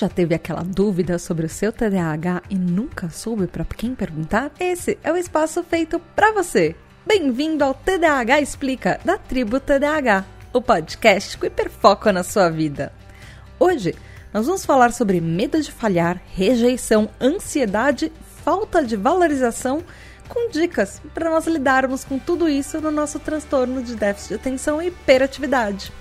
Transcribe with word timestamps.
já 0.00 0.08
teve 0.08 0.34
aquela 0.34 0.62
dúvida 0.62 1.18
sobre 1.18 1.44
o 1.44 1.48
seu 1.48 1.70
TDAH 1.70 2.42
e 2.48 2.54
nunca 2.54 3.10
soube 3.10 3.46
para 3.46 3.64
quem 3.64 3.94
perguntar? 3.94 4.50
Esse 4.58 4.98
é 5.02 5.12
o 5.12 5.16
espaço 5.16 5.62
feito 5.62 6.00
para 6.16 6.32
você. 6.32 6.74
Bem-vindo 7.06 7.62
ao 7.62 7.74
TDAH 7.74 8.40
Explica 8.40 8.98
da 9.04 9.18
Tribo 9.18 9.60
TDAH, 9.60 10.24
o 10.54 10.62
podcast 10.62 11.36
que 11.36 11.48
hiperfoca 11.48 12.14
na 12.14 12.22
sua 12.22 12.48
vida. 12.48 12.92
Hoje 13.58 13.94
nós 14.32 14.46
vamos 14.46 14.64
falar 14.64 14.90
sobre 14.92 15.20
medo 15.20 15.60
de 15.60 15.70
falhar, 15.70 16.18
rejeição, 16.34 17.10
ansiedade, 17.20 18.10
falta 18.42 18.82
de 18.82 18.96
valorização, 18.96 19.82
com 20.28 20.48
dicas 20.48 21.02
para 21.12 21.28
nós 21.28 21.46
lidarmos 21.46 22.04
com 22.04 22.18
tudo 22.18 22.48
isso 22.48 22.80
no 22.80 22.90
nosso 22.90 23.18
transtorno 23.18 23.82
de 23.82 23.96
déficit 23.96 24.28
de 24.28 24.34
atenção 24.36 24.80
e 24.80 24.86
hiperatividade. 24.86 25.92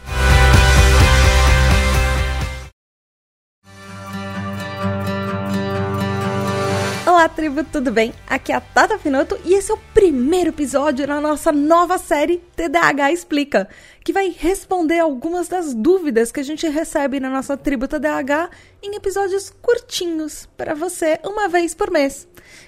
Olá, 7.20 7.28
tribo, 7.28 7.66
tudo 7.66 7.92
bem? 7.92 8.14
Aqui 8.26 8.54
é 8.54 8.56
a 8.56 8.62
Tata 8.62 8.98
Finoto 8.98 9.38
e 9.44 9.54
esse 9.54 9.70
é 9.70 9.74
o 9.74 9.80
primeiro 9.94 10.52
episódio 10.52 11.06
na 11.06 11.20
nossa 11.20 11.52
nova 11.52 11.98
série 11.98 12.42
TDAH 12.56 13.12
Explica, 13.12 13.68
que 14.06 14.14
vai 14.14 14.30
responder 14.30 15.00
algumas 15.00 15.50
das 15.50 15.74
dúvidas 15.74 16.32
que 16.32 16.40
a 16.40 16.44
gente 16.44 16.66
recebe 16.70 17.20
na 17.20 17.30
nossa 17.30 17.58
tribo 17.58 17.90
TDAH 17.90 18.50
em 18.82 18.96
episódios 18.96 19.50
curtinhos 19.62 20.48
para 20.56 20.74
você, 20.74 21.20
uma 21.26 21.50
vez 21.50 21.76
por 21.76 21.92
mês. 21.92 22.26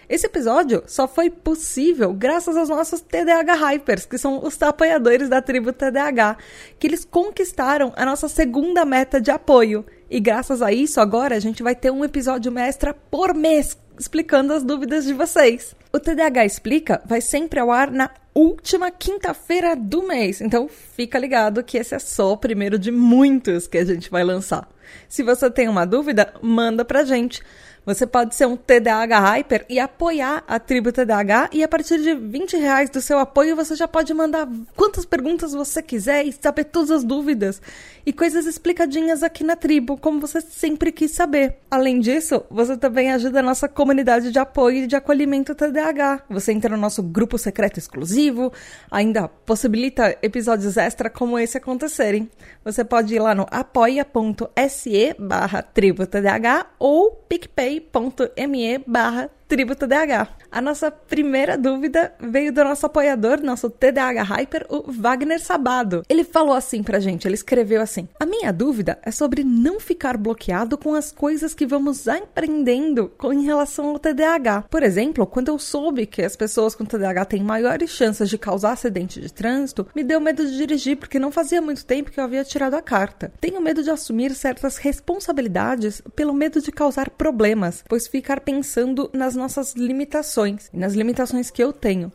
Esse 0.10 0.26
episódio 0.26 0.84
só 0.86 1.08
foi 1.08 1.30
possível 1.30 2.12
graças 2.12 2.58
aos 2.58 2.68
nossos 2.68 3.00
TDAH 3.00 3.54
Hypers, 3.56 4.06
que 4.06 4.18
são 4.18 4.46
os 4.46 4.62
apoiadores 4.62 5.30
da 5.30 5.42
tribo 5.42 5.72
TDAH, 5.72 6.36
que 6.78 6.88
eles 6.88 7.06
conquistaram 7.06 7.94
a 7.96 8.06
nossa 8.06 8.28
segunda 8.28 8.84
meta 8.84 9.22
de 9.22 9.32
apoio. 9.32 9.86
E 10.10 10.20
graças 10.20 10.62
a 10.62 10.74
isso, 10.74 11.00
agora 11.00 11.38
a 11.38 11.40
gente 11.40 11.64
vai 11.64 11.74
ter 11.74 11.90
um 11.90 12.04
episódio 12.04 12.52
extra 12.60 12.94
por 12.94 13.34
mês 13.34 13.78
explicando 14.02 14.52
as 14.52 14.64
dúvidas 14.64 15.06
de 15.06 15.14
vocês. 15.14 15.76
O 15.94 16.00
TDAH 16.00 16.46
Explica 16.46 17.02
vai 17.06 17.22
sempre 17.22 17.60
ao 17.60 17.70
ar 17.70 17.92
na 17.92 18.10
última 18.34 18.90
quinta-feira 18.90 19.76
do 19.76 20.02
mês, 20.08 20.42
então 20.42 20.68
fica 20.68 21.20
ligado 21.20 21.64
que 21.64 21.78
esse 21.78 21.94
é 21.94 22.00
só 22.00 22.34
o 22.34 22.38
primeiro 22.38 22.80
de 22.80 22.92
muitos 22.92 23.68
que 23.68 23.78
a 23.78 23.86
gente 23.86 24.10
vai 24.10 24.24
lançar. 24.24 24.68
Se 25.08 25.22
você 25.22 25.52
tem 25.52 25.70
uma 25.70 25.86
dúvida, 25.86 26.34
manda 26.42 26.84
pra 26.84 27.04
gente. 27.04 27.44
Você 27.84 28.06
pode 28.06 28.36
ser 28.36 28.46
um 28.46 28.56
TDAH 28.56 29.20
Hyper 29.20 29.66
e 29.68 29.80
apoiar 29.80 30.44
a 30.48 30.60
tribo 30.60 30.92
TDAH 30.92 31.50
e 31.52 31.64
a 31.64 31.68
partir 31.68 32.00
de 32.00 32.14
20 32.14 32.56
reais 32.58 32.92
do 32.92 33.02
seu 33.02 33.18
apoio 33.18 33.56
você 33.56 33.76
já 33.76 33.88
pode 33.88 34.14
mandar 34.14 34.48
quantas 34.76 35.04
perguntas 35.04 35.54
você 35.54 35.82
quiser 35.82 36.24
e 36.24 36.32
saber 36.32 36.66
todas 36.66 36.92
as 36.92 37.04
dúvidas 37.04 37.60
e 38.06 38.14
coisas 38.14 38.46
explicadinhas 38.46 39.24
aqui 39.24 39.44
na 39.44 39.56
tribo, 39.56 39.98
como 39.98 40.20
você 40.20 40.42
sempre 40.42 40.92
quis 40.92 41.12
saber. 41.12 41.58
Além 41.72 42.00
disso, 42.00 42.44
você 42.52 42.78
também 42.78 43.12
ajuda 43.12 43.40
a 43.40 43.44
nossa 43.44 43.68
comunidade 43.68 44.32
de 44.32 44.38
apoio 44.38 44.84
e 44.84 44.88
de 44.88 44.96
acolhimento 44.96 45.56
TDAH. 45.56 46.24
Você 46.30 46.52
entra 46.52 46.76
no 46.76 46.82
nosso 46.82 47.02
grupo 47.02 47.38
secreto 47.40 47.80
exclusivo, 47.80 48.54
ainda 48.92 49.28
possibilita 49.28 50.16
episódios 50.22 50.78
extra 50.78 51.10
como 51.10 51.38
esse 51.40 51.58
acontecerem. 51.58 52.30
Você 52.64 52.84
pode 52.84 53.16
ir 53.16 53.20
lá 53.20 53.34
no 53.34 53.48
apoia.se 53.50 55.16
barra 55.18 55.64
tribo 55.64 56.06
TDAH 56.06 56.68
ou 56.78 57.12
PicPay 57.28 57.71
picpay.me 57.80 58.84
barra 58.86 59.30
Tribo 59.52 59.76
TDAH. 59.76 60.30
A 60.50 60.62
nossa 60.62 60.90
primeira 60.90 61.58
dúvida 61.58 62.14
veio 62.22 62.54
do 62.54 62.64
nosso 62.64 62.86
apoiador, 62.86 63.42
nosso 63.42 63.70
TDAH 63.70 64.24
Hyper, 64.24 64.66
o 64.70 64.90
Wagner 64.90 65.42
Sabado. 65.42 66.04
Ele 66.08 66.24
falou 66.24 66.56
assim 66.56 66.82
pra 66.82 67.02
gente, 67.02 67.28
ele 67.28 67.36
escreveu 67.36 67.82
assim: 67.82 68.08
A 68.18 68.26
minha 68.26 68.54
dúvida 68.54 68.98
é 69.04 69.12
sobre 69.12 69.44
não 69.44 69.78
ficar 69.78 70.16
bloqueado 70.16 70.78
com 70.78 70.96
as 70.96 71.12
coisas 71.12 71.54
que 71.54 71.66
vamos 71.66 72.08
aprendendo 72.08 73.12
em 73.34 73.44
relação 73.44 73.90
ao 73.90 74.00
TDAH. 74.00 74.68
Por 74.70 74.84
exemplo, 74.84 75.28
quando 75.28 75.50
eu 75.50 75.60
soube 75.60 76.06
que 76.06 76.22
as 76.22 76.38
pessoas 76.38 76.74
com 76.74 76.86
TDAH 76.86 77.26
têm 77.26 77.44
maiores 77.44 77.90
chances 77.90 78.30
de 78.30 78.38
causar 78.38 78.72
acidente 78.72 79.20
de 79.20 79.34
trânsito, 79.34 79.86
me 79.94 80.02
deu 80.02 80.22
medo 80.22 80.46
de 80.46 80.56
dirigir 80.56 80.96
porque 80.96 81.20
não 81.20 81.30
fazia 81.30 81.62
muito 81.62 81.86
tempo 81.86 82.10
que 82.10 82.22
eu 82.22 82.24
havia 82.24 82.46
tirado 82.46 82.76
a 82.76 82.82
carta. 82.82 83.34
Tenho 83.42 83.60
medo 83.60 83.84
de 83.84 83.90
assumir 83.90 84.34
certas 84.34 84.78
responsabilidades 84.78 86.02
pelo 86.16 86.34
medo 86.34 86.62
de 86.62 86.72
causar 86.72 87.10
problemas, 87.10 87.84
pois 87.90 88.08
ficar 88.08 88.40
pensando 88.40 89.10
nas 89.14 89.41
nossas 89.42 89.74
limitações 89.74 90.70
e 90.72 90.78
nas 90.78 90.94
limitações 90.94 91.50
que 91.50 91.64
eu 91.64 91.74
tenho. 91.74 92.12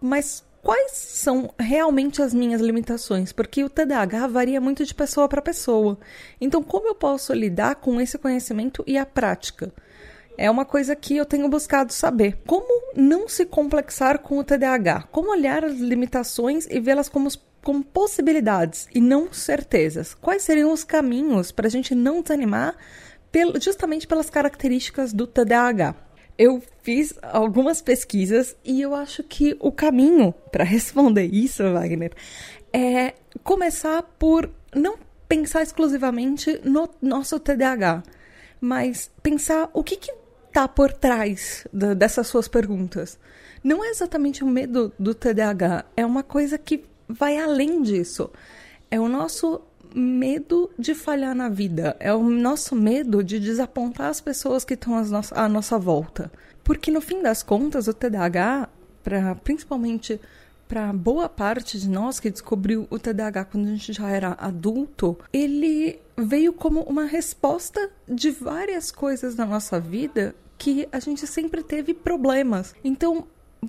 Mas 0.00 0.44
quais 0.62 0.92
são 0.92 1.52
realmente 1.58 2.22
as 2.22 2.32
minhas 2.32 2.60
limitações? 2.60 3.32
Porque 3.32 3.64
o 3.64 3.68
TDAH 3.68 4.28
varia 4.28 4.60
muito 4.60 4.84
de 4.84 4.94
pessoa 4.94 5.28
para 5.28 5.42
pessoa. 5.42 5.98
Então, 6.40 6.62
como 6.62 6.86
eu 6.86 6.94
posso 6.94 7.32
lidar 7.32 7.76
com 7.76 8.00
esse 8.00 8.16
conhecimento 8.16 8.84
e 8.86 8.96
a 8.96 9.04
prática? 9.04 9.72
É 10.38 10.50
uma 10.50 10.64
coisa 10.64 10.96
que 10.96 11.16
eu 11.16 11.26
tenho 11.26 11.48
buscado 11.48 11.92
saber. 11.92 12.38
Como 12.46 12.94
não 12.96 13.28
se 13.28 13.44
complexar 13.44 14.20
com 14.20 14.38
o 14.38 14.44
TDAH? 14.44 15.08
Como 15.10 15.30
olhar 15.30 15.64
as 15.64 15.78
limitações 15.78 16.66
e 16.70 16.80
vê-las 16.80 17.08
como 17.08 17.28
como 17.62 17.84
possibilidades 17.84 18.88
e 18.94 19.00
não 19.00 19.32
certezas. 19.32 20.14
Quais 20.14 20.42
seriam 20.42 20.72
os 20.72 20.82
caminhos 20.82 21.52
para 21.52 21.66
a 21.66 21.70
gente 21.70 21.94
não 21.94 22.22
desanimar 22.22 22.74
justamente 23.60 24.06
pelas 24.06 24.30
características 24.30 25.12
do 25.12 25.26
TDAH? 25.26 25.94
Eu 26.40 26.62
fiz 26.82 27.12
algumas 27.22 27.82
pesquisas 27.82 28.56
e 28.64 28.80
eu 28.80 28.94
acho 28.94 29.22
que 29.22 29.54
o 29.60 29.70
caminho 29.70 30.32
para 30.50 30.64
responder 30.64 31.26
isso, 31.26 31.62
Wagner, 31.70 32.12
é 32.72 33.12
começar 33.44 34.02
por 34.18 34.48
não 34.74 34.96
pensar 35.28 35.62
exclusivamente 35.62 36.58
no 36.64 36.88
nosso 37.02 37.38
TDAH, 37.38 38.02
mas 38.58 39.10
pensar 39.22 39.68
o 39.74 39.84
que 39.84 39.96
que 39.96 40.14
tá 40.50 40.66
por 40.66 40.94
trás 40.94 41.66
dessas 41.70 42.26
suas 42.26 42.48
perguntas. 42.48 43.18
Não 43.62 43.84
é 43.84 43.90
exatamente 43.90 44.42
o 44.42 44.46
medo 44.46 44.94
do 44.98 45.14
TDAH, 45.14 45.84
é 45.94 46.06
uma 46.06 46.22
coisa 46.22 46.56
que 46.56 46.86
vai 47.06 47.36
além 47.36 47.82
disso. 47.82 48.30
É 48.90 48.98
o 48.98 49.08
nosso 49.08 49.60
medo 49.94 50.70
de 50.78 50.94
falhar 50.94 51.34
na 51.34 51.48
vida, 51.48 51.96
é 51.98 52.12
o 52.12 52.22
nosso 52.22 52.74
medo 52.74 53.22
de 53.22 53.38
desapontar 53.38 54.08
as 54.08 54.20
pessoas 54.20 54.64
que 54.64 54.74
estão 54.74 54.94
à 55.32 55.48
nossa 55.48 55.78
volta. 55.78 56.30
Porque 56.62 56.90
no 56.90 57.00
fim 57.00 57.22
das 57.22 57.42
contas, 57.42 57.88
o 57.88 57.94
TDAH, 57.94 58.68
pra, 59.02 59.34
principalmente 59.34 60.20
para 60.68 60.92
boa 60.92 61.28
parte 61.28 61.80
de 61.80 61.88
nós 61.88 62.20
que 62.20 62.30
descobriu 62.30 62.86
o 62.90 62.98
TDAH 62.98 63.46
quando 63.46 63.66
a 63.66 63.70
gente 63.70 63.92
já 63.92 64.08
era 64.08 64.36
adulto, 64.38 65.18
ele 65.32 65.98
veio 66.16 66.52
como 66.52 66.82
uma 66.82 67.06
resposta 67.06 67.90
de 68.08 68.30
várias 68.30 68.92
coisas 68.92 69.34
na 69.34 69.44
nossa 69.44 69.80
vida 69.80 70.32
que 70.56 70.86
a 70.92 71.00
gente 71.00 71.26
sempre 71.26 71.64
teve 71.64 71.92
problemas. 71.92 72.74
Então, 72.84 73.26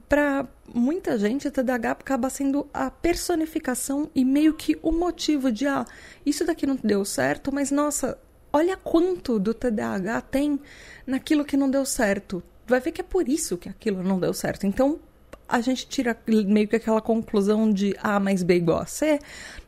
para 0.08 0.48
muita 0.74 1.18
gente, 1.18 1.48
o 1.48 1.52
TDAH 1.52 1.92
acaba 1.92 2.30
sendo 2.30 2.68
a 2.74 2.90
personificação 2.90 4.10
e 4.16 4.24
meio 4.24 4.54
que 4.54 4.78
o 4.82 4.92
motivo 4.92 5.52
de, 5.52 5.68
ah, 5.68 5.86
isso 6.26 6.46
daqui 6.46 6.66
não 6.66 6.78
deu 6.82 7.04
certo, 7.04 7.54
mas 7.54 7.72
nossa, 7.72 8.18
olha 8.54 8.78
quanto 8.78 9.38
do 9.38 9.54
TDAH 9.54 10.22
tem 10.22 10.60
naquilo 11.06 11.44
que 11.44 11.58
não 11.58 11.70
deu 11.70 11.86
certo. 11.86 12.42
Vai 12.66 12.80
ver 12.80 12.92
que 12.92 13.02
é 13.02 13.04
por 13.04 13.28
isso 13.28 13.58
que 13.58 13.68
aquilo 13.68 14.02
não 14.02 14.20
deu 14.20 14.34
certo. 14.34 14.66
Então, 14.66 15.00
a 15.48 15.60
gente 15.60 15.86
tira 15.86 16.18
meio 16.26 16.68
que 16.68 16.78
aquela 16.78 17.02
conclusão 17.02 17.70
de 17.70 17.94
A 18.02 18.18
mais 18.18 18.42
B 18.42 18.56
igual 18.56 18.80
a 18.80 18.86
C, 18.86 19.20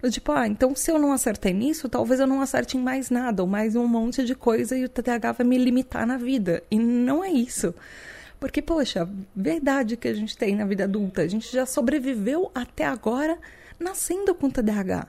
tipo, 0.10 0.32
ah, 0.32 0.48
então 0.48 0.74
se 0.74 0.90
eu 0.90 0.98
não 0.98 1.12
acertei 1.12 1.52
nisso, 1.52 1.90
talvez 1.90 2.22
eu 2.22 2.28
não 2.28 2.42
acerte 2.42 2.78
em 2.78 2.80
mais 2.80 3.10
nada, 3.10 3.44
ou 3.44 3.50
mais 3.50 3.76
um 3.76 3.86
monte 3.86 4.24
de 4.24 4.34
coisa 4.34 4.78
e 4.78 4.86
o 4.86 4.90
TDAH 4.90 5.34
vai 5.34 5.46
me 5.46 5.58
limitar 5.58 6.08
na 6.08 6.16
vida. 6.16 6.64
E 6.72 6.80
não 6.80 7.22
é 7.22 7.30
isso. 7.30 7.76
Porque, 8.44 8.62
poxa, 8.62 9.10
verdade 9.34 9.96
que 9.96 10.06
a 10.06 10.14
gente 10.14 10.36
tem 10.36 10.54
na 10.54 10.66
vida 10.66 10.84
adulta, 10.84 11.22
a 11.22 11.28
gente 11.30 11.50
já 11.50 11.66
sobreviveu 11.66 12.52
até 12.54 12.84
agora 12.84 13.40
nascendo 13.80 14.36
com 14.36 14.50
TDAH. 14.50 15.08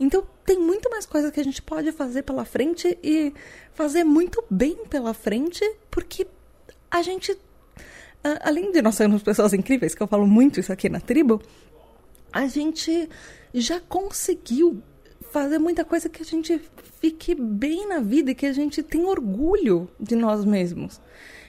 Então, 0.00 0.26
tem 0.44 0.58
muito 0.58 0.90
mais 0.90 1.06
coisa 1.06 1.30
que 1.30 1.38
a 1.38 1.44
gente 1.44 1.62
pode 1.62 1.92
fazer 1.92 2.24
pela 2.24 2.44
frente 2.44 2.98
e 3.00 3.32
fazer 3.72 4.02
muito 4.02 4.42
bem 4.50 4.84
pela 4.90 5.14
frente, 5.14 5.64
porque 5.92 6.26
a 6.90 7.02
gente, 7.02 7.38
além 8.40 8.72
de 8.72 8.82
nós 8.82 8.96
sermos 8.96 9.22
pessoas 9.22 9.52
incríveis, 9.52 9.94
que 9.94 10.02
eu 10.02 10.08
falo 10.08 10.26
muito 10.26 10.58
isso 10.58 10.72
aqui 10.72 10.88
na 10.88 10.98
tribo, 10.98 11.40
a 12.32 12.48
gente 12.48 13.08
já 13.54 13.78
conseguiu 13.78 14.82
fazer 15.30 15.60
muita 15.60 15.84
coisa 15.84 16.08
que 16.08 16.20
a 16.20 16.26
gente 16.26 16.60
fique 17.00 17.32
bem 17.32 17.86
na 17.86 18.00
vida 18.00 18.32
e 18.32 18.34
que 18.34 18.44
a 18.44 18.52
gente 18.52 18.82
tem 18.82 19.04
orgulho 19.04 19.88
de 20.00 20.16
nós 20.16 20.44
mesmos. 20.44 21.00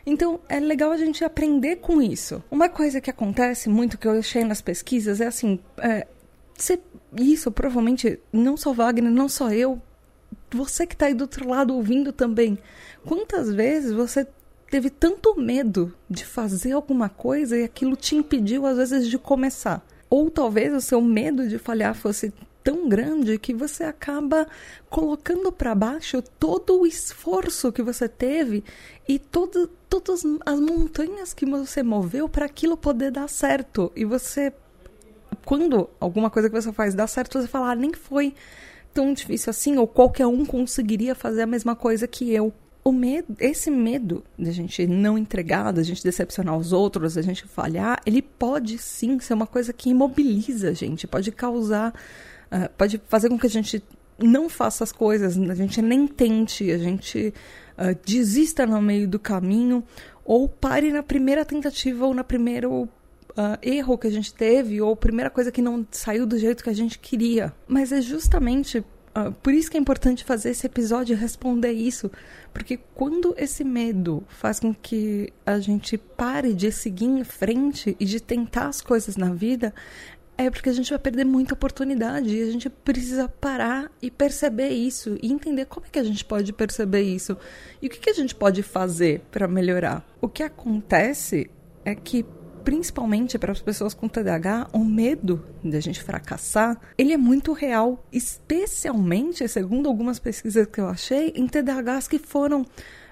Então 0.05 0.39
é 0.49 0.59
legal 0.59 0.91
a 0.91 0.97
gente 0.97 1.23
aprender 1.23 1.77
com 1.77 2.01
isso. 2.01 2.43
Uma 2.51 2.67
coisa 2.67 2.99
que 2.99 3.09
acontece 3.09 3.69
muito 3.69 3.97
que 3.97 4.07
eu 4.07 4.19
achei 4.19 4.43
nas 4.43 4.61
pesquisas 4.61 5.21
é 5.21 5.27
assim: 5.27 5.59
é, 5.77 6.07
isso 7.17 7.51
provavelmente 7.51 8.19
não 8.31 8.57
só 8.57 8.73
Wagner, 8.73 9.11
não 9.11 9.29
só 9.29 9.51
eu, 9.51 9.81
você 10.51 10.85
que 10.85 10.93
está 10.93 11.07
aí 11.07 11.13
do 11.13 11.21
outro 11.21 11.47
lado 11.47 11.73
ouvindo 11.73 12.11
também. 12.11 12.57
Quantas 13.05 13.51
vezes 13.51 13.91
você 13.91 14.27
teve 14.69 14.89
tanto 14.89 15.39
medo 15.39 15.93
de 16.09 16.25
fazer 16.25 16.71
alguma 16.71 17.09
coisa 17.09 17.57
e 17.57 17.63
aquilo 17.63 17.95
te 17.95 18.15
impediu 18.15 18.65
às 18.65 18.77
vezes 18.77 19.07
de 19.07 19.17
começar? 19.17 19.85
Ou 20.09 20.29
talvez 20.29 20.73
o 20.73 20.81
seu 20.81 21.01
medo 21.01 21.47
de 21.47 21.57
falhar 21.57 21.95
fosse 21.95 22.33
tão 22.63 22.87
grande 22.87 23.37
que 23.37 23.53
você 23.53 23.83
acaba 23.83 24.47
colocando 24.89 25.51
para 25.51 25.75
baixo 25.75 26.21
todo 26.39 26.79
o 26.79 26.87
esforço 26.87 27.71
que 27.71 27.81
você 27.81 28.07
teve 28.07 28.63
e 29.07 29.19
todo, 29.19 29.67
todas 29.89 30.23
as 30.45 30.59
montanhas 30.59 31.33
que 31.33 31.45
você 31.45 31.83
moveu 31.83 32.29
para 32.29 32.45
aquilo 32.45 32.77
poder 32.77 33.11
dar 33.11 33.27
certo. 33.27 33.91
E 33.95 34.05
você, 34.05 34.53
quando 35.45 35.89
alguma 35.99 36.29
coisa 36.29 36.49
que 36.49 36.55
você 36.55 36.71
faz 36.71 36.95
dá 36.95 37.05
certo, 37.05 37.41
você 37.41 37.47
fala, 37.47 37.71
ah, 37.71 37.75
nem 37.75 37.93
foi 37.93 38.33
tão 38.93 39.13
difícil 39.13 39.49
assim, 39.49 39.77
ou 39.77 39.87
qualquer 39.87 40.27
um 40.27 40.45
conseguiria 40.45 41.15
fazer 41.15 41.41
a 41.41 41.47
mesma 41.47 41.75
coisa 41.75 42.07
que 42.07 42.31
eu 42.31 42.53
o 42.83 42.91
medo, 42.91 43.35
esse 43.39 43.71
medo 43.71 44.23
de 44.37 44.49
a 44.49 44.53
gente 44.53 44.85
não 44.85 45.17
entregar, 45.17 45.71
da 45.71 45.81
gente 45.81 46.03
decepcionar 46.03 46.57
os 46.57 46.73
outros, 46.73 47.13
da 47.13 47.21
gente 47.21 47.47
falhar, 47.47 48.01
ele 48.05 48.21
pode 48.21 48.77
sim 48.77 49.19
ser 49.19 49.33
uma 49.33 49.47
coisa 49.47 49.71
que 49.71 49.89
imobiliza 49.89 50.69
a 50.69 50.73
gente, 50.73 51.07
pode 51.07 51.31
causar, 51.31 51.93
uh, 52.53 52.69
pode 52.77 53.01
fazer 53.07 53.29
com 53.29 53.37
que 53.37 53.47
a 53.47 53.49
gente 53.49 53.83
não 54.17 54.47
faça 54.47 54.83
as 54.83 54.91
coisas, 54.91 55.37
a 55.37 55.55
gente 55.55 55.81
nem 55.81 56.07
tente, 56.07 56.71
a 56.71 56.77
gente 56.77 57.33
uh, 57.77 57.97
desista 58.05 58.65
no 58.65 58.81
meio 58.81 59.07
do 59.07 59.19
caminho, 59.19 59.83
ou 60.23 60.47
pare 60.47 60.91
na 60.91 61.03
primeira 61.03 61.43
tentativa 61.43 62.05
ou 62.05 62.13
na 62.13 62.23
primeiro 62.23 62.87
Uh, 63.35 63.57
erro 63.63 63.97
que 63.97 64.05
a 64.05 64.11
gente 64.11 64.31
teve 64.31 64.79
ou 64.79 64.95
primeira 64.95 65.27
coisa 65.27 65.51
que 65.51 65.59
não 65.59 65.83
saiu 65.89 66.23
do 66.23 66.37
jeito 66.37 66.63
que 66.63 66.69
a 66.69 66.73
gente 66.73 66.99
queria. 66.99 67.51
Mas 67.67 67.91
é 67.91 67.99
justamente 67.99 68.85
Uh, 69.15 69.31
por 69.31 69.53
isso 69.53 69.69
que 69.69 69.77
é 69.77 69.79
importante 69.79 70.23
fazer 70.23 70.49
esse 70.49 70.65
episódio 70.65 71.15
responder 71.15 71.71
isso, 71.71 72.09
porque 72.51 72.79
quando 72.95 73.35
esse 73.37 73.63
medo 73.63 74.23
faz 74.27 74.59
com 74.59 74.73
que 74.73 75.31
a 75.45 75.59
gente 75.59 75.99
pare 75.99 76.51
de 76.51 76.71
seguir 76.71 77.05
em 77.05 77.23
frente 77.23 77.95
e 77.99 78.05
de 78.05 78.19
tentar 78.19 78.65
as 78.65 78.81
coisas 78.81 79.15
na 79.15 79.31
vida, 79.31 79.71
é 80.45 80.51
porque 80.51 80.69
a 80.69 80.73
gente 80.73 80.89
vai 80.89 80.99
perder 80.99 81.25
muita 81.25 81.53
oportunidade 81.53 82.35
e 82.35 82.43
a 82.43 82.51
gente 82.51 82.69
precisa 82.69 83.27
parar 83.27 83.91
e 84.01 84.11
perceber 84.11 84.69
isso 84.69 85.17
e 85.21 85.31
entender 85.31 85.65
como 85.65 85.85
é 85.85 85.89
que 85.89 85.99
a 85.99 86.03
gente 86.03 86.23
pode 86.23 86.51
perceber 86.53 87.01
isso 87.01 87.37
e 87.81 87.87
o 87.87 87.89
que, 87.89 87.99
que 87.99 88.09
a 88.09 88.13
gente 88.13 88.35
pode 88.35 88.61
fazer 88.63 89.21
para 89.31 89.47
melhorar. 89.47 90.05
O 90.21 90.27
que 90.27 90.43
acontece 90.43 91.49
é 91.85 91.95
que 91.95 92.25
principalmente 92.63 93.37
para 93.37 93.51
as 93.51 93.61
pessoas 93.61 93.93
com 93.93 94.07
TDAH, 94.07 94.69
o 94.71 94.79
medo 94.79 95.43
de 95.63 95.75
a 95.75 95.81
gente 95.81 96.01
fracassar, 96.01 96.79
ele 96.97 97.11
é 97.11 97.17
muito 97.17 97.51
real, 97.51 98.05
especialmente, 98.11 99.47
segundo 99.47 99.89
algumas 99.89 100.17
pesquisas 100.17 100.65
que 100.67 100.79
eu 100.79 100.87
achei, 100.87 101.33
em 101.35 101.45
TDAHs 101.45 102.07
que 102.07 102.17
foram 102.17 102.65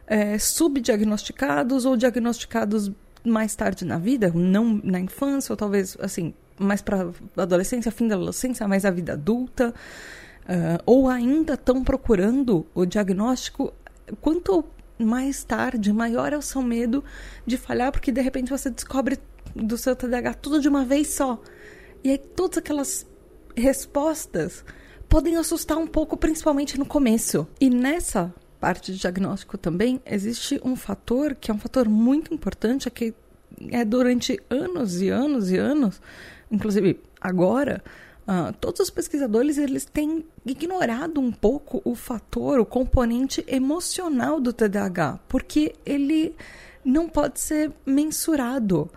é, 0.08 0.38
subdiagnosticados 0.38 1.86
ou 1.86 1.98
diagnosticados 1.98 2.92
mais 3.24 3.56
tarde 3.56 3.86
na 3.86 3.98
vida, 3.98 4.32
não 4.34 4.80
na 4.84 5.00
infância, 5.00 5.54
ou 5.54 5.58
talvez, 5.58 5.96
assim, 6.00 6.34
mais 6.62 6.82
para 6.82 7.12
adolescência, 7.36 7.92
fim 7.92 8.08
da 8.08 8.16
adolescência, 8.16 8.68
mais 8.68 8.86
a 8.86 8.92
vida 8.92 9.14
adulta, 9.14 9.74
uh, 10.44 10.82
ou 10.86 11.10
ainda 11.10 11.54
estão 11.54 11.84
procurando 11.84 12.66
o 12.74 12.86
diagnóstico. 12.86 13.74
Quanto 14.20 14.64
mais 14.98 15.44
tarde, 15.44 15.92
maior 15.92 16.32
é 16.34 16.38
o 16.38 16.42
seu 16.42 16.62
medo 16.62 17.04
de 17.46 17.58
falhar, 17.58 17.92
porque 17.92 18.12
de 18.12 18.22
repente 18.22 18.50
você 18.50 18.70
descobre 18.70 19.18
do 19.56 19.78
seu 19.78 19.96
TDAH 19.96 20.36
tudo 20.36 20.62
de 20.62 20.68
uma 20.68 20.86
vez 20.86 21.14
só. 21.14 21.42
E 22.04 22.12
aí 22.12 22.18
todas 22.18 22.60
aquelas 22.60 23.06
respostas 23.56 24.64
podem 25.10 25.36
assustar 25.36 25.78
um 25.78 25.88
pouco, 25.88 26.16
principalmente 26.16 26.80
no 26.80 26.86
começo. 26.86 27.48
E 27.60 27.70
nessa 27.70 28.34
parte 28.60 28.94
de 28.94 29.00
diagnóstico 29.00 29.58
também 29.58 30.02
existe 30.06 30.62
um 30.64 30.76
fator 30.76 31.36
que 31.36 31.50
é 31.50 31.54
um 31.54 31.58
fator 31.58 31.90
muito 31.90 32.34
importante, 32.34 32.88
é 32.88 32.92
que 32.92 33.14
é 33.72 33.84
durante 33.84 34.40
anos 34.50 35.02
e 35.02 35.10
anos 35.10 35.52
e 35.52 35.58
anos, 35.58 36.02
inclusive 36.52 37.00
agora, 37.20 37.84
uh, 38.28 38.54
todos 38.60 38.82
os 38.82 38.90
pesquisadores 38.90 39.58
eles 39.58 39.86
têm 39.86 40.26
ignorado 40.46 41.20
um 41.20 41.32
pouco 41.32 41.82
o 41.86 41.96
fator, 41.96 42.60
o 42.60 42.66
componente 42.66 43.44
emocional 43.48 44.40
do 44.40 44.52
TDAH, 44.52 45.20
porque 45.28 45.74
ele 45.86 46.36
não 46.84 47.08
pode 47.08 47.40
ser 47.40 47.72
mensurado. 47.86 48.90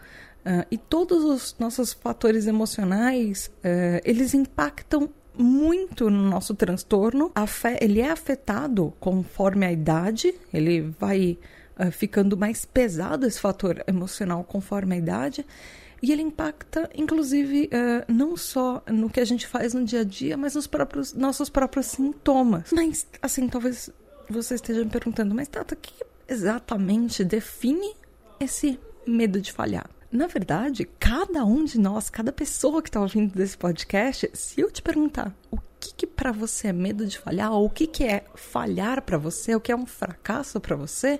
Uh, 0.44 0.66
e 0.70 0.76
todos 0.76 1.24
os 1.24 1.56
nossos 1.58 1.94
fatores 1.94 2.46
emocionais, 2.46 3.50
uh, 3.58 4.00
eles 4.04 4.34
impactam 4.34 5.08
muito 5.36 6.10
no 6.10 6.28
nosso 6.28 6.54
transtorno. 6.54 7.32
Ele 7.80 8.00
é 8.00 8.10
afetado 8.10 8.92
conforme 9.00 9.66
a 9.66 9.72
idade, 9.72 10.34
ele 10.52 10.82
vai 10.98 11.38
uh, 11.78 11.90
ficando 11.90 12.36
mais 12.36 12.64
pesado 12.64 13.26
esse 13.26 13.40
fator 13.40 13.82
emocional 13.86 14.44
conforme 14.44 14.94
a 14.94 14.98
idade. 14.98 15.46
E 16.04 16.12
ele 16.12 16.20
impacta, 16.20 16.90
inclusive, 16.94 17.70
uh, 17.72 18.12
não 18.12 18.36
só 18.36 18.82
no 18.86 19.08
que 19.08 19.18
a 19.20 19.24
gente 19.24 19.46
faz 19.46 19.72
no 19.72 19.82
dia 19.82 20.00
a 20.00 20.04
dia, 20.04 20.36
mas 20.36 20.54
nos 20.54 20.66
próprios, 20.66 21.14
nossos 21.14 21.48
próprios 21.48 21.86
sintomas. 21.86 22.70
Mas, 22.72 23.06
assim, 23.22 23.48
talvez 23.48 23.88
você 24.28 24.56
esteja 24.56 24.84
me 24.84 24.90
perguntando, 24.90 25.34
mas 25.34 25.48
Tata, 25.48 25.74
o 25.74 25.78
que 25.78 25.94
exatamente 26.28 27.24
define 27.24 27.94
esse 28.38 28.78
medo 29.06 29.40
de 29.40 29.50
falhar? 29.50 29.88
Na 30.12 30.26
verdade, 30.26 30.86
cada 31.00 31.42
um 31.42 31.64
de 31.64 31.80
nós, 31.80 32.10
cada 32.10 32.30
pessoa 32.30 32.82
que 32.82 32.90
está 32.90 33.00
ouvindo 33.00 33.34
desse 33.34 33.56
podcast, 33.56 34.30
se 34.34 34.60
eu 34.60 34.70
te 34.70 34.82
perguntar 34.82 35.34
o 35.50 35.56
que, 35.80 35.94
que 35.94 36.06
para 36.06 36.32
você 36.32 36.68
é 36.68 36.72
medo 36.74 37.06
de 37.06 37.18
falhar, 37.18 37.50
ou 37.50 37.64
o 37.64 37.70
que, 37.70 37.86
que 37.86 38.04
é 38.04 38.24
falhar 38.34 39.00
para 39.00 39.16
você, 39.16 39.54
o 39.54 39.60
que 39.60 39.72
é 39.72 39.76
um 39.76 39.86
fracasso 39.86 40.60
para 40.60 40.76
você, 40.76 41.18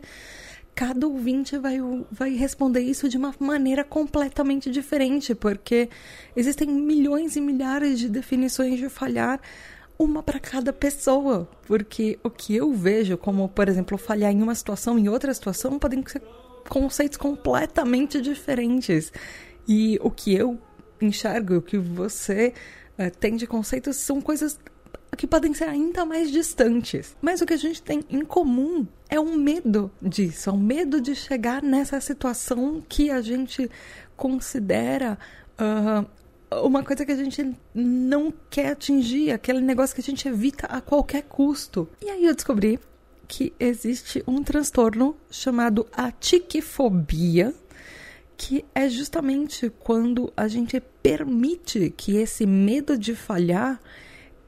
cada 0.74 1.06
ouvinte 1.06 1.56
vai, 1.56 1.78
vai 2.10 2.34
responder 2.34 2.80
isso 2.80 3.08
de 3.08 3.16
uma 3.16 3.34
maneira 3.38 3.84
completamente 3.84 4.70
diferente, 4.70 5.34
porque 5.34 5.88
existem 6.34 6.68
milhões 6.68 7.36
e 7.36 7.40
milhares 7.40 7.98
de 7.98 8.08
definições 8.08 8.78
de 8.78 8.88
falhar, 8.88 9.40
uma 9.98 10.22
para 10.22 10.40
cada 10.40 10.72
pessoa. 10.72 11.48
Porque 11.66 12.18
o 12.24 12.30
que 12.30 12.56
eu 12.56 12.72
vejo 12.72 13.16
como, 13.16 13.48
por 13.48 13.68
exemplo, 13.68 13.96
falhar 13.96 14.32
em 14.32 14.42
uma 14.42 14.54
situação, 14.54 14.98
em 14.98 15.08
outra 15.08 15.32
situação, 15.32 15.78
podem 15.78 16.04
ser 16.06 16.22
conceitos 16.68 17.16
completamente 17.16 18.20
diferentes. 18.20 19.12
E 19.68 19.98
o 20.02 20.10
que 20.10 20.34
eu 20.34 20.58
enxergo, 21.00 21.56
o 21.56 21.62
que 21.62 21.78
você 21.78 22.52
uh, 22.98 23.10
tem 23.18 23.36
de 23.36 23.46
conceitos 23.46 23.96
são 23.96 24.20
coisas 24.20 24.58
que 25.16 25.26
podem 25.26 25.54
ser 25.54 25.64
ainda 25.64 26.04
mais 26.04 26.30
distantes. 26.30 27.16
Mas 27.20 27.40
o 27.40 27.46
que 27.46 27.54
a 27.54 27.58
gente 27.58 27.82
tem 27.82 28.04
em 28.08 28.24
comum 28.24 28.86
é 29.08 29.18
um 29.20 29.36
medo 29.36 29.90
disso, 30.00 30.50
é 30.50 30.52
um 30.52 30.58
medo 30.58 31.00
de 31.00 31.14
chegar 31.14 31.62
nessa 31.62 32.00
situação 32.00 32.82
que 32.88 33.10
a 33.10 33.20
gente 33.20 33.70
considera 34.16 35.18
uh, 35.58 36.06
uma 36.64 36.82
coisa 36.82 37.04
que 37.04 37.12
a 37.12 37.16
gente 37.16 37.54
não 37.74 38.32
quer 38.50 38.70
atingir, 38.70 39.30
aquele 39.32 39.60
negócio 39.60 39.94
que 39.94 40.00
a 40.00 40.04
gente 40.04 40.28
evita 40.28 40.66
a 40.66 40.80
qualquer 40.80 41.22
custo. 41.22 41.88
E 42.00 42.08
aí 42.08 42.24
eu 42.24 42.34
descobri 42.34 42.78
que 43.26 43.52
existe 43.58 44.22
um 44.26 44.42
transtorno 44.42 45.16
chamado 45.30 45.86
atiquifobia, 45.92 47.54
que 48.36 48.64
é 48.74 48.88
justamente 48.88 49.70
quando 49.80 50.32
a 50.36 50.48
gente 50.48 50.80
permite 51.02 51.92
que 51.96 52.16
esse 52.16 52.46
medo 52.46 52.98
de 52.98 53.14
falhar 53.14 53.80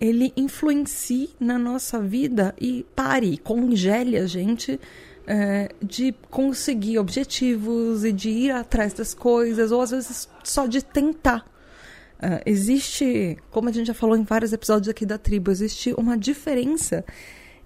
ele 0.00 0.32
influencie 0.36 1.30
na 1.40 1.58
nossa 1.58 2.00
vida 2.00 2.54
e 2.60 2.84
pare, 2.94 3.38
congele 3.38 4.16
a 4.16 4.26
gente 4.26 4.78
é, 5.26 5.70
de 5.82 6.14
conseguir 6.30 6.98
objetivos 6.98 8.04
e 8.04 8.12
de 8.12 8.30
ir 8.30 8.50
atrás 8.50 8.92
das 8.92 9.14
coisas, 9.14 9.72
ou 9.72 9.80
às 9.80 9.90
vezes 9.90 10.28
só 10.44 10.66
de 10.66 10.82
tentar. 10.84 11.44
Uh, 12.16 12.40
existe, 12.46 13.36
como 13.50 13.68
a 13.68 13.72
gente 13.72 13.88
já 13.88 13.94
falou 13.94 14.16
em 14.16 14.22
vários 14.22 14.50
episódios 14.50 14.88
aqui 14.88 15.04
da 15.04 15.18
tribo, 15.18 15.50
existe 15.50 15.92
uma 15.98 16.16
diferença 16.16 17.04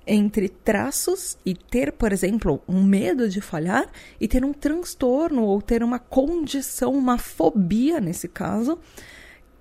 entre 0.05 0.49
traços 0.49 1.39
e 1.47 1.55
ter, 1.55 1.93
por 1.93 2.13
exemplo, 2.13 2.61
um 2.67 2.83
medo 2.83 3.29
de 3.29 3.41
falhar 3.41 3.89
e 4.21 4.27
ter 4.27 4.45
um 4.45 4.53
transtorno 4.53 5.45
ou 5.45 5.63
ter 5.63 5.85
uma 5.85 6.01
condição, 6.01 6.93
uma 6.93 7.17
fobia 7.17 8.01
nesse 8.01 8.27
caso, 8.27 8.77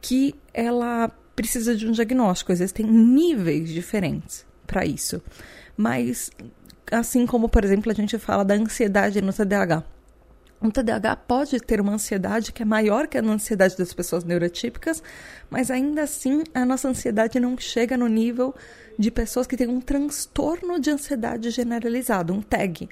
que 0.02 0.34
ela 0.54 1.12
precisa 1.40 1.74
de 1.74 1.88
um 1.88 1.92
diagnóstico. 1.92 2.52
Existem 2.52 2.86
níveis 2.86 3.70
diferentes 3.70 4.46
para 4.68 4.86
isso. 4.86 5.22
Mas, 5.78 6.30
assim 6.92 7.26
como, 7.26 7.48
por 7.48 7.64
exemplo, 7.64 7.90
a 7.90 7.96
gente 7.96 8.20
fala 8.20 8.44
da 8.44 8.56
ansiedade 8.56 9.22
no 9.22 9.32
TDAH. 9.32 9.86
Um 10.62 10.70
TDAH 10.70 11.16
pode 11.16 11.58
ter 11.62 11.80
uma 11.80 11.94
ansiedade 11.94 12.52
que 12.52 12.62
é 12.62 12.66
maior 12.66 13.08
que 13.08 13.18
a 13.18 13.22
ansiedade 13.22 13.78
das 13.78 13.94
pessoas 13.94 14.26
neurotípicas, 14.26 15.02
mas 15.50 15.72
ainda 15.72 16.02
assim 16.02 16.44
a 16.54 16.66
nossa 16.66 16.90
ansiedade 16.90 17.40
não 17.40 17.58
chega 17.58 17.96
no 17.96 18.08
nível 18.08 18.54
de 18.98 19.10
pessoas 19.10 19.48
que 19.48 19.56
têm 19.56 19.70
um 19.70 19.80
transtorno 19.80 20.78
de 20.78 20.90
ansiedade 20.90 21.50
generalizado, 21.52 22.34
um 22.34 22.42
TAG. 22.42 22.90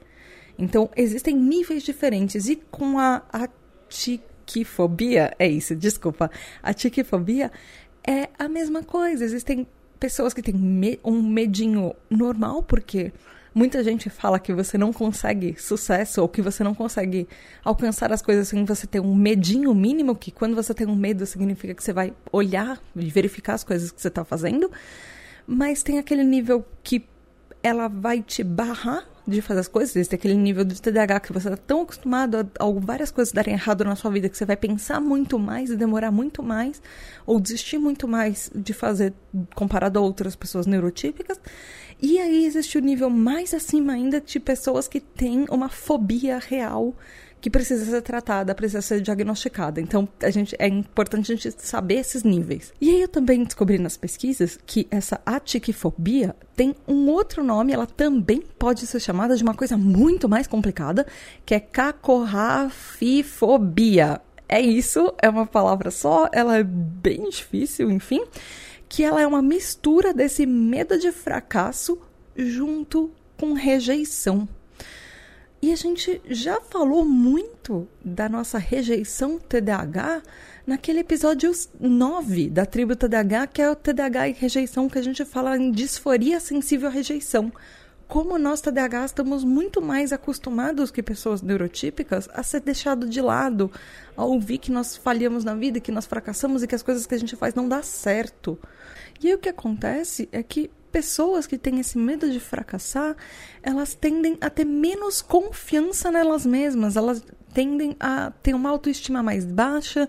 Então, 0.57 0.89
existem 0.95 1.35
níveis 1.35 1.83
diferentes 1.83 2.47
e 2.47 2.55
com 2.71 2.97
a 2.97 3.23
atiquifobia, 3.33 5.35
é 5.37 5.49
isso, 5.49 5.75
desculpa, 5.75 6.31
a 6.63 6.73
tiquifobia 6.73 7.51
é 8.07 8.29
a 8.39 8.47
mesma 8.47 8.81
coisa. 8.81 9.23
Existem 9.23 9.67
pessoas 9.99 10.33
que 10.33 10.41
têm 10.41 10.55
me 10.55 10.99
um 11.03 11.21
medinho 11.21 11.93
normal, 12.09 12.63
porque 12.63 13.11
Muita 13.57 13.83
gente 13.83 14.07
fala 14.07 14.39
que 14.39 14.53
você 14.53 14.77
não 14.77 14.93
consegue 14.93 15.59
sucesso 15.59 16.21
ou 16.21 16.29
que 16.29 16.43
você 16.43 16.63
não 16.63 16.75
consegue 16.75 17.27
alcançar 17.65 18.13
as 18.13 18.21
coisas 18.21 18.47
sem 18.47 18.63
você 18.63 18.85
ter 18.85 18.99
um 18.99 19.15
medinho 19.15 19.73
mínimo, 19.73 20.15
que 20.15 20.29
quando 20.29 20.55
você 20.55 20.75
tem 20.75 20.85
um 20.85 20.95
medo 20.95 21.25
significa 21.25 21.73
que 21.73 21.83
você 21.83 21.91
vai 21.91 22.13
olhar 22.31 22.79
e 22.95 23.09
verificar 23.09 23.55
as 23.55 23.63
coisas 23.63 23.89
que 23.89 23.99
você 23.99 24.09
está 24.09 24.23
fazendo. 24.23 24.71
Mas 25.47 25.81
tem 25.81 25.97
aquele 25.97 26.23
nível 26.23 26.63
que 26.83 27.03
ela 27.63 27.87
vai 27.87 28.21
te 28.21 28.43
barrar 28.43 29.07
de 29.27 29.41
fazer 29.41 29.59
as 29.59 29.67
coisas, 29.67 29.95
existe 29.95 30.15
aquele 30.15 30.35
nível 30.35 30.63
de 30.63 30.81
TDAH 30.81 31.19
que 31.19 31.33
você 31.33 31.49
está 31.49 31.57
tão 31.57 31.81
acostumado 31.81 32.37
a, 32.37 32.63
a, 32.63 32.71
várias 32.79 33.11
coisas 33.11 33.33
darem 33.33 33.53
errado 33.53 33.83
na 33.83 33.95
sua 33.95 34.09
vida 34.09 34.29
que 34.29 34.37
você 34.37 34.45
vai 34.45 34.55
pensar 34.55 35.01
muito 35.01 35.37
mais 35.37 35.69
e 35.69 35.75
demorar 35.75 36.11
muito 36.11 36.41
mais, 36.41 36.81
ou 37.25 37.39
desistir 37.39 37.77
muito 37.77 38.07
mais 38.07 38.49
de 38.55 38.73
fazer 38.73 39.13
comparado 39.53 39.99
a 39.99 40.01
outras 40.01 40.35
pessoas 40.35 40.65
neurotípicas. 40.65 41.39
E 42.01 42.19
aí 42.19 42.45
existe 42.45 42.77
o 42.77 42.81
nível 42.81 43.09
mais 43.09 43.53
acima 43.53 43.93
ainda 43.93 44.21
de 44.21 44.39
pessoas 44.39 44.87
que 44.87 44.99
têm 44.99 45.45
uma 45.49 45.67
fobia 45.67 46.39
real 46.39 46.95
que 47.39 47.49
precisa 47.49 47.85
ser 47.85 48.01
tratada, 48.01 48.53
precisa 48.55 48.81
ser 48.81 48.99
diagnosticada. 49.01 49.79
Então, 49.79 50.09
a 50.21 50.29
gente, 50.29 50.53
é 50.59 50.67
importante 50.67 51.31
a 51.31 51.35
gente 51.35 51.49
saber 51.59 51.95
esses 51.95 52.23
níveis. 52.23 52.73
E 52.81 52.89
aí 52.89 53.01
eu 53.01 53.07
também 53.07 53.41
descobri 53.43 53.77
nas 53.77 53.95
pesquisas 53.95 54.59
que 54.65 54.87
essa 54.89 55.21
atiquifobia 55.25 56.35
tem 56.55 56.75
um 56.87 57.07
outro 57.09 57.43
nome, 57.43 57.73
ela 57.73 57.85
também 57.85 58.41
pode 58.57 58.87
ser 58.87 58.99
chamada 58.99 59.35
de 59.35 59.43
uma 59.43 59.53
coisa 59.53 59.77
muito 59.77 60.27
mais 60.27 60.47
complicada, 60.47 61.05
que 61.45 61.53
é 61.53 61.59
cacorrafifobia. 61.59 64.19
É 64.49 64.61
isso, 64.61 65.13
é 65.21 65.29
uma 65.29 65.45
palavra 65.45 65.91
só, 65.91 66.29
ela 66.31 66.57
é 66.57 66.63
bem 66.63 67.29
difícil, 67.29 67.91
enfim, 67.91 68.23
que 68.87 69.03
ela 69.03 69.21
é 69.21 69.27
uma 69.27 69.41
mistura 69.41 70.13
desse 70.13 70.45
medo 70.45 70.97
de 70.97 71.11
fracasso 71.11 71.99
junto 72.35 73.11
com 73.37 73.53
rejeição. 73.53 74.47
E 75.59 75.73
a 75.73 75.75
gente 75.75 76.21
já 76.29 76.61
falou 76.61 77.03
muito 77.03 77.87
da 78.05 78.29
nossa 78.29 78.59
rejeição 78.59 79.39
TDAH 79.39 80.21
naquele 80.67 80.99
episódio 80.99 81.51
9 81.79 82.49
da 82.51 82.63
tribo 82.63 82.95
TDAH, 82.95 83.47
que 83.47 83.61
é 83.63 83.71
o 83.71 83.75
TDAH 83.75 84.29
e 84.29 84.33
rejeição, 84.33 84.87
que 84.87 84.99
a 84.99 85.01
gente 85.01 85.25
fala 85.25 85.57
em 85.57 85.71
disforia 85.71 86.39
sensível 86.39 86.89
à 86.89 86.91
rejeição. 86.91 87.51
Como 88.07 88.37
nós 88.37 88.61
TDAH 88.61 89.05
estamos 89.05 89.43
muito 89.43 89.81
mais 89.81 90.13
acostumados 90.13 90.91
que 90.91 91.01
pessoas 91.01 91.41
neurotípicas 91.41 92.29
a 92.33 92.43
ser 92.43 92.61
deixado 92.61 93.09
de 93.09 93.19
lado, 93.19 93.71
a 94.15 94.23
ouvir 94.23 94.59
que 94.59 94.71
nós 94.71 94.95
falhamos 94.95 95.43
na 95.43 95.55
vida, 95.55 95.79
que 95.79 95.91
nós 95.91 96.05
fracassamos 96.05 96.61
e 96.61 96.67
que 96.67 96.75
as 96.75 96.83
coisas 96.83 97.07
que 97.07 97.15
a 97.15 97.19
gente 97.19 97.35
faz 97.35 97.55
não 97.55 97.67
dá 97.67 97.81
certo. 97.81 98.59
E 99.19 99.27
aí 99.27 99.33
o 99.33 99.39
que 99.39 99.49
acontece 99.49 100.29
é 100.31 100.43
que 100.43 100.69
pessoas 100.91 101.45
que 101.45 101.57
têm 101.57 101.79
esse 101.79 101.97
medo 101.97 102.29
de 102.29 102.39
fracassar, 102.39 103.15
elas 103.61 103.93
tendem 103.93 104.37
a 104.41 104.49
ter 104.49 104.65
menos 104.65 105.21
confiança 105.21 106.11
nelas 106.11 106.45
mesmas, 106.45 106.95
elas 106.95 107.23
tendem 107.53 107.95
a 107.99 108.31
ter 108.43 108.53
uma 108.53 108.69
autoestima 108.69 109.21
mais 109.23 109.45
baixa 109.45 110.07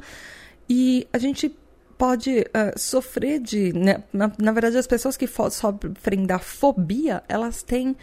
e 0.69 1.07
a 1.13 1.19
gente 1.19 1.55
pode 1.99 2.41
uh, 2.41 2.79
sofrer 2.79 3.41
de. 3.41 3.73
Né? 3.73 4.03
Na, 4.13 4.31
na, 4.39 4.53
verdade, 4.53 4.79
as 4.79 4.87
pessoas 4.87 5.17
que 5.17 5.27
sofrem 5.27 6.25
da 6.25 6.39
fobia, 6.39 7.23
elas 7.29 7.63
têm. 7.63 7.97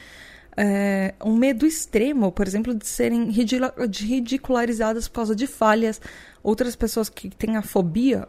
É, 0.57 1.13
um 1.21 1.35
medo 1.35 1.65
extremo, 1.65 2.31
por 2.31 2.47
exemplo, 2.47 2.73
de 2.73 2.87
serem 2.87 3.29
ridicularizadas 3.29 5.05
por 5.09 5.15
causa 5.15 5.35
de 5.35 5.47
falhas. 5.47 5.99
Outras 6.41 6.77
pessoas 6.77 7.09
que 7.09 7.29
têm 7.29 7.57
a 7.57 7.61
fobia, 7.61 8.25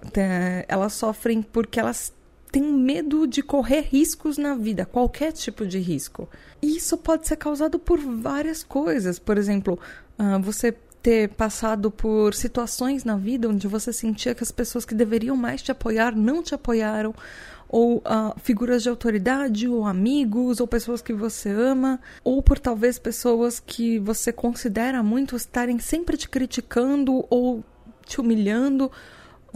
elas 0.66 0.94
sofrem 0.94 1.40
porque 1.40 1.78
elas 1.78 2.12
tem 2.50 2.62
medo 2.62 3.26
de 3.26 3.42
correr 3.42 3.82
riscos 3.90 4.38
na 4.38 4.54
vida, 4.54 4.86
qualquer 4.86 5.32
tipo 5.32 5.66
de 5.66 5.78
risco. 5.78 6.28
Isso 6.62 6.96
pode 6.96 7.26
ser 7.26 7.36
causado 7.36 7.78
por 7.78 7.98
várias 7.98 8.62
coisas. 8.62 9.18
Por 9.18 9.36
exemplo, 9.36 9.78
uh, 10.18 10.40
você 10.40 10.74
ter 11.02 11.28
passado 11.28 11.90
por 11.90 12.34
situações 12.34 13.04
na 13.04 13.16
vida 13.16 13.48
onde 13.48 13.68
você 13.68 13.92
sentia 13.92 14.34
que 14.34 14.42
as 14.42 14.50
pessoas 14.50 14.84
que 14.84 14.94
deveriam 14.94 15.36
mais 15.36 15.62
te 15.62 15.70
apoiar 15.70 16.16
não 16.16 16.42
te 16.42 16.52
apoiaram, 16.52 17.14
ou 17.68 17.98
uh, 17.98 18.34
figuras 18.42 18.82
de 18.82 18.88
autoridade, 18.88 19.68
ou 19.68 19.86
amigos, 19.86 20.60
ou 20.60 20.66
pessoas 20.66 21.02
que 21.02 21.12
você 21.12 21.50
ama, 21.50 22.00
ou 22.24 22.42
por 22.42 22.58
talvez 22.58 22.98
pessoas 22.98 23.60
que 23.60 23.98
você 23.98 24.32
considera 24.32 25.02
muito 25.02 25.36
estarem 25.36 25.78
sempre 25.78 26.16
te 26.16 26.28
criticando 26.28 27.24
ou 27.30 27.64
te 28.04 28.20
humilhando 28.20 28.90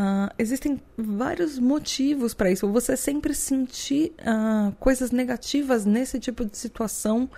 Uh, 0.00 0.32
existem 0.38 0.80
vários 0.96 1.58
motivos 1.58 2.32
para 2.32 2.50
isso. 2.50 2.66
Você 2.72 2.96
sempre 2.96 3.34
sentir 3.34 4.14
uh, 4.20 4.72
coisas 4.80 5.10
negativas 5.10 5.84
nesse 5.84 6.18
tipo 6.18 6.42
de 6.42 6.56
situação 6.56 7.28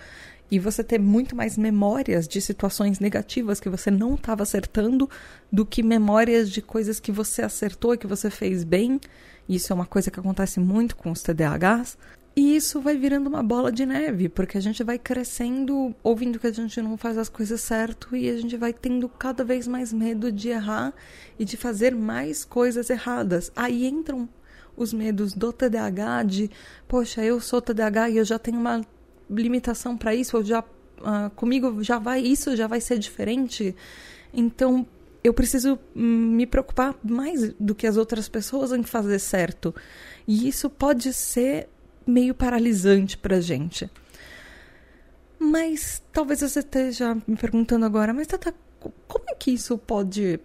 e 0.49 0.59
você 0.59 0.81
ter 0.81 0.97
muito 0.97 1.35
mais 1.35 1.57
memórias 1.57 2.25
de 2.25 2.39
situações 2.39 3.01
negativas 3.01 3.59
que 3.59 3.67
você 3.67 3.91
não 3.91 4.15
estava 4.15 4.43
acertando 4.43 5.09
do 5.51 5.65
que 5.65 5.83
memórias 5.83 6.49
de 6.49 6.61
coisas 6.61 7.01
que 7.01 7.11
você 7.11 7.41
acertou 7.41 7.95
e 7.95 7.97
que 7.97 8.07
você 8.07 8.29
fez 8.29 8.63
bem. 8.63 9.01
Isso 9.49 9.73
é 9.73 9.75
uma 9.75 9.85
coisa 9.85 10.09
que 10.09 10.21
acontece 10.21 10.61
muito 10.61 10.95
com 10.95 11.11
os 11.11 11.21
TDAHs. 11.21 11.97
E 12.35 12.55
isso 12.55 12.81
vai 12.81 12.97
virando 12.97 13.27
uma 13.27 13.43
bola 13.43 13.71
de 13.71 13.85
neve, 13.85 14.27
porque 14.27 14.57
a 14.57 14.61
gente 14.61 14.83
vai 14.83 14.97
crescendo, 14.97 15.95
ouvindo 16.01 16.39
que 16.39 16.47
a 16.47 16.51
gente 16.51 16.81
não 16.81 16.97
faz 16.97 17.15
as 17.15 17.29
coisas 17.29 17.61
certo 17.61 18.15
e 18.15 18.27
a 18.27 18.35
gente 18.35 18.57
vai 18.57 18.73
tendo 18.73 19.07
cada 19.07 19.43
vez 19.43 19.67
mais 19.67 19.93
medo 19.93 20.31
de 20.31 20.49
errar 20.49 20.93
e 21.37 21.45
de 21.45 21.55
fazer 21.55 21.95
mais 21.95 22.43
coisas 22.43 22.89
erradas. 22.89 23.51
Aí 23.55 23.85
entram 23.85 24.27
os 24.75 24.91
medos 24.91 25.33
do 25.33 25.53
TDAH 25.53 26.23
de, 26.23 26.51
poxa, 26.87 27.23
eu 27.23 27.39
sou 27.39 27.61
TDAH 27.61 28.09
e 28.09 28.17
eu 28.17 28.25
já 28.25 28.39
tenho 28.39 28.57
uma 28.57 28.81
limitação 29.29 29.95
para 29.95 30.15
isso, 30.15 30.35
ou 30.35 30.43
já 30.43 30.61
uh, 30.61 31.29
comigo 31.35 31.83
já 31.83 31.99
vai 31.99 32.19
isso 32.19 32.55
já 32.55 32.65
vai 32.65 32.81
ser 32.81 32.97
diferente. 32.97 33.75
Então, 34.33 34.87
eu 35.23 35.33
preciso 35.33 35.79
hum, 35.95 36.31
me 36.35 36.47
preocupar 36.47 36.95
mais 37.03 37.53
do 37.59 37.75
que 37.75 37.85
as 37.85 37.95
outras 37.95 38.27
pessoas 38.27 38.71
em 38.71 38.83
fazer 38.83 39.19
certo. 39.19 39.73
E 40.27 40.47
isso 40.47 40.69
pode 40.69 41.13
ser 41.13 41.69
meio 42.05 42.33
paralisante 42.33 43.17
pra 43.17 43.39
gente. 43.39 43.89
Mas 45.39 46.01
talvez 46.11 46.39
você 46.39 46.59
esteja 46.59 47.15
me 47.27 47.35
perguntando 47.35 47.85
agora, 47.85 48.13
mas 48.13 48.27
Tata, 48.27 48.53
como 49.07 49.25
é 49.29 49.35
que 49.35 49.51
isso 49.51 49.77
pode 49.77 50.39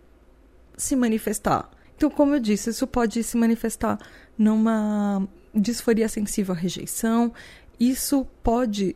se 0.77 0.97
manifestar? 0.97 1.71
Então, 1.97 2.11
como 2.11 2.35
eu 2.35 2.41
disse, 2.41 2.71
isso 2.71 2.87
pode 2.87 3.23
se 3.23 3.37
manifestar 3.37 3.99
numa 4.37 5.27
disforia 5.55 6.09
sensível 6.09 6.55
à 6.55 6.57
rejeição, 6.59 7.33
isso 7.79 8.27
pode 8.43 8.95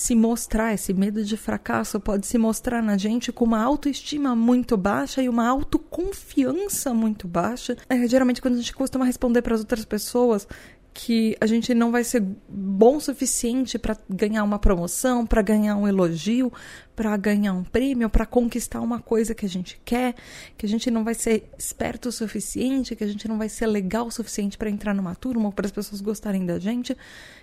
se 0.00 0.14
mostrar, 0.14 0.72
esse 0.72 0.94
medo 0.94 1.22
de 1.22 1.36
fracasso 1.36 2.00
pode 2.00 2.26
se 2.26 2.38
mostrar 2.38 2.82
na 2.82 2.96
gente 2.96 3.30
com 3.30 3.44
uma 3.44 3.60
autoestima 3.60 4.34
muito 4.34 4.74
baixa 4.74 5.22
e 5.22 5.28
uma 5.28 5.46
autoconfiança 5.46 6.94
muito 6.94 7.28
baixa. 7.28 7.76
É, 7.86 8.06
geralmente, 8.08 8.40
quando 8.40 8.54
a 8.54 8.56
gente 8.56 8.74
costuma 8.74 9.04
responder 9.04 9.42
para 9.42 9.54
as 9.54 9.60
outras 9.60 9.84
pessoas 9.84 10.48
que 10.92 11.36
a 11.40 11.46
gente 11.46 11.72
não 11.72 11.92
vai 11.92 12.02
ser 12.02 12.22
bom 12.48 12.96
o 12.96 13.00
suficiente 13.00 13.78
para 13.78 13.96
ganhar 14.08 14.42
uma 14.42 14.58
promoção, 14.58 15.24
para 15.24 15.40
ganhar 15.40 15.76
um 15.76 15.86
elogio, 15.86 16.52
para 16.96 17.16
ganhar 17.16 17.52
um 17.52 17.62
prêmio, 17.62 18.10
para 18.10 18.26
conquistar 18.26 18.80
uma 18.80 19.00
coisa 19.00 19.34
que 19.34 19.46
a 19.46 19.48
gente 19.48 19.80
quer, 19.84 20.14
que 20.58 20.66
a 20.66 20.68
gente 20.68 20.90
não 20.90 21.04
vai 21.04 21.14
ser 21.14 21.48
esperto 21.56 22.08
o 22.08 22.12
suficiente, 22.12 22.96
que 22.96 23.04
a 23.04 23.06
gente 23.06 23.28
não 23.28 23.38
vai 23.38 23.48
ser 23.48 23.66
legal 23.66 24.06
o 24.06 24.10
suficiente 24.10 24.58
para 24.58 24.68
entrar 24.68 24.94
numa 24.94 25.14
turma 25.14 25.46
ou 25.46 25.52
para 25.52 25.66
as 25.66 25.72
pessoas 25.72 26.00
gostarem 26.00 26.44
da 26.44 26.58
gente. 26.58 26.96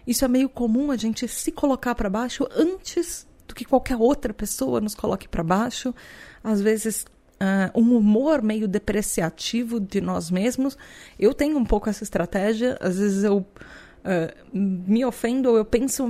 Isso 0.05 0.25
é 0.25 0.27
meio 0.27 0.49
comum 0.49 0.91
a 0.91 0.97
gente 0.97 1.27
se 1.27 1.51
colocar 1.51 1.95
para 1.95 2.09
baixo 2.09 2.47
antes 2.55 3.25
do 3.47 3.55
que 3.55 3.63
qualquer 3.63 3.95
outra 3.95 4.33
pessoa 4.33 4.81
nos 4.81 4.93
coloque 4.93 5.27
para 5.27 5.43
baixo. 5.43 5.95
Às 6.43 6.61
vezes 6.61 7.05
uh, 7.41 7.79
um 7.79 7.95
humor 7.95 8.41
meio 8.41 8.67
depreciativo 8.67 9.79
de 9.79 10.01
nós 10.01 10.29
mesmos. 10.29 10.77
Eu 11.17 11.33
tenho 11.33 11.57
um 11.57 11.65
pouco 11.65 11.89
essa 11.89 12.03
estratégia. 12.03 12.77
Às 12.81 12.97
vezes 12.97 13.23
eu 13.23 13.37
uh, 13.39 14.57
me 14.57 15.05
ofendo 15.05 15.49
ou 15.49 15.57
eu 15.57 15.65
penso 15.65 16.05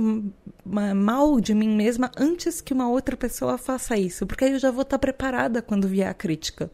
mal 0.64 1.40
de 1.40 1.54
mim 1.54 1.74
mesma 1.74 2.10
antes 2.16 2.60
que 2.60 2.74
uma 2.74 2.88
outra 2.88 3.16
pessoa 3.16 3.56
faça 3.56 3.96
isso, 3.96 4.26
porque 4.26 4.44
aí 4.44 4.52
eu 4.52 4.58
já 4.58 4.70
vou 4.70 4.82
estar 4.82 4.98
preparada 4.98 5.62
quando 5.62 5.88
vier 5.88 6.08
a 6.08 6.14
crítica. 6.14 6.70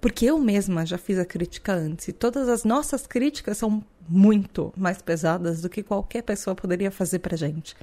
Porque 0.00 0.26
eu 0.26 0.38
mesma 0.38 0.84
já 0.84 0.98
fiz 0.98 1.18
a 1.18 1.24
crítica 1.24 1.72
antes. 1.72 2.08
E 2.08 2.12
todas 2.12 2.48
as 2.48 2.62
nossas 2.62 3.06
críticas 3.06 3.56
são 3.56 3.82
muito 4.06 4.72
mais 4.76 5.00
pesadas 5.00 5.62
do 5.62 5.68
que 5.70 5.82
qualquer 5.82 6.22
pessoa 6.22 6.54
poderia 6.54 6.90
fazer 6.90 7.20
pra 7.20 7.36
gente. 7.36 7.74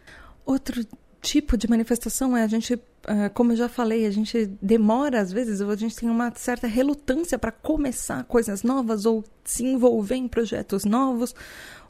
Outro 0.46 0.86
tipo 1.22 1.56
de 1.56 1.70
manifestação 1.70 2.36
é 2.36 2.44
a 2.44 2.48
gente, 2.48 2.80
é, 3.08 3.30
como 3.30 3.52
eu 3.52 3.56
já 3.56 3.70
falei, 3.70 4.06
a 4.06 4.12
gente 4.12 4.48
demora 4.62 5.22
às 5.22 5.32
vezes, 5.32 5.62
a 5.62 5.76
gente 5.76 5.96
tem 5.96 6.10
uma 6.10 6.34
certa 6.36 6.68
relutância 6.68 7.38
para 7.38 7.52
começar 7.52 8.24
coisas 8.24 8.64
novas 8.64 9.06
ou 9.06 9.24
se 9.44 9.64
envolver 9.64 10.16
em 10.16 10.28
projetos 10.28 10.84
novos 10.84 11.36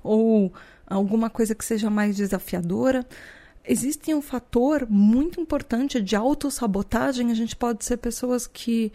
ou 0.03 0.53
alguma 0.85 1.29
coisa 1.29 1.55
que 1.55 1.63
seja 1.63 1.89
mais 1.89 2.17
desafiadora. 2.17 3.05
Existe 3.63 4.13
um 4.13 4.21
fator 4.21 4.87
muito 4.89 5.39
importante 5.39 6.01
de 6.01 6.15
autossabotagem. 6.15 7.31
A 7.31 7.35
gente 7.35 7.55
pode 7.55 7.85
ser 7.85 7.97
pessoas 7.97 8.47
que 8.47 8.91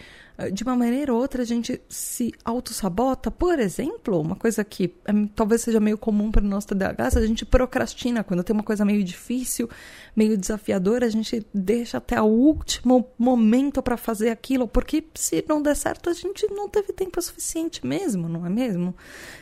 de 0.53 0.63
uma 0.63 0.77
maneira 0.77 1.13
ou 1.13 1.21
outra 1.21 1.43
a 1.43 1.47
gente 1.47 1.81
se 1.89 2.33
auto-sabota. 2.45 3.31
Por 3.31 3.59
exemplo, 3.59 4.21
uma 4.21 4.37
coisa 4.37 4.63
que 4.63 4.95
é, 5.05 5.13
talvez 5.35 5.63
seja 5.63 5.81
meio 5.81 5.97
comum 5.97 6.31
para 6.31 6.45
o 6.45 6.49
nosso 6.49 6.69
TDAH, 6.69 7.09
a 7.17 7.27
gente 7.27 7.45
procrastina 7.47 8.23
quando 8.23 8.45
tem 8.45 8.55
uma 8.55 8.63
coisa 8.63 8.85
meio 8.85 9.03
difícil, 9.03 9.69
meio 10.15 10.37
desafiadora, 10.37 11.07
a 11.07 11.09
gente 11.09 11.47
deixa 11.55 11.97
até 11.99 12.21
o 12.21 12.27
último 12.27 13.09
momento 13.19 13.83
para 13.83 13.97
fazer 13.97 14.29
aquilo, 14.29 14.69
porque 14.69 15.05
se 15.15 15.43
não 15.49 15.63
der 15.63 15.75
certo, 15.75 16.11
a 16.11 16.13
gente 16.13 16.47
não 16.51 16.69
teve 16.69 16.93
tempo 16.93 17.21
suficiente 17.23 17.87
mesmo, 17.87 18.29
não 18.29 18.45
é 18.45 18.51
mesmo? 18.51 18.95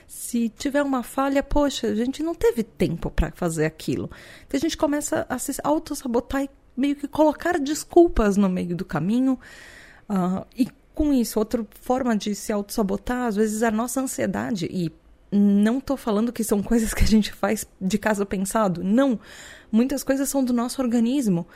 Se 0.06 0.48
tiver 0.48 0.82
uma 0.82 1.02
falha, 1.02 1.42
poxa, 1.42 1.88
a 1.88 1.94
gente 1.94 2.22
não 2.22 2.34
teve 2.34 2.62
tempo 2.62 3.10
para 3.10 3.32
fazer 3.32 3.64
aquilo. 3.66 4.08
Então 4.46 4.58
a 4.58 4.60
gente 4.60 4.76
começa 4.76 5.26
a 5.28 5.38
se 5.38 5.54
auto-sabotar 5.64 6.44
e 6.44 6.50
meio 6.76 6.94
que 6.94 7.08
colocar 7.08 7.58
desculpas 7.58 8.36
no 8.36 8.48
meio 8.48 8.76
do 8.76 8.84
caminho. 8.84 9.38
Uh, 10.08 10.44
e 10.56 10.68
com 10.94 11.12
isso, 11.12 11.38
outra 11.38 11.66
forma 11.80 12.16
de 12.16 12.34
se 12.34 12.52
auto-sabotar, 12.52 13.26
às 13.26 13.36
vezes, 13.36 13.62
a 13.62 13.70
nossa 13.70 14.00
ansiedade. 14.00 14.66
E 14.70 14.92
não 15.30 15.78
estou 15.78 15.96
falando 15.96 16.32
que 16.32 16.44
são 16.44 16.62
coisas 16.64 16.94
que 16.94 17.02
a 17.02 17.06
gente 17.06 17.32
faz 17.32 17.66
de 17.80 17.98
caso 17.98 18.24
pensado. 18.24 18.82
Não. 18.82 19.18
Muitas 19.70 20.04
coisas 20.04 20.28
são 20.28 20.44
do 20.44 20.52
nosso 20.52 20.80
organismo. 20.80 21.46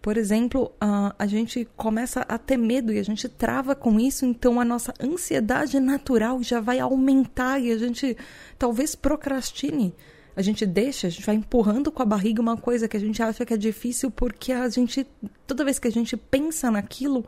Por 0.00 0.16
exemplo, 0.16 0.72
uh, 0.76 1.12
a 1.18 1.26
gente 1.26 1.66
começa 1.76 2.20
a 2.28 2.38
ter 2.38 2.56
medo 2.56 2.92
e 2.92 2.98
a 2.98 3.02
gente 3.02 3.28
trava 3.28 3.74
com 3.74 3.98
isso, 3.98 4.24
então 4.24 4.60
a 4.60 4.64
nossa 4.64 4.94
ansiedade 5.00 5.80
natural 5.80 6.42
já 6.42 6.60
vai 6.60 6.78
aumentar 6.78 7.58
e 7.58 7.72
a 7.72 7.78
gente 7.78 8.16
talvez 8.58 8.94
procrastine. 8.94 9.92
A 10.36 10.42
gente 10.42 10.64
deixa, 10.66 11.06
a 11.06 11.10
gente 11.10 11.24
vai 11.24 11.34
empurrando 11.34 11.90
com 11.90 12.02
a 12.02 12.06
barriga 12.06 12.42
uma 12.42 12.56
coisa 12.56 12.86
que 12.86 12.96
a 12.96 13.00
gente 13.00 13.22
acha 13.22 13.44
que 13.44 13.54
é 13.54 13.56
difícil 13.56 14.10
porque 14.10 14.52
a 14.52 14.68
gente, 14.68 15.06
toda 15.46 15.64
vez 15.64 15.78
que 15.78 15.88
a 15.88 15.92
gente 15.92 16.16
pensa 16.16 16.70
naquilo, 16.70 17.24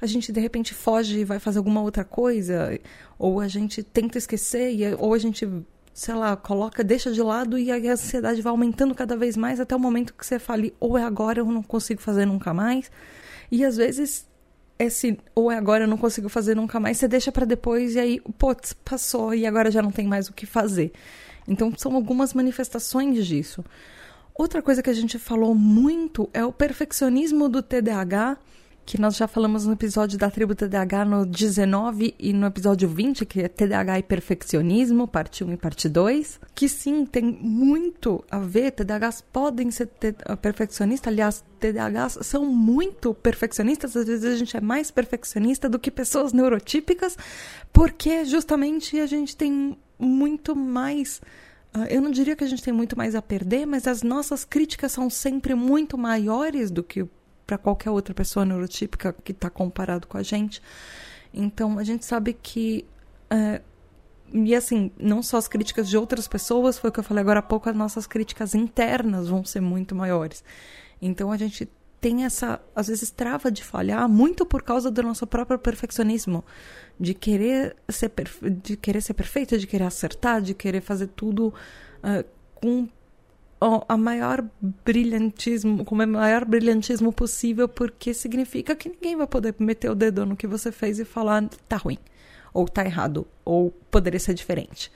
a 0.00 0.06
gente 0.06 0.32
de 0.32 0.40
repente 0.40 0.74
foge 0.74 1.20
e 1.20 1.24
vai 1.24 1.38
fazer 1.38 1.58
alguma 1.58 1.82
outra 1.82 2.04
coisa, 2.04 2.78
ou 3.18 3.40
a 3.40 3.48
gente 3.48 3.82
tenta 3.82 4.18
esquecer, 4.18 4.72
e, 4.74 4.94
ou 4.94 5.12
a 5.12 5.18
gente, 5.18 5.48
sei 5.92 6.14
lá, 6.14 6.36
coloca, 6.36 6.82
deixa 6.82 7.12
de 7.12 7.22
lado 7.22 7.58
e 7.58 7.70
a 7.70 7.92
ansiedade 7.92 8.40
vai 8.40 8.50
aumentando 8.50 8.94
cada 8.94 9.16
vez 9.16 9.36
mais 9.36 9.60
até 9.60 9.76
o 9.76 9.78
momento 9.78 10.14
que 10.14 10.24
você 10.24 10.38
fale, 10.38 10.74
ou 10.80 10.96
é 10.96 11.04
agora, 11.04 11.40
eu 11.40 11.46
não 11.46 11.62
consigo 11.62 12.00
fazer 12.00 12.24
nunca 12.24 12.54
mais. 12.54 12.90
E 13.50 13.64
às 13.64 13.76
vezes 13.76 14.28
esse 14.78 15.18
ou 15.34 15.52
é 15.52 15.58
agora 15.58 15.84
eu 15.84 15.88
não 15.88 15.98
consigo 15.98 16.30
fazer 16.30 16.56
nunca 16.56 16.80
mais, 16.80 16.96
você 16.96 17.06
deixa 17.06 17.30
para 17.30 17.44
depois 17.44 17.94
e 17.94 17.98
aí, 17.98 18.20
putz, 18.38 18.72
passou 18.72 19.34
e 19.34 19.46
agora 19.46 19.70
já 19.70 19.82
não 19.82 19.90
tem 19.90 20.06
mais 20.06 20.28
o 20.28 20.32
que 20.32 20.46
fazer. 20.46 20.92
Então 21.46 21.72
são 21.76 21.94
algumas 21.94 22.32
manifestações 22.32 23.26
disso. 23.26 23.62
Outra 24.34 24.62
coisa 24.62 24.82
que 24.82 24.88
a 24.88 24.94
gente 24.94 25.18
falou 25.18 25.54
muito 25.54 26.30
é 26.32 26.42
o 26.42 26.50
perfeccionismo 26.50 27.46
do 27.46 27.62
TDAH 27.62 28.38
que 28.90 29.00
nós 29.00 29.16
já 29.16 29.28
falamos 29.28 29.66
no 29.66 29.74
episódio 29.74 30.18
da 30.18 30.28
tribo 30.28 30.52
TDAH 30.52 31.04
no 31.04 31.24
19 31.24 32.12
e 32.18 32.32
no 32.32 32.44
episódio 32.44 32.88
20, 32.88 33.24
que 33.24 33.40
é 33.40 33.46
TDAH 33.46 34.00
e 34.00 34.02
perfeccionismo, 34.02 35.06
parte 35.06 35.44
1 35.44 35.52
e 35.52 35.56
parte 35.56 35.88
2, 35.88 36.40
que 36.56 36.68
sim, 36.68 37.06
tem 37.06 37.22
muito 37.22 38.24
a 38.28 38.40
ver, 38.40 38.72
TDAHs 38.72 39.20
podem 39.32 39.70
ser 39.70 39.88
ah, 40.24 40.36
perfeccionistas, 40.36 41.06
aliás, 41.06 41.44
TDAHs 41.60 42.18
são 42.22 42.44
muito 42.44 43.14
perfeccionistas, 43.14 43.96
às 43.96 44.08
vezes 44.08 44.24
a 44.24 44.36
gente 44.36 44.56
é 44.56 44.60
mais 44.60 44.90
perfeccionista 44.90 45.68
do 45.68 45.78
que 45.78 45.88
pessoas 45.88 46.32
neurotípicas, 46.32 47.16
porque 47.72 48.24
justamente 48.24 48.98
a 48.98 49.06
gente 49.06 49.36
tem 49.36 49.78
muito 50.00 50.56
mais 50.56 51.20
ah, 51.72 51.86
eu 51.88 52.02
não 52.02 52.10
diria 52.10 52.34
que 52.34 52.42
a 52.42 52.48
gente 52.48 52.64
tem 52.64 52.72
muito 52.72 52.98
mais 52.98 53.14
a 53.14 53.22
perder, 53.22 53.66
mas 53.66 53.86
as 53.86 54.02
nossas 54.02 54.44
críticas 54.44 54.90
são 54.90 55.08
sempre 55.08 55.54
muito 55.54 55.96
maiores 55.96 56.72
do 56.72 56.82
que 56.82 57.08
para 57.50 57.58
qualquer 57.58 57.90
outra 57.90 58.14
pessoa 58.14 58.46
neurotípica 58.46 59.12
que 59.12 59.32
está 59.32 59.50
comparado 59.50 60.06
com 60.06 60.16
a 60.16 60.22
gente. 60.22 60.62
Então, 61.34 61.80
a 61.80 61.82
gente 61.82 62.04
sabe 62.04 62.32
que. 62.32 62.86
É, 63.28 63.60
e 64.32 64.54
assim, 64.54 64.92
não 64.96 65.20
só 65.20 65.36
as 65.36 65.48
críticas 65.48 65.88
de 65.88 65.96
outras 65.96 66.28
pessoas, 66.28 66.78
foi 66.78 66.90
o 66.90 66.92
que 66.92 67.00
eu 67.00 67.04
falei 67.04 67.22
agora 67.22 67.40
há 67.40 67.42
pouco, 67.42 67.68
as 67.68 67.74
nossas 67.74 68.06
críticas 68.06 68.54
internas 68.54 69.26
vão 69.28 69.44
ser 69.44 69.60
muito 69.60 69.96
maiores. 69.96 70.44
Então, 71.02 71.32
a 71.32 71.36
gente 71.36 71.68
tem 72.00 72.24
essa, 72.24 72.60
às 72.72 72.86
vezes, 72.86 73.10
trava 73.10 73.50
de 73.50 73.64
falhar 73.64 74.08
muito 74.08 74.46
por 74.46 74.62
causa 74.62 74.88
do 74.88 75.02
nosso 75.02 75.26
próprio 75.26 75.58
perfeccionismo. 75.58 76.44
De 77.00 77.14
querer 77.14 77.74
ser, 77.88 78.12
de 78.62 78.76
querer 78.76 79.00
ser 79.00 79.14
perfeito, 79.14 79.58
de 79.58 79.66
querer 79.66 79.84
acertar, 79.84 80.40
de 80.40 80.54
querer 80.54 80.82
fazer 80.82 81.08
tudo 81.08 81.48
uh, 81.48 82.24
com 82.54 82.88
a 83.88 83.96
maior 83.96 84.42
brilhantismo, 84.84 85.84
com 85.84 85.94
o 85.94 85.98
maior 86.06 86.44
brilhantismo 86.46 87.12
possível, 87.12 87.68
porque 87.68 88.14
significa 88.14 88.74
que 88.74 88.88
ninguém 88.88 89.16
vai 89.16 89.26
poder 89.26 89.54
meter 89.58 89.90
o 89.90 89.94
dedo 89.94 90.24
no 90.24 90.36
que 90.36 90.46
você 90.46 90.72
fez 90.72 90.98
e 90.98 91.04
falar 91.04 91.46
tá 91.68 91.76
ruim, 91.76 91.98
ou 92.54 92.66
tá 92.66 92.84
errado, 92.84 93.26
ou 93.44 93.70
poderia 93.90 94.18
ser 94.18 94.32
diferente. 94.32 94.90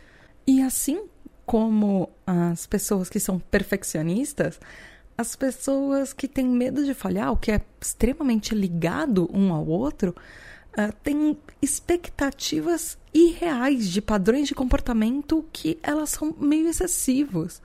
E 0.46 0.62
assim 0.62 1.04
como 1.44 2.08
as 2.26 2.66
pessoas 2.66 3.10
que 3.10 3.20
são 3.20 3.38
perfeccionistas, 3.38 4.58
as 5.16 5.36
pessoas 5.36 6.12
que 6.12 6.26
têm 6.26 6.46
medo 6.46 6.84
de 6.84 6.94
falhar, 6.94 7.32
o 7.32 7.36
que 7.36 7.52
é 7.52 7.60
extremamente 7.80 8.54
ligado 8.54 9.30
um 9.32 9.52
ao 9.52 9.66
outro, 9.66 10.14
uh, 10.70 10.92
têm 11.02 11.36
expectativas 11.62 12.98
irreais 13.12 13.88
de 13.88 14.02
padrões 14.02 14.48
de 14.48 14.54
comportamento 14.54 15.44
que 15.52 15.78
elas 15.82 16.10
são 16.10 16.34
meio 16.38 16.66
excessivos. 16.68 17.62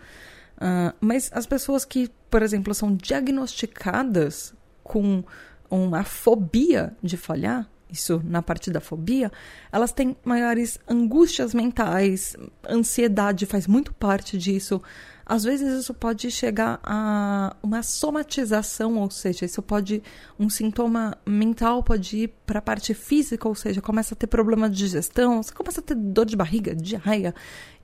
Uh, 0.59 0.93
mas 0.99 1.31
as 1.33 1.45
pessoas 1.45 1.85
que, 1.85 2.09
por 2.29 2.41
exemplo, 2.41 2.73
são 2.73 2.93
diagnosticadas 2.93 4.53
com 4.83 5.23
uma 5.69 6.03
fobia 6.03 6.93
de 7.01 7.15
falhar, 7.15 7.69
isso 7.89 8.21
na 8.25 8.41
parte 8.41 8.69
da 8.69 8.81
fobia, 8.81 9.31
elas 9.71 9.93
têm 9.93 10.15
maiores 10.23 10.77
angústias 10.87 11.53
mentais, 11.53 12.35
ansiedade 12.67 13.45
faz 13.45 13.67
muito 13.67 13.93
parte 13.93 14.37
disso. 14.37 14.81
Às 15.25 15.43
vezes 15.43 15.79
isso 15.79 15.93
pode 15.93 16.29
chegar 16.29 16.79
a 16.83 17.55
uma 17.61 17.81
somatização, 17.83 18.97
ou 18.97 19.09
seja, 19.09 19.45
isso 19.45 19.61
pode 19.61 20.03
um 20.39 20.49
sintoma 20.49 21.17
mental 21.25 21.83
pode 21.83 22.17
ir 22.17 22.27
para 22.45 22.59
a 22.59 22.61
parte 22.61 22.93
física, 22.93 23.47
ou 23.47 23.55
seja, 23.55 23.81
começa 23.81 24.13
a 24.13 24.17
ter 24.17 24.27
problema 24.27 24.69
de 24.69 24.77
digestão, 24.77 25.41
você 25.41 25.53
começa 25.53 25.81
a 25.81 25.83
ter 25.83 25.95
dor 25.95 26.25
de 26.25 26.35
barriga, 26.35 26.75
diarreia 26.75 27.33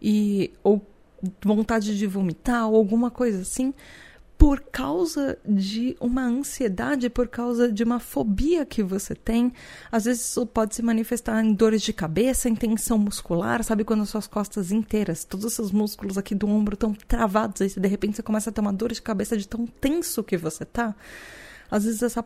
e 0.02 0.52
ou 0.64 0.86
vontade 1.44 1.98
de 1.98 2.08
vomitar 2.08 2.68
ou 2.70 2.76
alguma 2.76 3.12
coisa 3.12 3.42
assim, 3.42 3.74
por 4.38 4.60
causa 4.60 5.38
de 5.46 5.96
uma 6.00 6.24
ansiedade, 6.24 7.10
por 7.10 7.28
causa 7.28 7.72
de 7.72 7.84
uma 7.84 8.00
fobia 8.00 8.66
que 8.66 8.84
você 8.84 9.16
tem. 9.16 9.54
Às 9.92 10.06
vezes 10.06 10.26
isso 10.30 10.46
pode 10.46 10.76
se 10.76 10.82
manifestar 10.82 11.44
em 11.44 11.54
dores 11.54 11.82
de 11.82 11.94
cabeça, 11.94 12.50
em 12.50 12.56
tensão 12.56 12.98
muscular, 12.98 13.64
sabe 13.64 13.84
quando 13.84 14.04
as 14.04 14.10
suas 14.10 14.28
costas 14.28 14.72
inteiras, 14.72 15.24
todos 15.24 15.46
os 15.46 15.54
seus 15.54 15.72
músculos 15.72 16.18
aqui 16.18 16.36
do 16.36 16.48
ombro 16.48 16.74
estão 16.74 16.94
travados, 16.94 17.62
aí 17.62 17.70
de 17.70 17.88
repente 17.88 18.18
você 18.18 18.24
começa 18.24 18.50
a 18.50 18.54
ter 18.54 18.62
uma 18.62 18.74
dor 18.74 18.92
de 18.92 19.02
cabeça 19.02 19.38
de 19.38 19.48
tão 19.48 19.66
tenso 19.66 20.24
que 20.24 20.38
você 20.38 20.66
tá. 20.66 20.94
Às 21.72 21.86
vezes 21.86 22.04
essa, 22.04 22.26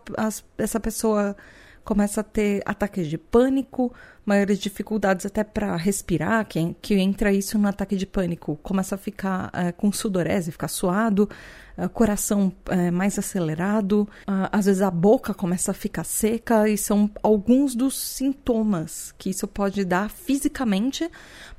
essa 0.57 0.79
pessoa 0.79 1.35
começa 1.83 2.21
a 2.21 2.23
ter 2.23 2.61
ataques 2.65 3.07
de 3.07 3.17
pânico, 3.17 3.93
maiores 4.25 4.59
dificuldades 4.59 5.25
até 5.25 5.43
para 5.43 5.75
respirar, 5.75 6.45
que, 6.45 6.75
que 6.81 6.95
entra 6.95 7.33
isso 7.33 7.57
no 7.57 7.67
ataque 7.67 7.95
de 7.95 8.05
pânico, 8.05 8.59
começa 8.61 8.95
a 8.95 8.97
ficar 8.97 9.49
é, 9.53 9.71
com 9.71 9.91
sudorese, 9.91 10.51
ficar 10.51 10.67
suado, 10.67 11.27
é, 11.75 11.87
coração 11.87 12.51
é, 12.67 12.91
mais 12.91 13.17
acelerado, 13.17 14.07
às 14.51 14.65
vezes 14.65 14.81
a 14.81 14.91
boca 14.91 15.33
começa 15.33 15.71
a 15.71 15.73
ficar 15.73 16.03
seca, 16.03 16.69
e 16.69 16.77
são 16.77 17.09
alguns 17.23 17.73
dos 17.73 17.97
sintomas 17.97 19.13
que 19.17 19.29
isso 19.29 19.47
pode 19.47 19.83
dar 19.83 20.09
fisicamente, 20.09 21.09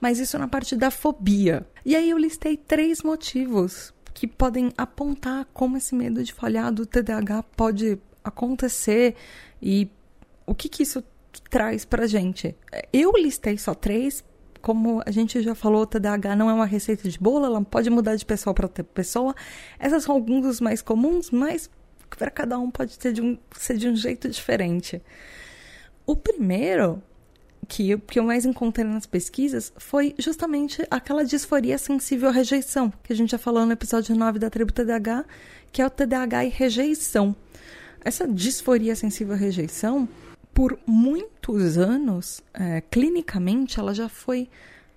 mas 0.00 0.20
isso 0.20 0.38
na 0.38 0.46
parte 0.46 0.76
da 0.76 0.90
fobia. 0.90 1.66
E 1.84 1.96
aí 1.96 2.10
eu 2.10 2.18
listei 2.18 2.56
três 2.56 3.02
motivos 3.02 3.92
que 4.14 4.26
podem 4.26 4.72
apontar 4.76 5.46
como 5.52 5.76
esse 5.76 5.94
medo 5.94 6.22
de 6.22 6.32
falhar 6.32 6.72
do 6.72 6.84
TDAH 6.84 7.42
pode 7.56 7.98
acontecer 8.22 9.16
e 9.62 9.88
o 10.46 10.54
que, 10.54 10.68
que 10.68 10.82
isso 10.82 11.02
traz 11.48 11.84
pra 11.84 12.06
gente? 12.06 12.56
Eu 12.92 13.12
listei 13.12 13.56
só 13.58 13.74
três. 13.74 14.24
Como 14.60 15.02
a 15.06 15.10
gente 15.10 15.40
já 15.40 15.54
falou, 15.54 15.86
TDAH 15.86 16.36
não 16.36 16.50
é 16.50 16.52
uma 16.52 16.66
receita 16.66 17.08
de 17.08 17.18
bolo, 17.18 17.46
ela 17.46 17.64
pode 17.64 17.88
mudar 17.88 18.14
de 18.14 18.26
pessoa 18.26 18.52
para 18.52 18.68
pessoa. 18.68 19.34
Essas 19.78 20.04
são 20.04 20.14
alguns 20.14 20.42
dos 20.42 20.60
mais 20.60 20.82
comuns, 20.82 21.30
mas 21.30 21.70
para 22.18 22.30
cada 22.30 22.58
um 22.58 22.70
pode 22.70 22.92
ser 22.92 23.12
de 23.12 23.22
um, 23.22 23.38
ser 23.56 23.78
de 23.78 23.88
um 23.88 23.96
jeito 23.96 24.28
diferente. 24.28 25.00
O 26.04 26.14
primeiro 26.14 27.02
que 27.68 27.96
que 27.98 28.18
eu 28.18 28.24
mais 28.24 28.44
encontrei 28.44 28.84
nas 28.84 29.06
pesquisas 29.06 29.72
foi 29.78 30.14
justamente 30.18 30.84
aquela 30.90 31.24
disforia 31.24 31.78
sensível 31.78 32.28
à 32.28 32.32
rejeição, 32.32 32.92
que 33.02 33.12
a 33.12 33.16
gente 33.16 33.30
já 33.30 33.38
falou 33.38 33.64
no 33.64 33.72
episódio 33.72 34.14
9 34.14 34.38
da 34.38 34.50
tribo 34.50 34.72
TDAH, 34.72 35.24
que 35.72 35.80
é 35.80 35.86
o 35.86 35.90
TDAH 35.90 36.44
e 36.44 36.48
rejeição. 36.48 37.34
Essa 38.04 38.26
disforia 38.26 38.96
sensível 38.96 39.34
à 39.34 39.36
rejeição 39.36 40.08
por 40.60 40.78
muitos 40.86 41.78
anos, 41.78 42.42
é, 42.52 42.82
clinicamente, 42.82 43.80
ela 43.80 43.94
já 43.94 44.10
foi. 44.10 44.46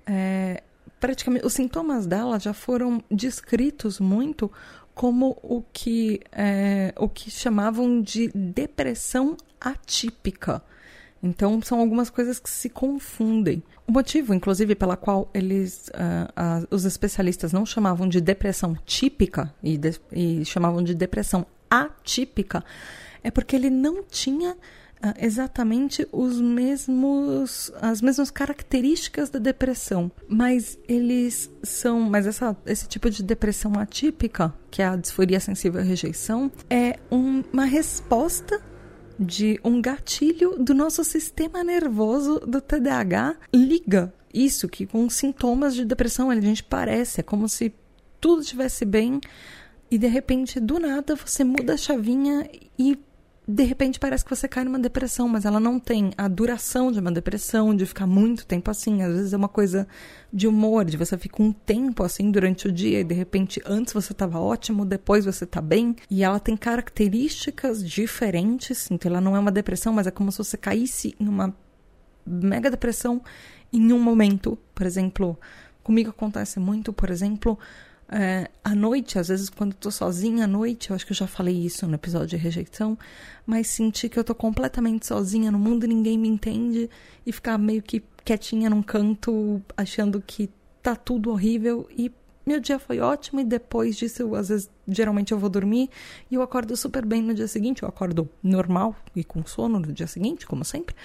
É, 0.05 0.61
praticamente, 0.99 1.45
os 1.45 1.53
sintomas 1.53 2.05
dela 2.05 2.37
já 2.37 2.53
foram 2.53 3.01
descritos 3.09 3.97
muito 3.97 4.51
como 4.93 5.37
o 5.41 5.63
que, 5.71 6.19
é, 6.33 6.93
o 6.97 7.07
que 7.07 7.31
chamavam 7.31 8.01
de 8.01 8.27
depressão 8.35 9.37
atípica. 9.57 10.61
Então, 11.23 11.61
são 11.61 11.79
algumas 11.79 12.09
coisas 12.09 12.39
que 12.39 12.49
se 12.49 12.67
confundem. 12.67 13.63
O 13.87 13.93
motivo, 13.93 14.33
inclusive, 14.33 14.75
pela 14.75 14.97
qual 14.97 15.29
eles, 15.33 15.89
uh, 15.91 16.67
os 16.71 16.83
especialistas 16.83 17.53
não 17.53 17.65
chamavam 17.65 18.09
de 18.09 18.19
depressão 18.19 18.75
típica 18.85 19.55
e, 19.63 19.77
de, 19.77 19.97
e 20.11 20.43
chamavam 20.43 20.83
de 20.83 20.93
depressão 20.93 21.45
atípica, 21.69 22.65
é 23.23 23.31
porque 23.31 23.55
ele 23.55 23.69
não 23.69 24.03
tinha 24.03 24.57
exatamente 25.19 26.07
os 26.11 26.39
mesmos, 26.39 27.71
as 27.81 28.01
mesmas 28.01 28.31
características 28.31 29.29
da 29.29 29.39
depressão, 29.39 30.11
mas 30.27 30.77
eles 30.87 31.51
são, 31.61 32.01
mas 32.01 32.27
essa, 32.27 32.55
esse 32.65 32.87
tipo 32.87 33.09
de 33.09 33.23
depressão 33.23 33.73
atípica, 33.77 34.53
que 34.69 34.81
é 34.81 34.87
a 34.87 34.95
disforia 34.95 35.39
sensível 35.39 35.81
à 35.81 35.83
rejeição, 35.83 36.51
é 36.69 36.99
um, 37.11 37.43
uma 37.51 37.65
resposta 37.65 38.61
de 39.19 39.59
um 39.63 39.81
gatilho 39.81 40.57
do 40.57 40.73
nosso 40.73 41.03
sistema 41.03 41.63
nervoso 41.63 42.39
do 42.39 42.59
TDAH 42.59 43.35
liga 43.53 44.11
isso 44.33 44.67
que 44.67 44.87
com 44.87 45.07
sintomas 45.09 45.75
de 45.75 45.85
depressão 45.85 46.31
a 46.31 46.39
gente 46.39 46.63
parece, 46.63 47.19
é 47.19 47.23
como 47.23 47.47
se 47.47 47.71
tudo 48.19 48.41
estivesse 48.41 48.83
bem 48.83 49.21
e 49.91 49.97
de 49.97 50.07
repente 50.07 50.59
do 50.59 50.79
nada 50.79 51.15
você 51.15 51.43
muda 51.43 51.73
a 51.73 51.77
chavinha 51.77 52.49
e 52.79 52.97
de 53.45 53.63
repente 53.63 53.99
parece 53.99 54.23
que 54.23 54.33
você 54.33 54.47
cai 54.47 54.63
numa 54.63 54.79
depressão, 54.79 55.27
mas 55.27 55.43
ela 55.43 55.59
não 55.59 55.77
tem 55.77 56.11
a 56.17 56.27
duração 56.29 56.91
de 56.91 56.99
uma 56.99 57.11
depressão, 57.11 57.75
de 57.75 57.85
ficar 57.85 58.07
muito 58.07 58.45
tempo 58.45 58.71
assim. 58.71 59.01
Às 59.01 59.13
vezes 59.13 59.33
é 59.33 59.37
uma 59.37 59.49
coisa 59.49 59.87
de 60.31 60.47
humor, 60.47 60.85
de 60.85 60.95
você 60.95 61.17
ficar 61.17 61.43
um 61.43 61.51
tempo 61.51 62.03
assim 62.03 62.31
durante 62.31 62.67
o 62.67 62.71
dia 62.71 63.01
e 63.01 63.03
de 63.03 63.13
repente 63.13 63.61
antes 63.65 63.93
você 63.93 64.13
estava 64.13 64.39
ótimo, 64.39 64.85
depois 64.85 65.25
você 65.25 65.43
está 65.43 65.61
bem. 65.61 65.95
E 66.09 66.23
ela 66.23 66.39
tem 66.39 66.55
características 66.55 67.87
diferentes, 67.87 68.89
então 68.89 69.11
ela 69.11 69.19
não 69.19 69.35
é 69.35 69.39
uma 69.39 69.51
depressão, 69.51 69.91
mas 69.91 70.07
é 70.07 70.11
como 70.11 70.31
se 70.31 70.37
você 70.37 70.55
caísse 70.55 71.13
em 71.19 71.27
uma 71.27 71.53
mega 72.25 72.71
depressão 72.71 73.21
em 73.73 73.91
um 73.91 73.99
momento. 73.99 74.57
Por 74.73 74.85
exemplo, 74.85 75.37
comigo 75.83 76.11
acontece 76.11 76.61
muito, 76.61 76.93
por 76.93 77.09
exemplo, 77.09 77.59
é, 78.15 78.47
à 78.63 78.75
noite, 78.75 79.17
às 79.17 79.29
vezes 79.29 79.49
quando 79.49 79.71
eu 79.71 79.77
tô 79.79 79.89
sozinha 79.89 80.43
à 80.43 80.47
noite, 80.47 80.91
eu 80.91 80.95
acho 80.95 81.03
que 81.03 81.13
eu 81.13 81.15
já 81.15 81.25
falei 81.25 81.55
isso 81.55 81.87
no 81.87 81.95
episódio 81.95 82.27
de 82.27 82.37
rejeição, 82.37 82.95
mas 83.43 83.65
sentir 83.67 84.07
que 84.07 84.19
eu 84.19 84.23
tô 84.23 84.35
completamente 84.35 85.07
sozinha 85.07 85.49
no 85.49 85.57
mundo 85.57 85.83
e 85.83 85.87
ninguém 85.87 86.15
me 86.15 86.27
entende 86.27 86.87
e 87.25 87.31
ficar 87.31 87.57
meio 87.57 87.81
que 87.81 88.03
quietinha 88.23 88.69
num 88.69 88.83
canto, 88.83 89.59
achando 89.75 90.21
que 90.21 90.47
tá 90.83 90.95
tudo 90.95 91.31
horrível 91.31 91.87
e 91.89 92.11
meu 92.45 92.59
dia 92.59 92.77
foi 92.77 92.99
ótimo 92.99 93.39
e 93.39 93.43
depois 93.43 93.95
disso, 93.95 94.21
eu, 94.21 94.35
às 94.35 94.49
vezes, 94.49 94.69
geralmente 94.87 95.31
eu 95.31 95.39
vou 95.39 95.49
dormir 95.49 95.89
e 96.29 96.35
eu 96.35 96.43
acordo 96.43 96.77
super 96.77 97.03
bem 97.03 97.21
no 97.21 97.33
dia 97.33 97.47
seguinte, 97.47 97.81
eu 97.81 97.89
acordo 97.89 98.29
normal 98.43 98.95
e 99.15 99.23
com 99.23 99.43
sono 99.43 99.79
no 99.79 99.91
dia 99.91 100.07
seguinte, 100.07 100.45
como 100.45 100.63
sempre 100.63 100.95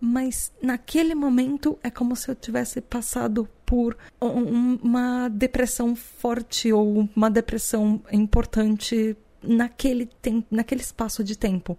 mas 0.00 0.50
naquele 0.62 1.14
momento 1.14 1.78
é 1.82 1.90
como 1.90 2.16
se 2.16 2.30
eu 2.30 2.34
tivesse 2.34 2.80
passado 2.80 3.46
por 3.66 3.96
um, 4.20 4.76
uma 4.76 5.28
depressão 5.28 5.94
forte 5.94 6.72
ou 6.72 7.08
uma 7.14 7.30
depressão 7.30 8.02
importante 8.10 9.16
naquele, 9.42 10.06
tem, 10.06 10.44
naquele 10.50 10.80
espaço 10.80 11.22
de 11.22 11.36
tempo. 11.36 11.78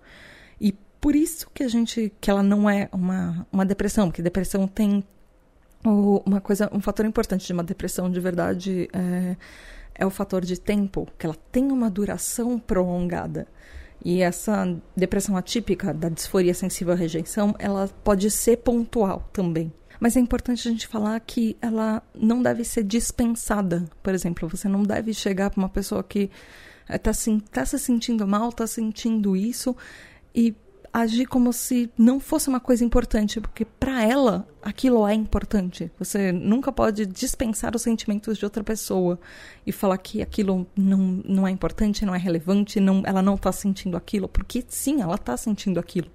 E 0.60 0.72
por 1.02 1.16
isso 1.16 1.50
que 1.54 1.64
a 1.64 1.68
gente 1.68 2.14
que 2.22 2.30
ela 2.30 2.44
não 2.44 2.70
é 2.70 2.88
uma, 2.92 3.48
uma 3.52 3.66
depressão, 3.66 4.08
porque 4.08 4.22
depressão 4.22 4.68
tem 4.68 5.04
uma 5.84 6.40
coisa, 6.40 6.70
um 6.72 6.80
fator 6.80 7.06
importante 7.06 7.48
de 7.48 7.54
uma 7.54 7.64
depressão 7.64 8.10
de 8.10 8.20
verdade 8.20 8.88
é, 8.94 9.36
é 9.96 10.06
o 10.06 10.12
fator 10.12 10.46
de 10.46 10.60
tempo, 10.60 11.08
que 11.18 11.26
ela 11.26 11.36
tem 11.52 11.72
uma 11.72 11.90
duração 11.90 12.60
prolongada. 12.60 13.48
E 14.04 14.22
essa 14.22 14.78
depressão 14.96 15.38
atípica 15.38 15.94
da 15.94 16.10
disforia 16.10 16.54
sensível 16.54 16.94
à 16.94 16.98
rejeição, 16.98 17.56
ela 17.60 17.88
pode 18.04 18.32
ser 18.32 18.58
pontual 18.58 19.30
também. 19.32 19.72
Mas 20.00 20.18
é 20.18 20.20
importante 20.20 20.68
a 20.68 20.72
gente 20.72 20.88
falar 20.88 21.20
que 21.20 21.56
ela 21.62 22.02
não 22.16 22.42
deve 22.42 22.64
ser 22.64 22.84
dispensada. 22.84 23.86
Por 24.02 24.14
exemplo, 24.14 24.50
você 24.50 24.68
não 24.68 24.82
deve 24.82 25.14
chegar 25.14 25.52
para 25.52 25.60
uma 25.60 25.70
pessoa 25.70 26.04
que 26.04 26.32
está 26.90 27.12
eh, 27.12 27.40
tá 27.52 27.66
se 27.66 27.78
sentindo 27.78 28.28
mal, 28.28 28.50
está 28.50 28.66
sentindo 28.66 29.36
isso, 29.36 29.76
e 30.34 30.56
agir 30.94 31.26
como 31.26 31.54
se 31.54 31.90
não 31.98 32.20
fosse 32.20 32.50
uma 32.50 32.60
coisa 32.60 32.84
importante, 32.84 33.40
porque 33.40 33.64
para 33.64 34.04
ela 34.04 34.48
aquilo 34.62 35.08
é 35.08 35.14
importante. 35.14 35.92
Você 35.98 36.32
nunca 36.32 36.72
pode 36.72 37.06
dispensar 37.06 37.76
os 37.76 37.82
sentimentos 37.82 38.38
de 38.38 38.46
outra 38.46 38.64
pessoa 38.64 39.20
e 39.66 39.72
falar 39.72 39.98
que 39.98 40.22
aquilo 40.22 40.68
não, 40.76 40.98
não 41.26 41.48
é 41.48 41.52
importante, 41.52 42.06
não 42.06 42.14
é 42.14 42.18
relevante, 42.18 42.80
não, 42.80 43.02
ela 43.06 43.22
não 43.22 43.36
está 43.36 43.52
sentindo 43.52 43.96
aquilo, 43.96 44.28
porque 44.28 44.64
sim, 44.68 45.02
ela 45.02 45.16
está 45.16 45.38
sentindo 45.38 45.80
aquilo. 45.80 46.12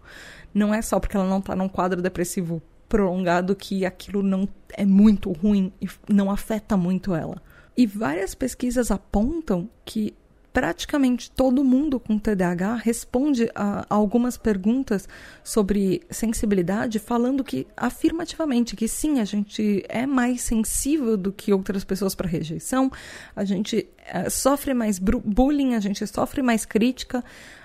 Não 0.53 0.75
é 0.75 0.83
só 0.83 1.01
porque 1.01 1.17
ela 1.17 1.29
não 1.29 1.39
está 1.39 1.57
num 1.57 1.69
quadro 1.69 2.03
depressivo 2.03 2.63
prolongado 2.89 3.57
que 3.57 3.85
aquilo 3.85 4.23
não 4.23 4.49
é 4.73 4.85
muito 4.85 5.33
ruim 5.33 5.73
e 5.81 5.89
não 6.09 6.31
afeta 6.31 6.77
muito 6.77 7.15
ela. 7.15 7.43
E 7.77 7.87
várias 7.87 8.35
pesquisas 8.35 8.91
apontam 8.91 9.69
que 9.85 10.15
praticamente 10.57 11.31
todo 11.31 11.63
mundo 11.63 12.01
com 12.01 12.19
TDAH 12.19 12.77
responde 12.77 13.47
a, 13.55 13.85
algumas 13.91 14.39
perguntas 14.39 15.07
sobre 15.45 16.01
sensibilidade, 16.11 16.99
falando 16.99 17.45
que 17.45 17.67
afirmativamente 17.77 18.75
que 18.75 18.89
sim, 18.89 19.21
a 19.21 19.25
gente 19.27 19.85
é 19.87 20.07
mais 20.07 20.41
sensível 20.41 21.15
do 21.15 21.31
que 21.31 21.53
outras 21.53 21.85
pessoas 21.85 22.15
para 22.15 22.27
rejeição, 22.27 22.91
a 23.37 23.45
gente 23.45 23.87
é, 24.07 24.31
sofre 24.31 24.73
mais 24.73 24.99
bullying, 24.99 25.75
a 25.75 25.81
gente 25.81 26.07
sofre 26.07 26.41
mais 26.41 26.65
crítica, 26.65 27.23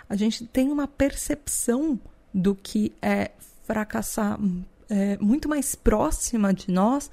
a 0.10 0.15
gente 0.17 0.45
tem 0.45 0.69
uma 0.69 0.86
percepção 0.86 1.97
do 2.34 2.54
que 2.54 2.91
é 3.01 3.32
fracassar 3.63 4.38
é, 4.89 5.17
muito 5.21 5.47
mais 5.47 5.75
próxima 5.75 6.54
de 6.54 6.69
nós 6.69 7.10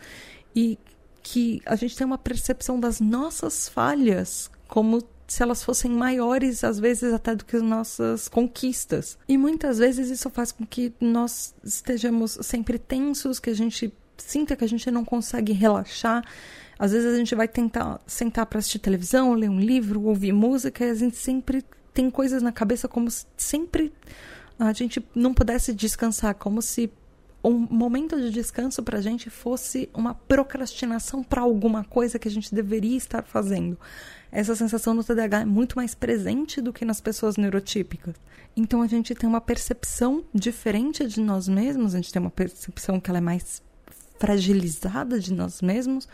e 0.57 0.77
que 1.23 1.63
a 1.65 1.77
gente 1.77 1.97
tem 1.97 2.05
uma 2.05 2.19
percepção 2.19 2.81
das 2.81 3.01
nossas 3.01 3.69
falhas 3.69 4.51
como 4.67 5.01
se 5.29 5.43
elas 5.43 5.63
fossem 5.63 5.91
maiores, 5.91 6.65
às 6.65 6.81
vezes 6.81 7.13
até 7.13 7.35
do 7.35 7.45
que 7.45 7.55
as 7.55 7.63
nossas 7.63 8.29
conquistas. 8.29 9.19
E 9.29 9.37
muitas 9.37 9.79
vezes 9.79 10.09
isso 10.09 10.31
faz 10.31 10.51
com 10.51 10.67
que 10.67 10.93
nós 10.99 11.55
estejamos 11.63 12.39
sempre 12.41 12.79
tensos, 12.79 13.39
que 13.39 13.51
a 13.51 13.55
gente 13.55 13.93
sinta 14.17 14.57
que 14.57 14.65
a 14.65 14.69
gente 14.69 14.91
não 14.91 15.05
consegue 15.05 15.53
relaxar. 15.53 16.25
Às 16.79 16.93
vezes 16.93 17.13
a 17.13 17.17
gente 17.17 17.35
vai 17.35 17.47
tentar 17.47 18.01
sentar 18.07 18.47
para 18.47 18.59
assistir 18.59 18.79
televisão, 18.79 19.35
ler 19.35 19.51
um 19.51 19.61
livro, 19.61 20.03
ouvir 20.03 20.33
música, 20.33 20.85
e 20.85 20.91
a 20.91 20.95
gente 20.95 21.17
sempre 21.17 21.63
tem 21.93 22.11
coisas 22.11 22.43
na 22.43 22.51
cabeça 22.51 22.89
como 22.89 23.11
se 23.11 23.27
sempre 23.37 23.93
a 24.59 24.73
gente 24.73 25.05
não 25.15 25.33
pudesse 25.33 25.73
descansar, 25.73 26.35
como 26.35 26.61
se 26.61 26.91
um 27.43 27.53
momento 27.71 28.17
de 28.21 28.31
descanso 28.31 28.83
para 28.83 28.99
a 28.99 29.01
gente 29.01 29.31
fosse 29.31 29.89
uma 29.95 30.15
procrastinação 30.15 31.23
para 31.23 31.43
alguma 31.43 31.85
coisa 31.85 32.19
que 32.19 32.29
a 32.29 32.31
gente 32.31 32.55
deveria 32.55 32.97
estar 32.97 33.23
fazendo 33.23 33.79
essa 34.31 34.55
sensação 34.55 34.95
no 34.95 35.03
TDAH 35.03 35.41
é 35.41 35.45
muito 35.45 35.77
mais 35.77 35.95
presente 35.95 36.61
do 36.61 36.73
que 36.73 36.85
nas 36.85 37.01
pessoas 37.01 37.37
neurotípicas. 37.37 38.15
Então 38.57 38.83
a 38.83 38.87
gente 38.87 39.15
tem 39.15 39.29
uma 39.29 39.41
percepção 39.41 40.25
diferente 40.35 41.07
de 41.07 41.21
nós 41.21 41.49
mesmos, 41.49 41.95
a 41.95 41.99
gente 41.99 42.13
tem 42.13 42.21
uma 42.21 42.31
percepção 42.31 43.01
que 43.01 43.11
ela 43.11 43.19
é 43.19 43.23
mais 43.23 43.63
fragilizada 44.19 45.19
de 45.19 45.33
nós 45.33 45.63
mesmos 45.63 46.09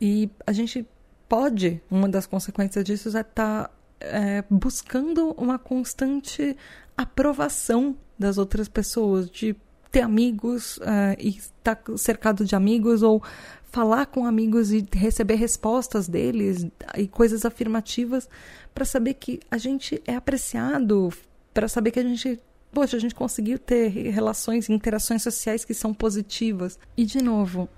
e 0.00 0.30
a 0.46 0.52
gente 0.52 0.86
pode, 1.28 1.80
uma 1.90 2.08
das 2.08 2.26
consequências 2.26 2.84
disso 2.84 3.08
é 3.16 3.20
estar 3.20 3.24
tá, 3.24 3.70
é, 4.00 4.44
buscando 4.48 5.32
uma 5.32 5.58
constante 5.58 6.56
aprovação 6.96 7.96
das 8.18 8.38
outras 8.38 8.68
pessoas, 8.68 9.28
de 9.28 9.56
ter 9.92 10.00
amigos 10.00 10.78
uh, 10.78 11.14
e 11.18 11.28
estar 11.28 11.80
cercado 11.96 12.44
de 12.44 12.56
amigos 12.56 13.02
ou 13.02 13.22
falar 13.70 14.06
com 14.06 14.26
amigos 14.26 14.72
e 14.72 14.86
receber 14.92 15.34
respostas 15.34 16.08
deles 16.08 16.66
e 16.96 17.06
coisas 17.06 17.44
afirmativas 17.44 18.28
para 18.74 18.84
saber 18.84 19.14
que 19.14 19.40
a 19.50 19.58
gente 19.58 20.02
é 20.06 20.16
apreciado, 20.16 21.12
para 21.52 21.68
saber 21.68 21.90
que 21.90 22.00
a 22.00 22.02
gente, 22.02 22.40
poxa, 22.72 22.96
a 22.96 23.00
gente 23.00 23.14
conseguiu 23.14 23.58
ter 23.58 23.88
relações, 23.88 24.68
interações 24.68 25.22
sociais 25.22 25.64
que 25.64 25.74
são 25.74 25.92
positivas. 25.92 26.78
E 26.96 27.04
de 27.04 27.22
novo, 27.22 27.68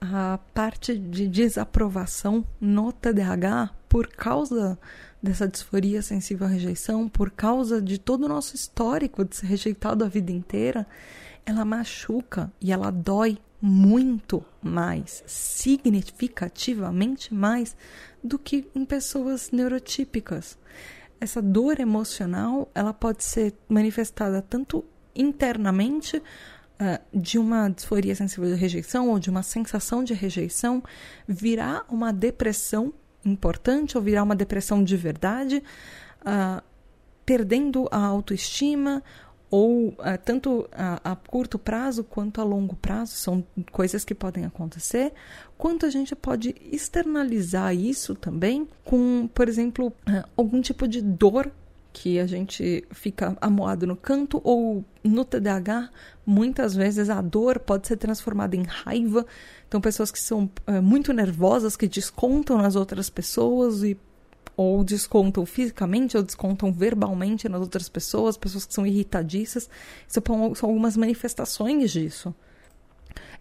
a 0.00 0.38
parte 0.52 0.96
de 0.96 1.26
desaprovação 1.28 2.44
no 2.60 2.92
TDAH 2.92 3.70
por 3.88 4.08
causa 4.08 4.78
dessa 5.22 5.48
disforia 5.48 6.02
sensível 6.02 6.46
à 6.46 6.50
rejeição, 6.50 7.08
por 7.08 7.30
causa 7.30 7.80
de 7.80 7.96
todo 7.96 8.24
o 8.24 8.28
nosso 8.28 8.54
histórico 8.54 9.24
de 9.24 9.36
ser 9.36 9.46
rejeitado 9.46 10.04
a 10.04 10.08
vida 10.08 10.30
inteira, 10.30 10.86
ela 11.46 11.64
machuca 11.64 12.52
e 12.60 12.72
ela 12.72 12.90
dói 12.90 13.38
muito 13.60 14.44
mais, 14.62 15.22
significativamente 15.26 17.32
mais 17.32 17.76
do 18.22 18.38
que 18.38 18.68
em 18.74 18.84
pessoas 18.84 19.50
neurotípicas. 19.50 20.58
Essa 21.20 21.40
dor 21.40 21.80
emocional, 21.80 22.70
ela 22.74 22.92
pode 22.92 23.24
ser 23.24 23.54
manifestada 23.68 24.42
tanto 24.42 24.84
internamente 25.16 26.18
uh, 26.18 27.18
de 27.18 27.38
uma 27.38 27.70
disforia 27.70 28.14
sensível 28.14 28.50
de 28.50 28.54
rejeição 28.54 29.08
ou 29.08 29.18
de 29.18 29.30
uma 29.30 29.42
sensação 29.42 30.04
de 30.04 30.12
rejeição, 30.12 30.82
virar 31.26 31.86
uma 31.88 32.12
depressão 32.12 32.92
importante 33.24 33.96
ou 33.96 34.02
virar 34.02 34.22
uma 34.22 34.36
depressão 34.36 34.84
de 34.84 34.96
verdade, 34.96 35.62
uh, 36.20 36.62
perdendo 37.24 37.88
a 37.90 37.98
autoestima 37.98 39.02
ou 39.56 39.94
é, 40.00 40.16
tanto 40.16 40.68
a, 40.72 41.12
a, 41.12 41.14
curto 41.14 41.60
prazo 41.60 42.02
quanto 42.02 42.40
a 42.40 42.44
longo 42.44 42.74
prazo, 42.74 43.12
são 43.12 43.44
coisas 43.70 44.04
que 44.04 44.12
podem 44.12 44.44
acontecer, 44.44 45.12
quanto 45.56 45.86
a 45.86 45.90
gente 45.90 46.12
pode 46.16 46.56
externalizar 46.72 47.72
isso 47.72 48.16
também 48.16 48.68
com, 48.84 49.30
por 49.32 49.48
exemplo, 49.48 49.92
é, 50.08 50.24
algum 50.36 50.60
tipo 50.60 50.88
de 50.88 51.00
dor 51.00 51.52
que 51.92 52.18
a 52.18 52.26
gente 52.26 52.84
fica 52.90 53.36
amoado 53.40 53.86
no 53.86 53.94
canto 53.94 54.40
ou 54.42 54.84
no 55.04 55.24
TDAH, 55.24 55.88
muitas 56.26 56.74
vezes 56.74 57.08
a 57.08 57.22
dor 57.22 57.60
pode 57.60 57.86
ser 57.86 57.96
transformada 57.96 58.56
em 58.56 58.64
raiva. 58.64 59.24
Então, 59.68 59.80
pessoas 59.80 60.10
que 60.10 60.18
são 60.18 60.50
é, 60.66 60.80
muito 60.80 61.12
nervosas, 61.12 61.76
que 61.76 61.86
descontam 61.86 62.58
nas 62.58 62.74
outras 62.74 63.08
pessoas 63.08 63.84
e 63.84 63.96
ou 64.56 64.84
descontam 64.84 65.44
fisicamente 65.44 66.16
ou 66.16 66.22
descontam 66.22 66.72
verbalmente 66.72 67.48
nas 67.48 67.60
outras 67.60 67.88
pessoas, 67.88 68.36
pessoas 68.36 68.64
que 68.66 68.74
são 68.74 68.86
irritadiças. 68.86 69.68
São 70.06 70.22
algumas 70.62 70.96
manifestações 70.96 71.90
disso. 71.90 72.34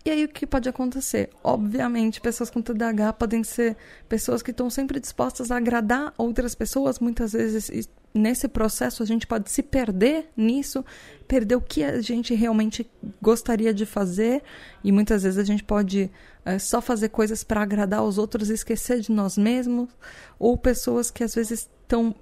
E 0.05 0.09
aí 0.09 0.25
o 0.25 0.27
que 0.27 0.45
pode 0.45 0.67
acontecer? 0.67 1.29
Obviamente, 1.43 2.19
pessoas 2.19 2.49
com 2.49 2.61
TDAH 2.61 3.13
podem 3.13 3.43
ser 3.43 3.77
pessoas 4.09 4.41
que 4.41 4.51
estão 4.51 4.69
sempre 4.69 4.99
dispostas 4.99 5.49
a 5.49 5.57
agradar 5.57 6.13
outras 6.17 6.53
pessoas. 6.53 6.99
Muitas 6.99 7.31
vezes, 7.31 7.87
nesse 8.13 8.47
processo, 8.47 9.01
a 9.01 9.05
gente 9.05 9.25
pode 9.25 9.49
se 9.49 9.63
perder 9.63 10.29
nisso, 10.37 10.85
perder 11.27 11.55
o 11.55 11.61
que 11.61 11.83
a 11.83 11.99
gente 12.01 12.35
realmente 12.35 12.89
gostaria 13.21 13.73
de 13.73 13.85
fazer. 13.85 14.43
E 14.83 14.91
muitas 14.91 15.23
vezes 15.23 15.39
a 15.39 15.43
gente 15.43 15.63
pode 15.63 16.11
é, 16.45 16.59
só 16.59 16.81
fazer 16.81 17.09
coisas 17.09 17.43
para 17.43 17.61
agradar 17.61 18.03
os 18.03 18.17
outros 18.17 18.49
e 18.49 18.53
esquecer 18.53 18.99
de 18.99 19.11
nós 19.11 19.37
mesmos. 19.37 19.89
Ou 20.37 20.57
pessoas 20.57 21.09
que 21.09 21.23
às 21.23 21.33
vezes 21.33 21.69
estão 21.83 22.15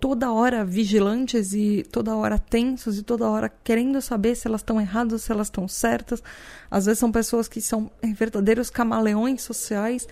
toda 0.00 0.30
hora 0.30 0.64
vigilantes 0.64 1.54
e 1.54 1.82
toda 1.90 2.14
hora 2.14 2.38
tensos 2.38 2.98
e 2.98 3.02
toda 3.02 3.26
hora 3.26 3.50
querendo 3.64 4.02
saber 4.02 4.34
se 4.34 4.46
elas 4.46 4.60
estão 4.60 4.80
erradas, 4.80 5.22
se 5.22 5.32
elas 5.32 5.46
estão 5.46 5.66
certas. 5.66 6.22
Às 6.70 6.86
vezes 6.86 6.98
são 6.98 7.10
pessoas 7.10 7.48
que 7.48 7.60
são 7.60 7.90
verdadeiros 8.02 8.70
camaleões 8.70 9.42
sociais 9.42 10.06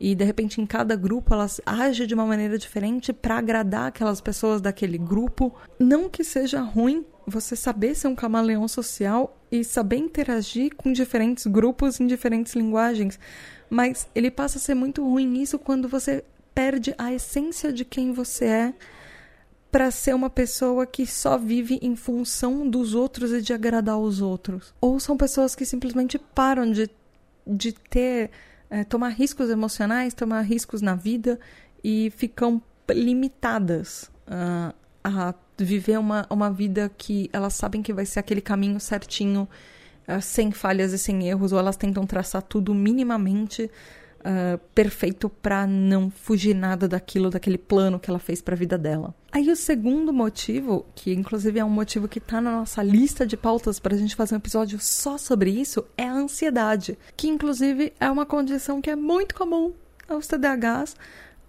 e 0.00 0.14
de 0.14 0.24
repente 0.24 0.60
em 0.60 0.66
cada 0.66 0.96
grupo 0.96 1.32
elas 1.34 1.60
agem 1.64 2.06
de 2.06 2.14
uma 2.14 2.26
maneira 2.26 2.58
diferente 2.58 3.12
para 3.12 3.38
agradar 3.38 3.88
aquelas 3.88 4.20
pessoas 4.20 4.60
daquele 4.60 4.98
grupo. 4.98 5.54
Não 5.78 6.08
que 6.08 6.24
seja 6.24 6.60
ruim 6.60 7.04
você 7.26 7.56
saber 7.56 7.94
ser 7.94 8.08
um 8.08 8.14
camaleão 8.14 8.68
social 8.68 9.36
e 9.50 9.64
saber 9.64 9.96
interagir 9.96 10.74
com 10.76 10.92
diferentes 10.92 11.46
grupos 11.46 12.00
em 12.00 12.06
diferentes 12.06 12.54
linguagens, 12.54 13.18
mas 13.68 14.08
ele 14.14 14.30
passa 14.30 14.58
a 14.58 14.60
ser 14.60 14.74
muito 14.74 15.02
ruim 15.02 15.26
nisso 15.26 15.58
quando 15.58 15.88
você 15.88 16.24
perde 16.54 16.94
a 16.96 17.12
essência 17.12 17.72
de 17.72 17.84
quem 17.84 18.12
você 18.12 18.44
é 18.44 18.74
para 19.70 19.90
ser 19.90 20.14
uma 20.14 20.30
pessoa 20.30 20.86
que 20.86 21.06
só 21.06 21.36
vive 21.36 21.78
em 21.82 21.94
função 21.94 22.66
dos 22.66 22.94
outros 22.94 23.30
e 23.30 23.42
de 23.42 23.52
agradar 23.52 23.98
os 23.98 24.22
outros. 24.22 24.72
Ou 24.80 24.98
são 24.98 25.18
pessoas 25.18 25.54
que 25.54 25.66
simplesmente 25.66 26.18
param 26.18 26.70
de, 26.72 26.88
de 27.46 27.72
ter, 27.72 28.30
é, 28.70 28.84
tomar 28.84 29.10
riscos 29.10 29.50
emocionais, 29.50 30.14
tomar 30.14 30.42
riscos 30.42 30.82
na 30.82 30.94
vida 30.94 31.38
e 31.82 32.12
ficam 32.16 32.60
limitadas 32.88 34.10
uh, 34.26 34.74
a 35.02 35.34
viver 35.58 35.98
uma, 35.98 36.26
uma 36.28 36.50
vida 36.50 36.90
que 36.96 37.30
elas 37.32 37.54
sabem 37.54 37.82
que 37.82 37.92
vai 37.92 38.04
ser 38.04 38.20
aquele 38.20 38.40
caminho 38.40 38.78
certinho, 38.80 39.48
uh, 40.08 40.20
sem 40.20 40.50
falhas 40.50 40.92
e 40.92 40.98
sem 40.98 41.28
erros, 41.28 41.52
ou 41.52 41.58
elas 41.58 41.76
tentam 41.76 42.06
traçar 42.06 42.42
tudo 42.42 42.74
minimamente 42.74 43.70
uh, 44.20 44.58
perfeito 44.74 45.28
para 45.28 45.66
não 45.66 46.10
fugir 46.10 46.54
nada 46.54 46.88
daquilo, 46.88 47.30
daquele 47.30 47.58
plano 47.58 47.98
que 47.98 48.10
ela 48.10 48.18
fez 48.18 48.40
para 48.40 48.54
a 48.54 48.58
vida 48.58 48.76
dela. 48.76 49.14
Aí 49.32 49.50
o 49.50 49.56
segundo 49.56 50.12
motivo, 50.12 50.86
que 50.94 51.12
inclusive 51.12 51.58
é 51.58 51.64
um 51.64 51.70
motivo 51.70 52.08
que 52.08 52.18
está 52.18 52.40
na 52.40 52.52
nossa 52.52 52.82
lista 52.82 53.26
de 53.26 53.36
pautas 53.36 53.78
para 53.78 53.94
a 53.94 53.98
gente 53.98 54.16
fazer 54.16 54.34
um 54.34 54.38
episódio 54.38 54.78
só 54.80 55.18
sobre 55.18 55.50
isso, 55.50 55.84
é 55.96 56.04
a 56.04 56.14
ansiedade, 56.14 56.98
que 57.16 57.28
inclusive 57.28 57.92
é 58.00 58.10
uma 58.10 58.26
condição 58.26 58.80
que 58.80 58.90
é 58.90 58.96
muito 58.96 59.34
comum 59.34 59.72
aos 60.08 60.26
TDAHs. 60.26 60.96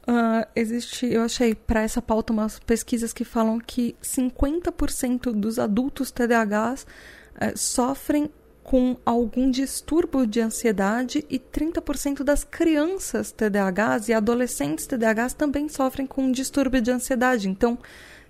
Uh, 0.04 0.48
existe, 0.56 1.06
eu 1.06 1.22
achei 1.22 1.54
para 1.54 1.82
essa 1.82 2.02
pauta 2.02 2.32
umas 2.32 2.60
pesquisas 2.60 3.12
que 3.12 3.26
falam 3.26 3.60
que 3.60 3.96
50% 4.02 5.34
dos 5.34 5.60
adultos 5.60 6.12
TDAHs 6.12 6.84
uh, 6.84 7.58
sofrem 7.58 8.30
com 8.68 8.98
algum 9.06 9.50
distúrbio 9.50 10.28
de 10.28 10.42
ansiedade 10.42 11.24
e 11.30 11.40
30% 11.40 12.22
das 12.22 12.44
crianças 12.44 13.32
TDAHs 13.32 14.10
e 14.10 14.14
adolescentes 14.14 14.86
TDAHs 14.86 15.34
também 15.34 15.70
sofrem 15.70 16.06
com 16.06 16.24
um 16.24 16.32
distúrbio 16.34 16.82
de 16.82 16.92
ansiedade. 16.92 17.48
Então, 17.48 17.78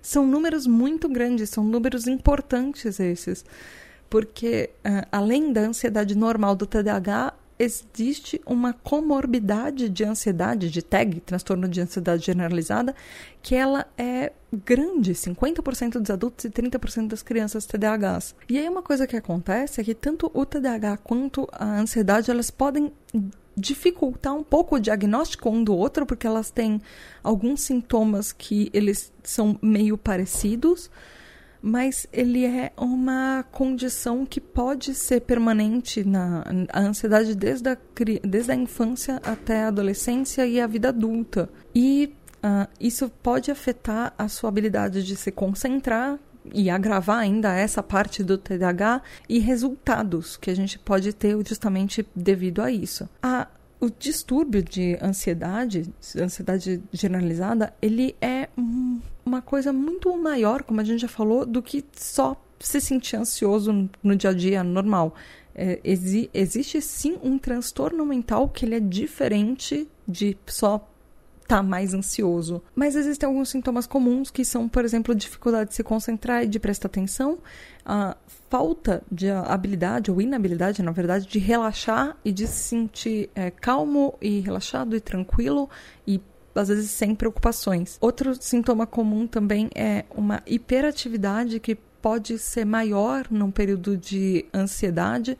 são 0.00 0.24
números 0.24 0.64
muito 0.64 1.08
grandes, 1.08 1.50
são 1.50 1.64
números 1.64 2.06
importantes 2.06 3.00
esses. 3.00 3.44
Porque, 4.08 4.70
uh, 4.86 5.08
além 5.10 5.52
da 5.52 5.62
ansiedade 5.62 6.16
normal 6.16 6.54
do 6.54 6.66
TDAH, 6.66 7.34
existe 7.58 8.40
uma 8.46 8.72
comorbidade 8.72 9.88
de 9.88 10.04
ansiedade, 10.04 10.70
de 10.70 10.80
TAG, 10.80 11.20
transtorno 11.20 11.68
de 11.68 11.80
ansiedade 11.80 12.24
generalizada, 12.24 12.94
que 13.42 13.54
ela 13.54 13.86
é 13.96 14.32
grande, 14.52 15.12
50% 15.12 15.98
dos 15.98 16.10
adultos 16.10 16.44
e 16.44 16.50
30% 16.50 17.08
das 17.08 17.22
crianças 17.22 17.66
TDAHs. 17.66 18.34
E 18.48 18.58
aí 18.58 18.68
uma 18.68 18.82
coisa 18.82 19.06
que 19.06 19.16
acontece 19.16 19.80
é 19.80 19.84
que 19.84 19.94
tanto 19.94 20.30
o 20.32 20.46
TDAH 20.46 20.98
quanto 20.98 21.48
a 21.52 21.80
ansiedade, 21.80 22.30
elas 22.30 22.50
podem 22.50 22.92
dificultar 23.56 24.34
um 24.34 24.44
pouco 24.44 24.76
o 24.76 24.80
diagnóstico 24.80 25.50
um 25.50 25.64
do 25.64 25.74
outro, 25.74 26.06
porque 26.06 26.26
elas 26.26 26.50
têm 26.50 26.80
alguns 27.22 27.62
sintomas 27.62 28.32
que 28.32 28.70
eles 28.72 29.12
são 29.22 29.58
meio 29.60 29.98
parecidos, 29.98 30.88
mas 31.68 32.06
ele 32.10 32.46
é 32.46 32.72
uma 32.76 33.44
condição 33.52 34.24
que 34.24 34.40
pode 34.40 34.94
ser 34.94 35.20
permanente 35.20 36.02
na 36.02 36.42
a 36.72 36.80
ansiedade 36.80 37.34
desde 37.34 37.68
a, 37.68 37.76
desde 38.24 38.52
a 38.52 38.54
infância 38.54 39.20
até 39.22 39.64
a 39.64 39.68
adolescência 39.68 40.46
e 40.46 40.60
a 40.60 40.66
vida 40.66 40.88
adulta. 40.88 41.48
E 41.74 42.14
uh, 42.38 42.66
isso 42.80 43.10
pode 43.22 43.50
afetar 43.50 44.14
a 44.16 44.28
sua 44.28 44.48
habilidade 44.48 45.04
de 45.04 45.14
se 45.14 45.30
concentrar 45.30 46.18
e 46.54 46.70
agravar 46.70 47.18
ainda 47.18 47.54
essa 47.54 47.82
parte 47.82 48.24
do 48.24 48.38
TDAH 48.38 49.02
e 49.28 49.38
resultados 49.38 50.38
que 50.38 50.50
a 50.50 50.56
gente 50.56 50.78
pode 50.78 51.12
ter 51.12 51.36
justamente 51.46 52.06
devido 52.16 52.62
a 52.62 52.70
isso. 52.70 53.06
A 53.22 53.46
o 53.80 53.88
distúrbio 53.88 54.60
de 54.60 54.98
ansiedade, 55.00 55.92
ansiedade 56.20 56.82
generalizada, 56.92 57.72
ele 57.80 58.16
é 58.20 58.48
uma 59.28 59.42
coisa 59.42 59.72
muito 59.72 60.14
maior, 60.16 60.62
como 60.62 60.80
a 60.80 60.84
gente 60.84 61.00
já 61.00 61.08
falou, 61.08 61.46
do 61.46 61.62
que 61.62 61.84
só 61.92 62.36
se 62.58 62.80
sentir 62.80 63.16
ansioso 63.16 63.88
no 64.02 64.16
dia 64.16 64.30
a 64.30 64.34
dia 64.34 64.64
normal. 64.64 65.14
É, 65.54 65.80
exi 65.82 66.30
existe 66.32 66.80
sim 66.80 67.18
um 67.22 67.38
transtorno 67.38 68.04
mental 68.06 68.48
que 68.48 68.64
ele 68.64 68.76
é 68.76 68.80
diferente 68.80 69.88
de 70.06 70.36
só 70.46 70.88
estar 71.42 71.56
tá 71.56 71.62
mais 71.62 71.94
ansioso. 71.94 72.62
Mas 72.74 72.94
existem 72.94 73.26
alguns 73.26 73.48
sintomas 73.48 73.86
comuns 73.86 74.30
que 74.30 74.44
são, 74.44 74.68
por 74.68 74.84
exemplo, 74.84 75.14
dificuldade 75.14 75.70
de 75.70 75.76
se 75.76 75.82
concentrar 75.82 76.44
e 76.44 76.46
de 76.46 76.60
prestar 76.60 76.88
atenção, 76.88 77.38
a 77.84 78.16
falta 78.50 79.02
de 79.10 79.30
habilidade 79.30 80.10
ou 80.10 80.20
inabilidade, 80.20 80.82
na 80.82 80.92
verdade, 80.92 81.26
de 81.26 81.38
relaxar 81.38 82.16
e 82.24 82.30
de 82.30 82.46
se 82.46 82.68
sentir 82.68 83.30
é, 83.34 83.50
calmo 83.50 84.14
e 84.20 84.40
relaxado 84.40 84.94
e 84.94 85.00
tranquilo 85.00 85.70
e 86.06 86.20
às 86.58 86.68
vezes 86.68 86.90
sem 86.90 87.14
preocupações. 87.14 87.96
Outro 88.00 88.34
sintoma 88.40 88.86
comum 88.86 89.26
também 89.26 89.70
é 89.74 90.04
uma 90.10 90.42
hiperatividade 90.46 91.60
que 91.60 91.74
pode 91.74 92.38
ser 92.38 92.64
maior 92.64 93.26
num 93.30 93.50
período 93.50 93.96
de 93.96 94.44
ansiedade. 94.54 95.36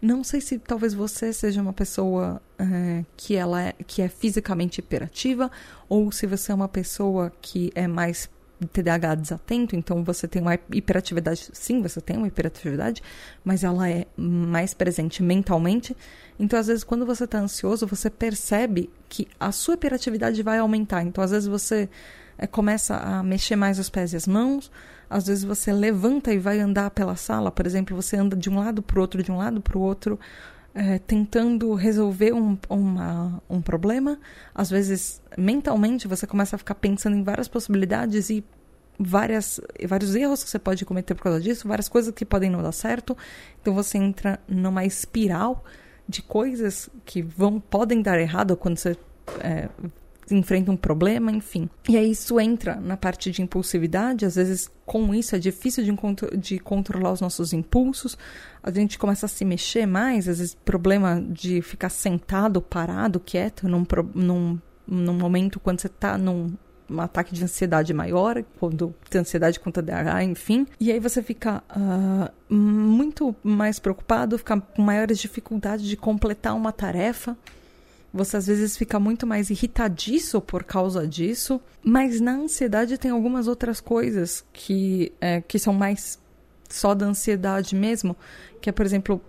Não 0.00 0.22
sei 0.22 0.40
se 0.40 0.58
talvez 0.58 0.94
você 0.94 1.32
seja 1.32 1.60
uma 1.60 1.72
pessoa 1.72 2.40
é, 2.58 3.04
que 3.16 3.34
ela 3.34 3.62
é, 3.62 3.74
que 3.86 4.02
é 4.02 4.08
fisicamente 4.08 4.78
hiperativa 4.78 5.50
ou 5.88 6.12
se 6.12 6.26
você 6.26 6.52
é 6.52 6.54
uma 6.54 6.68
pessoa 6.68 7.32
que 7.40 7.72
é 7.74 7.86
mais 7.86 8.28
TDAH 8.64 9.14
desatento, 9.16 9.76
então 9.76 10.02
você 10.02 10.26
tem 10.26 10.40
uma 10.40 10.54
hiperatividade, 10.72 11.50
sim, 11.52 11.82
você 11.82 12.00
tem 12.00 12.16
uma 12.16 12.28
hiperatividade, 12.28 13.02
mas 13.44 13.62
ela 13.62 13.88
é 13.88 14.06
mais 14.16 14.72
presente 14.72 15.22
mentalmente. 15.22 15.96
Então, 16.38 16.58
às 16.58 16.66
vezes, 16.66 16.84
quando 16.84 17.04
você 17.04 17.24
está 17.24 17.38
ansioso, 17.38 17.86
você 17.86 18.08
percebe 18.08 18.90
que 19.08 19.28
a 19.38 19.52
sua 19.52 19.74
hiperatividade 19.74 20.42
vai 20.42 20.58
aumentar. 20.58 21.02
Então, 21.02 21.22
às 21.22 21.30
vezes, 21.30 21.48
você 21.48 21.88
é, 22.38 22.46
começa 22.46 22.96
a 22.96 23.22
mexer 23.22 23.56
mais 23.56 23.78
os 23.78 23.90
pés 23.90 24.12
e 24.12 24.16
as 24.16 24.26
mãos, 24.26 24.70
às 25.08 25.26
vezes, 25.26 25.44
você 25.44 25.72
levanta 25.72 26.32
e 26.32 26.38
vai 26.38 26.58
andar 26.58 26.90
pela 26.90 27.16
sala, 27.16 27.50
por 27.50 27.66
exemplo, 27.66 27.94
você 27.94 28.16
anda 28.16 28.36
de 28.36 28.48
um 28.48 28.58
lado 28.58 28.82
para 28.82 28.98
o 28.98 29.00
outro, 29.00 29.22
de 29.22 29.30
um 29.30 29.36
lado 29.36 29.60
para 29.60 29.76
o 29.76 29.80
outro. 29.80 30.18
É, 30.78 30.98
tentando 30.98 31.72
resolver 31.72 32.34
um, 32.34 32.58
uma, 32.68 33.42
um 33.48 33.62
problema. 33.62 34.20
Às 34.54 34.68
vezes, 34.68 35.22
mentalmente, 35.36 36.06
você 36.06 36.26
começa 36.26 36.54
a 36.54 36.58
ficar 36.58 36.74
pensando 36.74 37.16
em 37.16 37.22
várias 37.22 37.48
possibilidades 37.48 38.28
e 38.28 38.44
várias, 38.98 39.58
vários 39.88 40.14
erros 40.14 40.44
que 40.44 40.50
você 40.50 40.58
pode 40.58 40.84
cometer 40.84 41.14
por 41.14 41.22
causa 41.22 41.40
disso, 41.40 41.66
várias 41.66 41.88
coisas 41.88 42.12
que 42.12 42.26
podem 42.26 42.50
não 42.50 42.62
dar 42.62 42.72
certo. 42.72 43.16
Então, 43.58 43.72
você 43.72 43.96
entra 43.96 44.38
numa 44.46 44.84
espiral 44.84 45.64
de 46.06 46.20
coisas 46.20 46.90
que 47.06 47.22
vão 47.22 47.58
podem 47.58 48.02
dar 48.02 48.20
errado 48.20 48.54
quando 48.54 48.76
você 48.76 48.98
é, 49.40 49.70
enfrenta 50.30 50.70
um 50.70 50.76
problema, 50.76 51.30
enfim. 51.30 51.68
E 51.88 51.96
aí 51.96 52.10
isso 52.10 52.38
entra 52.40 52.76
na 52.76 52.96
parte 52.96 53.30
de 53.30 53.42
impulsividade, 53.42 54.24
às 54.24 54.36
vezes 54.36 54.70
com 54.84 55.14
isso 55.14 55.34
é 55.34 55.38
difícil 55.38 55.84
de, 55.84 56.38
de 56.38 56.58
controlar 56.58 57.12
os 57.12 57.20
nossos 57.20 57.52
impulsos, 57.52 58.16
a 58.62 58.70
gente 58.70 58.98
começa 58.98 59.26
a 59.26 59.28
se 59.28 59.44
mexer 59.44 59.86
mais, 59.86 60.28
às 60.28 60.38
vezes 60.38 60.54
problema 60.54 61.20
de 61.20 61.60
ficar 61.62 61.88
sentado, 61.88 62.60
parado, 62.60 63.20
quieto, 63.20 63.68
num, 63.68 63.84
num, 64.14 64.58
num 64.86 65.14
momento 65.14 65.60
quando 65.60 65.80
você 65.80 65.88
está 65.88 66.16
num 66.16 66.54
um 66.88 67.00
ataque 67.00 67.34
de 67.34 67.42
ansiedade 67.42 67.92
maior, 67.92 68.42
quando 68.58 68.94
tem 69.10 69.20
ansiedade 69.20 69.58
com 69.58 69.70
TDAH, 69.70 70.24
enfim. 70.24 70.66
E 70.78 70.92
aí 70.92 71.00
você 71.00 71.22
fica 71.22 71.62
uh, 71.70 72.54
muito 72.54 73.34
mais 73.42 73.78
preocupado, 73.78 74.38
fica 74.38 74.60
com 74.60 74.82
maiores 74.82 75.18
dificuldades 75.18 75.86
de 75.86 75.96
completar 75.96 76.54
uma 76.54 76.72
tarefa. 76.72 77.36
Você 78.12 78.36
às 78.36 78.46
vezes 78.46 78.76
fica 78.76 78.98
muito 78.98 79.26
mais 79.26 79.50
irritadiço 79.50 80.40
por 80.40 80.64
causa 80.64 81.06
disso. 81.06 81.60
Mas 81.82 82.20
na 82.20 82.32
ansiedade 82.32 82.98
tem 82.98 83.10
algumas 83.10 83.46
outras 83.48 83.80
coisas 83.80 84.44
que, 84.52 85.12
é, 85.20 85.40
que 85.40 85.58
são 85.58 85.72
mais 85.72 86.18
só 86.68 86.94
da 86.94 87.06
ansiedade 87.06 87.74
mesmo. 87.74 88.16
Que 88.60 88.70
é, 88.70 88.72
por 88.72 88.86
exemplo, 88.86 89.20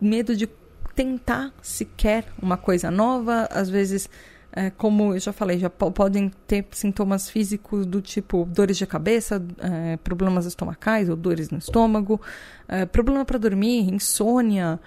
medo 0.00 0.36
de 0.36 0.48
tentar 0.94 1.52
sequer 1.62 2.26
uma 2.40 2.56
coisa 2.56 2.90
nova. 2.90 3.48
Às 3.50 3.68
vezes 3.68 4.08
é, 4.56 4.70
como 4.70 5.14
eu 5.14 5.18
já 5.18 5.32
falei, 5.32 5.58
já 5.58 5.68
podem 5.68 6.30
ter 6.46 6.64
sintomas 6.70 7.28
físicos 7.28 7.84
do 7.84 8.00
tipo 8.00 8.44
dores 8.44 8.76
de 8.76 8.86
cabeça, 8.86 9.44
é, 9.58 9.96
problemas 9.96 10.46
estomacais 10.46 11.08
ou 11.08 11.16
dores 11.16 11.50
no 11.50 11.58
estômago, 11.58 12.20
é, 12.68 12.86
problema 12.86 13.24
para 13.24 13.36
dormir, 13.36 13.92
insônia. 13.92 14.78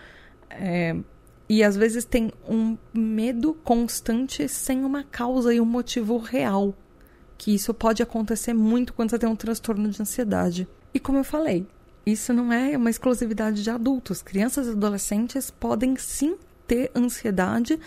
E 1.50 1.64
às 1.64 1.78
vezes 1.78 2.04
tem 2.04 2.32
um 2.48 2.78
medo 2.94 3.54
constante 3.64 4.48
sem 4.50 4.84
uma 4.84 5.04
causa 5.04 5.54
e 5.54 5.62
um 5.62 5.66
motivo 5.66 6.18
real. 6.18 6.76
Que 7.38 7.54
isso 7.54 7.74
pode 7.74 8.04
acontecer 8.04 8.54
muito 8.54 8.94
quando 8.94 9.12
você 9.12 9.20
tem 9.20 9.30
um 9.30 9.36
transtorno 9.36 9.90
de 9.90 10.02
ansiedade. 10.02 10.68
E 10.94 11.00
como 11.00 11.20
eu 11.20 11.24
falei, 11.24 11.66
isso 12.06 12.34
não 12.34 12.52
é 12.52 12.76
uma 12.76 12.90
exclusividade 12.90 13.64
de 13.64 13.70
adultos. 13.70 14.22
Crianças 14.22 14.68
e 14.68 14.72
adolescentes 14.72 15.52
podem 15.52 15.96
sim 15.96 16.36
ter 16.68 16.92
ansiedade. 16.96 17.80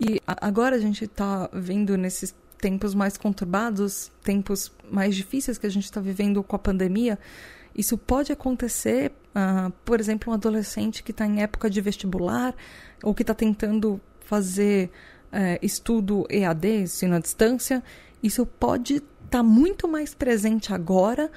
E 0.00 0.20
agora 0.26 0.76
a 0.76 0.78
gente 0.78 1.04
está 1.04 1.48
vendo 1.52 1.96
nesses 1.96 2.34
tempos 2.58 2.94
mais 2.94 3.16
conturbados, 3.16 4.10
tempos 4.22 4.72
mais 4.90 5.14
difíceis 5.16 5.58
que 5.58 5.66
a 5.66 5.70
gente 5.70 5.84
está 5.84 6.00
vivendo 6.00 6.42
com 6.42 6.56
a 6.56 6.58
pandemia, 6.58 7.18
isso 7.74 7.96
pode 7.96 8.32
acontecer, 8.32 9.12
uh, 9.38 9.70
por 9.84 10.00
exemplo, 10.00 10.32
um 10.32 10.34
adolescente 10.34 11.02
que 11.02 11.10
está 11.10 11.26
em 11.26 11.42
época 11.42 11.70
de 11.70 11.80
vestibular 11.80 12.54
ou 13.02 13.14
que 13.14 13.22
está 13.22 13.34
tentando 13.34 14.00
fazer 14.20 14.90
uh, 15.32 15.58
estudo 15.62 16.26
EAD, 16.28 16.82
ensino 16.82 17.14
à 17.14 17.18
distância. 17.18 17.82
Isso 18.22 18.44
pode 18.44 18.96
estar 18.96 19.06
tá 19.30 19.42
muito 19.42 19.86
mais 19.86 20.14
presente 20.14 20.72
agora. 20.72 21.30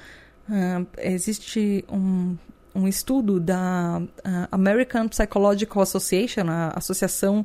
Uh, 0.48 0.86
existe 0.98 1.84
um, 1.90 2.36
um 2.74 2.88
estudo 2.88 3.38
da 3.38 4.00
uh, 4.00 4.48
American 4.50 5.08
Psychological 5.08 5.82
Association, 5.82 6.48
a 6.48 6.68
Associação 6.76 7.44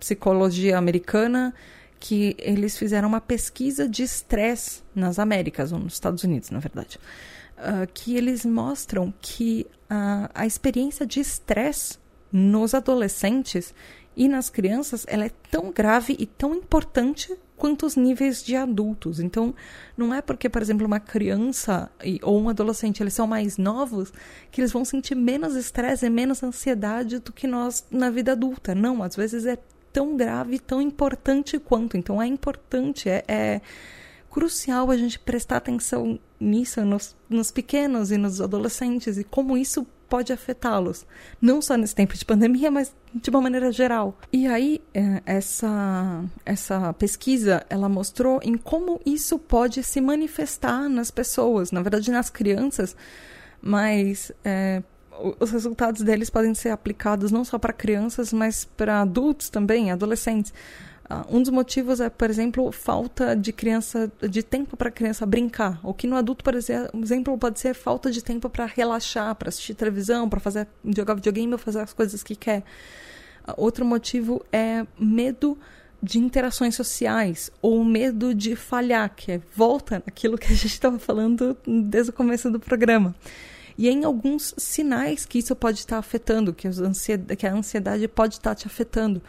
Psicologia 0.00 0.76
Americana, 0.76 1.54
que 2.00 2.36
eles 2.38 2.76
fizeram 2.76 3.08
uma 3.08 3.20
pesquisa 3.20 3.88
de 3.88 4.02
estresse 4.02 4.82
nas 4.94 5.18
Américas, 5.18 5.72
ou 5.72 5.78
nos 5.78 5.94
Estados 5.94 6.22
Unidos, 6.24 6.50
na 6.50 6.58
verdade, 6.58 6.98
uh, 7.58 7.86
que 7.92 8.16
eles 8.16 8.44
mostram 8.44 9.12
que 9.20 9.66
a 10.34 10.44
experiência 10.44 11.06
de 11.06 11.20
estresse 11.20 11.98
nos 12.32 12.74
adolescentes 12.74 13.72
e 14.16 14.28
nas 14.28 14.50
crianças 14.50 15.04
ela 15.08 15.24
é 15.24 15.30
tão 15.50 15.70
grave 15.70 16.16
e 16.18 16.26
tão 16.26 16.54
importante 16.54 17.36
quantos 17.56 17.96
níveis 17.96 18.42
de 18.42 18.56
adultos. 18.56 19.20
Então, 19.20 19.54
não 19.96 20.12
é 20.12 20.20
porque, 20.20 20.48
por 20.48 20.60
exemplo, 20.60 20.86
uma 20.86 21.00
criança 21.00 21.90
ou 22.22 22.40
um 22.40 22.48
adolescente 22.48 23.02
eles 23.02 23.14
são 23.14 23.26
mais 23.26 23.56
novos 23.56 24.12
que 24.50 24.60
eles 24.60 24.72
vão 24.72 24.84
sentir 24.84 25.14
menos 25.14 25.54
estresse 25.54 26.06
e 26.06 26.10
menos 26.10 26.42
ansiedade 26.42 27.18
do 27.18 27.32
que 27.32 27.46
nós 27.46 27.86
na 27.90 28.10
vida 28.10 28.32
adulta. 28.32 28.74
Não, 28.74 29.02
às 29.02 29.14
vezes 29.14 29.46
é 29.46 29.58
tão 29.92 30.16
grave, 30.16 30.58
tão 30.58 30.82
importante 30.82 31.58
quanto. 31.58 31.96
Então, 31.96 32.20
é 32.20 32.26
importante, 32.26 33.08
é, 33.08 33.24
é 33.28 33.60
crucial 34.34 34.90
a 34.90 34.96
gente 34.96 35.16
prestar 35.16 35.58
atenção 35.58 36.18
nisso 36.40 36.84
nos, 36.84 37.14
nos 37.30 37.52
pequenos 37.52 38.10
e 38.10 38.18
nos 38.18 38.40
adolescentes 38.40 39.16
e 39.16 39.22
como 39.22 39.56
isso 39.56 39.86
pode 40.08 40.32
afetá-los, 40.32 41.06
não 41.40 41.62
só 41.62 41.76
nesse 41.76 41.94
tempo 41.94 42.14
de 42.14 42.24
pandemia, 42.24 42.68
mas 42.68 42.92
de 43.14 43.30
uma 43.30 43.40
maneira 43.40 43.70
geral. 43.70 44.18
E 44.32 44.48
aí 44.48 44.82
é, 44.92 45.22
essa 45.24 46.24
essa 46.44 46.92
pesquisa 46.94 47.64
ela 47.70 47.88
mostrou 47.88 48.40
em 48.42 48.56
como 48.56 49.00
isso 49.06 49.38
pode 49.38 49.84
se 49.84 50.00
manifestar 50.00 50.88
nas 50.88 51.12
pessoas, 51.12 51.70
na 51.70 51.80
verdade 51.80 52.10
nas 52.10 52.28
crianças, 52.28 52.96
mas 53.62 54.32
é, 54.44 54.82
os 55.38 55.52
resultados 55.52 56.02
deles 56.02 56.28
podem 56.28 56.54
ser 56.54 56.70
aplicados 56.70 57.30
não 57.30 57.44
só 57.44 57.56
para 57.56 57.72
crianças, 57.72 58.32
mas 58.32 58.64
para 58.64 59.00
adultos 59.00 59.48
também, 59.48 59.92
adolescentes. 59.92 60.52
Ah, 61.08 61.26
um 61.28 61.42
dos 61.42 61.50
motivos 61.50 62.00
é, 62.00 62.08
por 62.08 62.30
exemplo, 62.30 62.72
falta 62.72 63.36
de 63.36 63.52
criança, 63.52 64.10
de 64.22 64.42
tempo 64.42 64.76
para 64.76 64.88
a 64.88 64.92
criança 64.92 65.26
brincar. 65.26 65.78
O 65.82 65.92
que 65.92 66.06
no 66.06 66.16
adulto, 66.16 66.42
por 66.42 66.54
exemplo, 66.54 67.36
pode 67.38 67.60
ser 67.60 67.74
falta 67.74 68.10
de 68.10 68.22
tempo 68.22 68.48
para 68.48 68.64
relaxar, 68.64 69.34
para 69.34 69.50
assistir 69.50 69.74
televisão, 69.74 70.28
para 70.28 70.40
fazer 70.40 70.66
jogar 70.96 71.14
videogame 71.14 71.52
ou 71.52 71.58
fazer 71.58 71.80
as 71.80 71.92
coisas 71.92 72.22
que 72.22 72.34
quer. 72.34 72.62
Ah, 73.46 73.54
outro 73.56 73.84
motivo 73.84 74.44
é 74.50 74.86
medo 74.98 75.58
de 76.02 76.18
interações 76.18 76.74
sociais 76.74 77.50
ou 77.62 77.84
medo 77.84 78.34
de 78.34 78.56
falhar, 78.56 79.14
que 79.14 79.32
é 79.32 79.40
volta 79.54 80.02
aquilo 80.06 80.38
que 80.38 80.46
a 80.46 80.56
gente 80.56 80.66
estava 80.66 80.98
falando 80.98 81.56
desde 81.66 82.10
o 82.10 82.14
começo 82.14 82.50
do 82.50 82.58
programa. 82.58 83.14
E 83.76 83.88
em 83.88 84.04
alguns 84.04 84.54
sinais 84.56 85.26
que 85.26 85.38
isso 85.38 85.54
pode 85.56 85.80
estar 85.80 85.98
afetando, 85.98 86.54
que, 86.54 86.68
que 87.36 87.46
a 87.46 87.52
ansiedade 87.52 88.06
pode 88.06 88.34
estar 88.34 88.54
te 88.54 88.66
afetando 88.66 89.20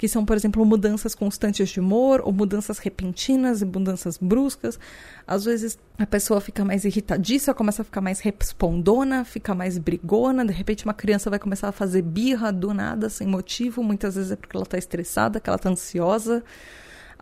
que 0.00 0.08
são, 0.08 0.24
por 0.24 0.34
exemplo, 0.34 0.64
mudanças 0.64 1.14
constantes 1.14 1.68
de 1.68 1.78
humor, 1.78 2.22
ou 2.24 2.32
mudanças 2.32 2.78
repentinas 2.78 3.60
e 3.60 3.66
mudanças 3.66 4.16
bruscas. 4.16 4.80
Às 5.26 5.44
vezes 5.44 5.78
a 5.98 6.06
pessoa 6.06 6.40
fica 6.40 6.64
mais 6.64 6.86
irritadiça, 6.86 7.52
começa 7.52 7.82
a 7.82 7.84
ficar 7.84 8.00
mais 8.00 8.18
respondona, 8.18 9.26
fica 9.26 9.54
mais 9.54 9.76
brigona, 9.76 10.42
de 10.42 10.54
repente 10.54 10.86
uma 10.86 10.94
criança 10.94 11.28
vai 11.28 11.38
começar 11.38 11.68
a 11.68 11.72
fazer 11.72 12.00
birra 12.00 12.50
do 12.50 12.72
nada, 12.72 13.10
sem 13.10 13.26
motivo, 13.26 13.82
muitas 13.82 14.14
vezes 14.14 14.32
é 14.32 14.36
porque 14.36 14.56
ela 14.56 14.64
está 14.64 14.78
estressada, 14.78 15.38
que 15.38 15.50
ela 15.50 15.58
está 15.58 15.68
ansiosa. 15.68 16.42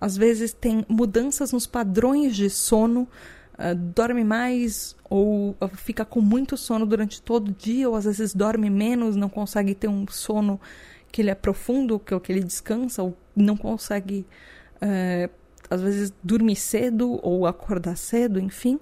Às 0.01 0.17
vezes 0.17 0.53
tem 0.53 0.87
mudanças 0.89 1.51
nos 1.51 1.67
padrões 1.67 2.37
de 2.37 2.49
sono, 2.49 3.09
Uh, 3.61 3.75
dorme 3.75 4.23
mais 4.23 4.95
ou 5.11 5.57
fica 5.75 6.05
com 6.05 6.21
muito 6.21 6.57
sono 6.57 6.87
durante 6.87 7.21
todo 7.21 7.49
o 7.49 7.53
dia, 7.53 7.89
ou 7.91 7.97
às 7.97 8.05
vezes 8.05 8.33
dorme 8.33 8.71
menos, 8.71 9.17
não 9.17 9.29
consegue 9.29 9.75
ter 9.75 9.89
um 9.89 10.07
sono 10.09 10.61
que 11.11 11.23
ele 11.23 11.31
é 11.31 11.35
profundo, 11.35 11.99
que, 11.99 12.19
que 12.21 12.33
ele 12.33 12.43
descansa, 12.43 13.03
ou 13.03 13.17
não 13.35 13.57
consegue, 13.57 14.27
é, 14.81 15.29
às 15.71 15.81
vezes, 15.81 16.13
dormir 16.23 16.57
cedo 16.57 17.19
ou 17.23 17.47
acordar 17.47 17.97
cedo, 17.97 18.39
enfim. 18.39 18.79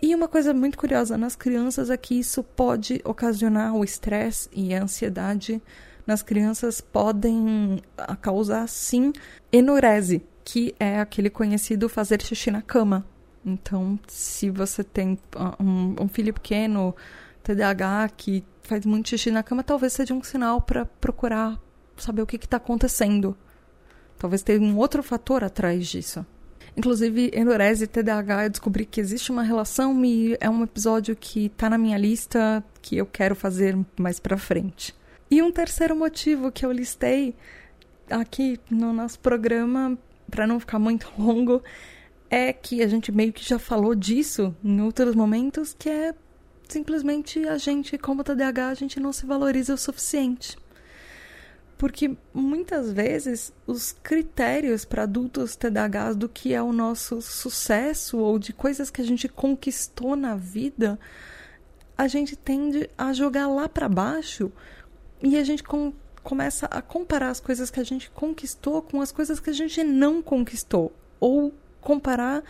E 0.00 0.14
uma 0.14 0.28
coisa 0.28 0.54
muito 0.54 0.78
curiosa 0.78 1.18
nas 1.18 1.34
crianças 1.34 1.90
é 1.90 1.96
que 1.96 2.18
isso 2.18 2.42
pode 2.42 3.00
ocasionar 3.04 3.74
o 3.74 3.82
estresse 3.82 4.48
e 4.52 4.72
a 4.72 4.82
ansiedade 4.82 5.60
nas 6.06 6.22
crianças 6.22 6.80
podem 6.80 7.82
causar 8.22 8.66
sim 8.68 9.12
enurese, 9.52 10.24
que 10.44 10.74
é 10.78 11.00
aquele 11.00 11.28
conhecido 11.28 11.88
fazer 11.88 12.22
xixi 12.22 12.50
na 12.50 12.62
cama. 12.62 13.04
Então, 13.44 13.98
se 14.06 14.50
você 14.50 14.84
tem 14.84 15.18
ah, 15.34 15.56
um, 15.60 15.96
um 16.00 16.08
filho 16.08 16.32
pequeno, 16.32 16.94
TDAH, 17.42 18.10
que 18.16 18.44
faz 18.68 18.84
muito 18.84 19.08
xixi 19.08 19.30
na 19.30 19.42
cama, 19.42 19.64
talvez 19.64 19.94
seja 19.94 20.12
um 20.12 20.22
sinal 20.22 20.60
para 20.60 20.84
procurar 20.84 21.58
saber 21.96 22.22
o 22.22 22.26
que 22.26 22.36
está 22.36 22.58
acontecendo. 22.58 23.36
Talvez 24.18 24.42
tenha 24.42 24.60
um 24.60 24.76
outro 24.76 25.02
fator 25.02 25.42
atrás 25.42 25.86
disso. 25.86 26.24
Inclusive, 26.76 27.30
enurese 27.34 27.84
e 27.84 27.86
TDAH, 27.86 28.44
eu 28.44 28.50
descobri 28.50 28.84
que 28.84 29.00
existe 29.00 29.32
uma 29.32 29.42
relação 29.42 30.04
e 30.04 30.36
é 30.38 30.50
um 30.50 30.62
episódio 30.62 31.16
que 31.16 31.46
está 31.46 31.70
na 31.70 31.78
minha 31.78 31.96
lista 31.96 32.62
que 32.82 32.96
eu 32.96 33.06
quero 33.06 33.34
fazer 33.34 33.76
mais 33.98 34.20
para 34.20 34.36
frente. 34.36 34.94
E 35.30 35.42
um 35.42 35.50
terceiro 35.50 35.96
motivo 35.96 36.52
que 36.52 36.64
eu 36.64 36.70
listei 36.70 37.34
aqui 38.10 38.60
no 38.70 38.92
nosso 38.92 39.18
programa, 39.18 39.98
para 40.30 40.46
não 40.46 40.60
ficar 40.60 40.78
muito 40.78 41.10
longo, 41.18 41.62
é 42.30 42.52
que 42.52 42.82
a 42.82 42.86
gente 42.86 43.10
meio 43.10 43.32
que 43.32 43.44
já 43.44 43.58
falou 43.58 43.94
disso 43.94 44.54
em 44.62 44.80
outros 44.82 45.14
momentos, 45.14 45.74
que 45.76 45.88
é 45.88 46.14
simplesmente 46.68 47.46
a 47.48 47.58
gente, 47.58 47.96
como 47.98 48.24
TDAH, 48.24 48.68
a 48.68 48.74
gente 48.74 49.00
não 49.00 49.12
se 49.12 49.26
valoriza 49.26 49.74
o 49.74 49.78
suficiente. 49.78 50.56
Porque 51.76 52.16
muitas 52.34 52.92
vezes 52.92 53.52
os 53.66 53.92
critérios 53.92 54.84
para 54.84 55.04
adultos 55.04 55.54
TDAHs 55.54 56.16
do 56.16 56.28
que 56.28 56.52
é 56.52 56.60
o 56.60 56.72
nosso 56.72 57.22
sucesso 57.22 58.18
ou 58.18 58.38
de 58.38 58.52
coisas 58.52 58.90
que 58.90 59.00
a 59.00 59.04
gente 59.04 59.28
conquistou 59.28 60.16
na 60.16 60.34
vida, 60.34 60.98
a 61.96 62.08
gente 62.08 62.36
tende 62.36 62.90
a 62.98 63.12
jogar 63.12 63.46
lá 63.46 63.68
para 63.68 63.88
baixo 63.88 64.50
e 65.22 65.36
a 65.36 65.44
gente 65.44 65.62
com, 65.62 65.92
começa 66.22 66.66
a 66.66 66.82
comparar 66.82 67.30
as 67.30 67.40
coisas 67.40 67.70
que 67.70 67.80
a 67.80 67.84
gente 67.84 68.10
conquistou 68.10 68.82
com 68.82 69.00
as 69.00 69.12
coisas 69.12 69.38
que 69.38 69.50
a 69.50 69.54
gente 69.54 69.82
não 69.84 70.20
conquistou. 70.20 70.92
ou 71.20 71.54
comparar 71.80 72.42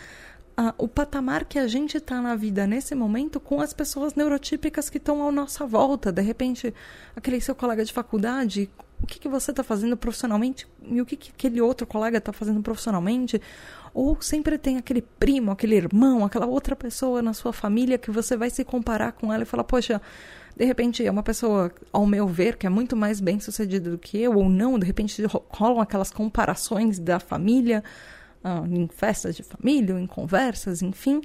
uh, 0.59 0.75
o 0.77 0.89
patamar 0.89 1.45
que 1.45 1.59
a 1.59 1.69
gente 1.69 1.97
está 1.97 2.21
na 2.21 2.35
vida 2.35 2.67
nesse 2.67 2.95
momento 2.95 3.39
com 3.39 3.61
as 3.61 3.73
pessoas 3.73 4.15
neurotípicas 4.15 4.91
que 4.91 4.99
estão 4.99 5.27
à 5.27 5.31
nossa 5.31 5.65
volta. 5.65 6.11
De 6.11 6.21
repente, 6.21 6.75
aquele 7.15 7.41
seu 7.41 7.55
colega 7.55 7.85
de 7.85 7.93
faculdade, 7.93 8.69
o 9.01 9.07
que, 9.07 9.21
que 9.21 9.29
você 9.29 9.53
está 9.53 9.63
fazendo 9.63 9.97
profissionalmente 9.97 10.67
e 10.83 11.01
o 11.01 11.07
que, 11.07 11.17
que 11.17 11.31
aquele 11.31 11.61
outro 11.61 11.87
colega 11.87 12.19
está 12.19 12.33
fazendo 12.33 12.61
profissionalmente. 12.61 13.41
Ou 13.95 14.21
sempre 14.21 14.59
tem 14.59 14.77
aquele 14.77 15.03
primo, 15.03 15.51
aquele 15.51 15.77
irmão, 15.77 16.25
aquela 16.25 16.47
outra 16.47 16.77
pessoa 16.77 17.23
na 17.23 17.33
sua 17.33 17.53
família 17.53 17.97
que 17.97 18.11
você 18.11 18.37
vai 18.37 18.51
se 18.51 18.65
comparar 18.65 19.13
com 19.13 19.33
ela 19.33 19.45
e 19.45 19.47
falar, 19.47 19.65
poxa, 19.65 20.01
de 20.57 20.65
repente 20.65 21.07
é 21.07 21.11
uma 21.11 21.23
pessoa, 21.23 21.73
ao 21.93 22.05
meu 22.05 22.27
ver, 22.27 22.57
que 22.57 22.67
é 22.67 22.71
muito 22.71 22.97
mais 22.97 23.21
bem 23.21 23.39
sucedida 23.41 23.91
do 23.91 23.99
que 23.99 24.19
eu, 24.19 24.35
ou 24.35 24.49
não, 24.49 24.79
de 24.79 24.85
repente 24.85 25.23
rolam 25.49 25.81
aquelas 25.81 26.11
comparações 26.11 26.99
da 26.99 27.19
família, 27.19 27.83
em 28.71 28.89
festas 28.89 29.37
de 29.37 29.43
família, 29.43 29.99
em 29.99 30.07
conversas, 30.07 30.83
enfim. 30.83 31.21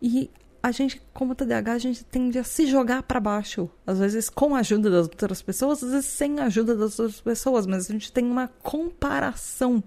E 0.00 0.30
a 0.62 0.70
gente, 0.70 1.02
como 1.12 1.34
TDAH, 1.34 1.72
a 1.72 1.78
gente 1.78 2.04
tende 2.04 2.38
a 2.38 2.44
se 2.44 2.66
jogar 2.66 3.02
para 3.02 3.18
baixo. 3.18 3.68
Às 3.86 3.98
vezes 3.98 4.30
com 4.30 4.54
a 4.54 4.60
ajuda 4.60 4.90
das 4.90 5.06
outras 5.06 5.42
pessoas, 5.42 5.82
às 5.82 5.90
vezes 5.90 6.06
sem 6.06 6.38
a 6.38 6.44
ajuda 6.44 6.76
das 6.76 6.98
outras 7.00 7.20
pessoas, 7.20 7.66
mas 7.66 7.90
a 7.90 7.92
gente 7.92 8.12
tem 8.12 8.24
uma 8.24 8.48
comparação 8.62 9.82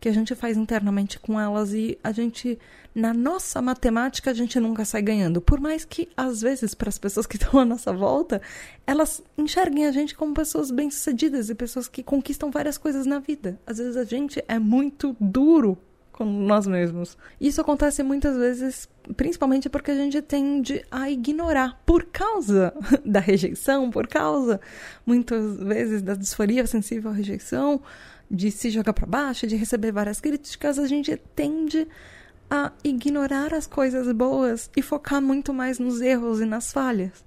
que 0.00 0.08
a 0.08 0.12
gente 0.12 0.34
faz 0.34 0.56
internamente 0.56 1.18
com 1.18 1.40
elas 1.40 1.72
e 1.72 1.98
a 2.02 2.12
gente, 2.12 2.58
na 2.94 3.14
nossa 3.14 3.60
matemática, 3.62 4.30
a 4.30 4.34
gente 4.34 4.58
nunca 4.60 4.84
sai 4.84 5.02
ganhando. 5.02 5.40
Por 5.40 5.58
mais 5.58 5.84
que, 5.84 6.08
às 6.16 6.40
vezes, 6.40 6.74
para 6.74 6.88
as 6.88 6.98
pessoas 6.98 7.26
que 7.26 7.36
estão 7.42 7.60
à 7.60 7.64
nossa 7.64 7.92
volta, 7.92 8.40
elas 8.86 9.22
enxerguem 9.36 9.86
a 9.86 9.92
gente 9.92 10.14
como 10.14 10.34
pessoas 10.34 10.70
bem-sucedidas 10.70 11.50
e 11.50 11.54
pessoas 11.54 11.88
que 11.88 12.02
conquistam 12.02 12.50
várias 12.50 12.78
coisas 12.78 13.06
na 13.06 13.18
vida. 13.18 13.58
Às 13.66 13.78
vezes 13.78 13.96
a 13.96 14.04
gente 14.04 14.42
é 14.48 14.58
muito 14.58 15.16
duro 15.18 15.78
com 16.16 16.24
nós 16.24 16.66
mesmos. 16.66 17.16
Isso 17.38 17.60
acontece 17.60 18.02
muitas 18.02 18.36
vezes, 18.36 18.88
principalmente 19.16 19.68
porque 19.68 19.90
a 19.90 19.94
gente 19.94 20.20
tende 20.22 20.84
a 20.90 21.10
ignorar 21.10 21.80
por 21.84 22.04
causa 22.04 22.72
da 23.04 23.20
rejeição, 23.20 23.90
por 23.90 24.08
causa 24.08 24.60
muitas 25.04 25.58
vezes 25.58 26.02
da 26.02 26.14
disforia 26.14 26.66
sensível 26.66 27.10
à 27.10 27.14
rejeição, 27.14 27.82
de 28.30 28.50
se 28.50 28.70
jogar 28.70 28.94
para 28.94 29.06
baixo, 29.06 29.46
de 29.46 29.56
receber 29.56 29.92
várias 29.92 30.20
críticas, 30.20 30.78
a 30.78 30.86
gente 30.86 31.16
tende 31.34 31.86
a 32.50 32.72
ignorar 32.82 33.52
as 33.52 33.66
coisas 33.66 34.10
boas 34.12 34.70
e 34.76 34.82
focar 34.82 35.20
muito 35.20 35.52
mais 35.52 35.78
nos 35.78 36.00
erros 36.00 36.40
e 36.40 36.46
nas 36.46 36.72
falhas. 36.72 37.24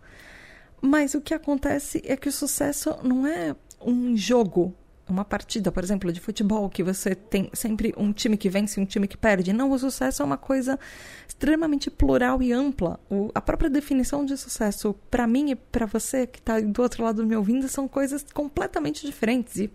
Mas 0.82 1.14
o 1.14 1.22
que 1.22 1.34
acontece 1.34 2.02
é 2.06 2.18
que 2.18 2.30
o 2.30 2.32
sucesso 2.32 2.98
não 3.04 3.28
é 3.28 3.56
um 3.82 4.18
jogo 4.18 4.74
uma 5.10 5.26
partida, 5.26 5.72
por 5.72 5.84
exemplo, 5.84 6.12
de 6.12 6.20
futebol, 6.20 6.70
que 6.70 6.84
você 6.84 7.16
tem 7.16 7.49
sempre 7.53 7.93
um 7.97 8.12
time 8.12 8.38
que 8.38 8.49
vence 8.49 8.80
e 8.80 8.84
um 8.84 8.86
time 8.86 9.07
que 9.07 9.18
perde. 9.18 9.51
Não, 9.51 9.72
o 9.72 9.80
sucesso 9.80 10.22
é 10.22 10.26
uma 10.26 10.38
coisa 10.38 10.80
extremamente 11.28 11.89
plural 11.89 12.41
e 12.41 12.51
ampla. 12.51 12.99
O, 13.10 13.32
a 13.34 13.41
própria 13.41 13.70
definição 13.70 14.26
de 14.26 14.38
sucesso, 14.38 14.93
para 15.10 15.26
mim 15.28 15.51
e 15.51 15.55
para 15.55 15.86
você 15.86 16.28
que 16.28 16.39
está 16.39 16.60
do 16.60 16.82
outro 16.82 17.03
lado 17.03 17.26
me 17.26 17.36
ouvindo, 17.36 17.68
são 17.68 17.88
coisas 17.88 18.26
completamente 18.34 19.05
diferentes. 19.05 19.57
E 19.57 19.72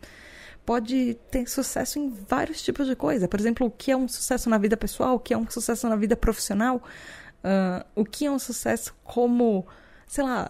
pode 0.64 1.14
ter 1.30 1.48
sucesso 1.48 1.98
em 1.98 2.08
vários 2.08 2.62
tipos 2.62 2.86
de 2.86 2.96
coisa. 2.96 3.28
Por 3.28 3.38
exemplo, 3.38 3.66
o 3.66 3.70
que 3.70 3.90
é 3.90 3.96
um 3.96 4.08
sucesso 4.08 4.48
na 4.48 4.58
vida 4.58 4.76
pessoal, 4.76 5.16
o 5.16 5.20
que 5.20 5.34
é 5.34 5.38
um 5.38 5.48
sucesso 5.50 5.88
na 5.88 5.96
vida 5.96 6.16
profissional, 6.16 6.82
uh, 7.44 7.84
o 7.94 8.04
que 8.04 8.26
é 8.26 8.30
um 8.30 8.38
sucesso 8.38 8.94
como, 9.04 9.66
sei 10.06 10.24
lá, 10.24 10.48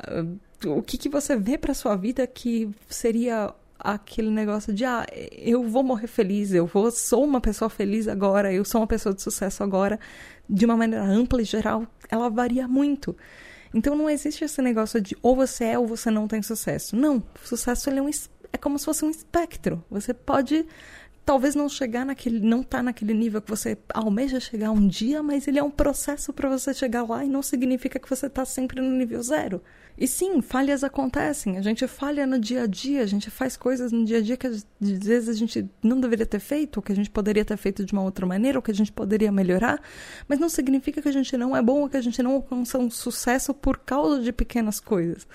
o 0.65 0.83
que, 0.83 0.97
que 0.97 1.09
você 1.09 1.37
vê 1.37 1.59
para 1.59 1.75
sua 1.75 1.97
vida 1.97 2.27
que 2.27 2.71
seria 2.89 3.53
aquele 3.79 4.31
negócio 4.31 4.73
de 4.73 4.85
ah, 4.85 5.07
eu 5.33 5.69
vou 5.69 5.83
morrer 5.83 6.07
feliz, 6.07 6.53
eu 6.53 6.67
vou 6.67 6.91
sou 6.91 7.25
uma 7.25 7.41
pessoa 7.41 7.69
feliz 7.69 8.09
agora, 8.09 8.53
eu 8.53 8.65
sou 8.65 8.81
uma 8.81 8.87
pessoa 8.87 9.15
de 9.15 9.23
sucesso 9.23 9.63
agora, 9.63 9.99
de 10.49 10.65
uma 10.65 10.77
maneira 10.77 11.05
ampla 11.05 11.43
e 11.43 11.45
geral, 11.45 11.87
ela 12.11 12.29
varia 12.29 12.67
muito. 12.69 13.17
Então 13.75 13.97
não 13.97 14.09
existe 14.09 14.45
esse 14.45 14.63
negócio 14.63 15.01
de 15.01 15.17
ou 15.21 15.35
você 15.35 15.65
é 15.65 15.79
ou 15.79 15.87
você 15.87 16.11
não 16.11 16.29
tem 16.29 16.41
sucesso. 16.41 16.95
Não, 16.95 17.23
sucesso 17.43 17.91
é, 17.91 18.01
um, 18.01 18.09
é 18.53 18.57
como 18.57 18.79
se 18.79 18.85
fosse 18.85 19.05
um 19.05 19.11
espectro. 19.11 19.85
Você 19.91 20.15
pode 20.15 20.65
talvez 21.25 21.55
não 21.55 21.69
chegar 21.69 22.05
naquele, 22.05 22.39
não 22.41 22.63
tá 22.63 22.83
naquele 22.83 23.15
nível 23.15 23.41
que 23.41 23.49
você 23.49 23.79
almeja 23.93 24.39
chegar 24.39 24.71
um 24.71 24.87
dia, 24.87 25.23
mas 25.23 25.49
ele 25.49 25.59
é 25.59 25.63
um 25.63 25.71
processo 25.71 26.33
para 26.33 26.49
você 26.49 26.75
chegar 26.75 27.03
lá 27.03 27.25
e 27.25 27.29
não 27.29 27.43
significa 27.43 27.99
que 27.99 28.09
você 28.09 28.27
está 28.27 28.45
sempre 28.45 28.81
no 28.81 28.91
nível 28.91 29.23
zero. 29.23 29.63
E 29.97 30.09
sim, 30.09 30.43
falhas 30.43 30.83
acontecem. 30.83 31.57
A 31.57 31.63
gente 31.63 31.87
falha 31.87 32.27
no 32.27 32.39
dia 32.39 32.65
a 32.65 32.67
dia, 32.67 33.03
a 33.03 33.07
gente 33.07 33.31
faz 33.31 33.57
coisas 33.57 33.93
no 33.93 34.05
dia 34.05 34.19
a 34.19 34.21
dia 34.21 34.37
que 34.37 34.47
às 34.47 34.67
vezes 34.81 35.29
a 35.29 35.33
gente 35.33 35.69
não 35.83 36.01
deveria 36.01 36.27
ter 36.27 36.41
feito, 36.41 36.79
ou 36.79 36.83
que 36.83 36.93
a 36.93 36.97
gente 36.97 37.09
poderia 37.09 37.45
ter 37.45 37.57
feito 37.57 37.85
de 37.85 37.93
uma 37.93 38.03
outra 38.03 38.27
maneira, 38.27 38.59
ou 38.59 38.63
que 38.63 38.73
a 38.73 38.75
gente 38.75 38.93
poderia 38.93 39.31
melhorar, 39.31 39.81
mas 40.29 40.39
não 40.39 40.49
significa 40.49 41.01
que 41.01 41.09
a 41.09 41.13
gente 41.13 41.37
não 41.37 41.57
é 41.57 41.63
bom 41.63 41.83
ou 41.83 41.89
que 41.89 41.97
a 41.97 42.03
gente 42.03 42.23
não 42.23 42.33
alcança 42.33 42.77
um 42.77 42.91
sucesso 42.91 43.55
por 43.55 43.79
causa 43.79 44.21
de 44.21 44.33
pequenas 44.33 44.81
coisas. 44.81 45.27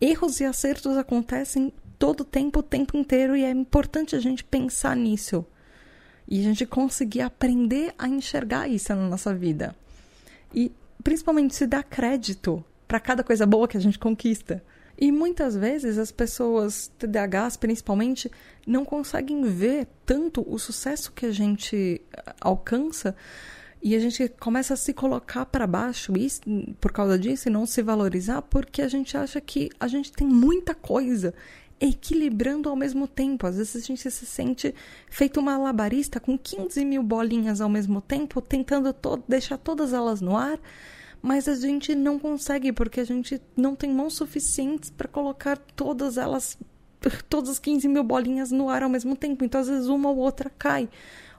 Erros 0.00 0.40
e 0.40 0.44
acertos 0.44 0.96
acontecem 0.98 1.72
todo 2.02 2.24
tempo, 2.24 2.58
o 2.58 2.62
tempo 2.64 2.96
inteiro, 2.96 3.36
e 3.36 3.44
é 3.44 3.50
importante 3.52 4.16
a 4.16 4.18
gente 4.18 4.42
pensar 4.42 4.96
nisso. 4.96 5.46
E 6.26 6.40
a 6.40 6.42
gente 6.42 6.66
conseguir 6.66 7.20
aprender 7.20 7.94
a 7.96 8.08
enxergar 8.08 8.66
isso 8.66 8.92
na 8.92 9.08
nossa 9.08 9.32
vida. 9.32 9.72
E 10.52 10.72
principalmente 11.04 11.54
se 11.54 11.64
dar 11.64 11.84
crédito 11.84 12.64
para 12.88 12.98
cada 12.98 13.22
coisa 13.22 13.46
boa 13.46 13.68
que 13.68 13.76
a 13.76 13.80
gente 13.80 14.00
conquista. 14.00 14.64
E 14.98 15.12
muitas 15.12 15.54
vezes 15.54 15.96
as 15.96 16.10
pessoas 16.10 16.90
TDAHs, 16.98 17.56
principalmente, 17.56 18.28
não 18.66 18.84
conseguem 18.84 19.42
ver 19.44 19.86
tanto 20.04 20.44
o 20.52 20.58
sucesso 20.58 21.12
que 21.12 21.26
a 21.26 21.32
gente 21.32 22.02
alcança 22.40 23.14
e 23.80 23.94
a 23.94 24.00
gente 24.00 24.28
começa 24.40 24.74
a 24.74 24.76
se 24.76 24.92
colocar 24.92 25.46
para 25.46 25.68
baixo 25.68 26.12
e, 26.16 26.28
por 26.80 26.90
causa 26.92 27.16
disso 27.18 27.48
e 27.48 27.52
não 27.52 27.64
se 27.64 27.80
valorizar 27.80 28.42
porque 28.42 28.80
a 28.80 28.88
gente 28.88 29.16
acha 29.16 29.40
que 29.40 29.70
a 29.78 29.88
gente 29.88 30.12
tem 30.12 30.26
muita 30.26 30.74
coisa 30.74 31.34
equilibrando 31.82 32.68
ao 32.68 32.76
mesmo 32.76 33.08
tempo. 33.08 33.46
Às 33.46 33.56
vezes 33.56 33.76
a 33.76 33.80
gente 33.80 34.08
se 34.08 34.24
sente 34.24 34.74
feito 35.10 35.40
uma 35.40 35.58
labarista 35.58 36.20
com 36.20 36.38
15 36.38 36.84
mil 36.84 37.02
bolinhas 37.02 37.60
ao 37.60 37.68
mesmo 37.68 38.00
tempo, 38.00 38.40
tentando 38.40 38.92
to 38.92 39.22
deixar 39.26 39.58
todas 39.58 39.92
elas 39.92 40.20
no 40.20 40.36
ar 40.36 40.58
mas 41.24 41.46
a 41.46 41.54
gente 41.54 41.94
não 41.94 42.18
consegue 42.18 42.72
porque 42.72 42.98
a 42.98 43.04
gente 43.04 43.40
não 43.56 43.76
tem 43.76 43.90
mãos 43.94 44.14
suficientes 44.14 44.90
para 44.90 45.06
colocar 45.06 45.56
todas 45.56 46.18
elas, 46.18 46.58
todas 47.30 47.48
as 47.48 47.58
15 47.60 47.86
mil 47.86 48.02
bolinhas 48.02 48.50
no 48.50 48.68
ar 48.68 48.82
ao 48.82 48.88
mesmo 48.88 49.14
tempo. 49.14 49.44
Então, 49.44 49.60
às 49.60 49.68
vezes, 49.68 49.86
uma 49.86 50.10
ou 50.10 50.16
outra 50.16 50.50
cai. 50.50 50.88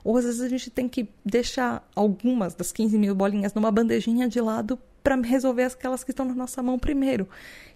Ou 0.02 0.16
às 0.16 0.24
vezes 0.24 0.40
a 0.40 0.48
gente 0.48 0.70
tem 0.70 0.88
que 0.88 1.06
deixar 1.24 1.86
algumas 1.94 2.54
das 2.54 2.72
15 2.72 2.96
mil 2.96 3.14
bolinhas 3.14 3.52
numa 3.52 3.70
bandejinha 3.70 4.26
de 4.26 4.40
lado 4.40 4.78
para 5.04 5.16
resolver 5.16 5.64
aquelas 5.64 6.02
que 6.02 6.12
estão 6.12 6.24
na 6.24 6.34
nossa 6.34 6.62
mão 6.62 6.78
primeiro. 6.78 7.28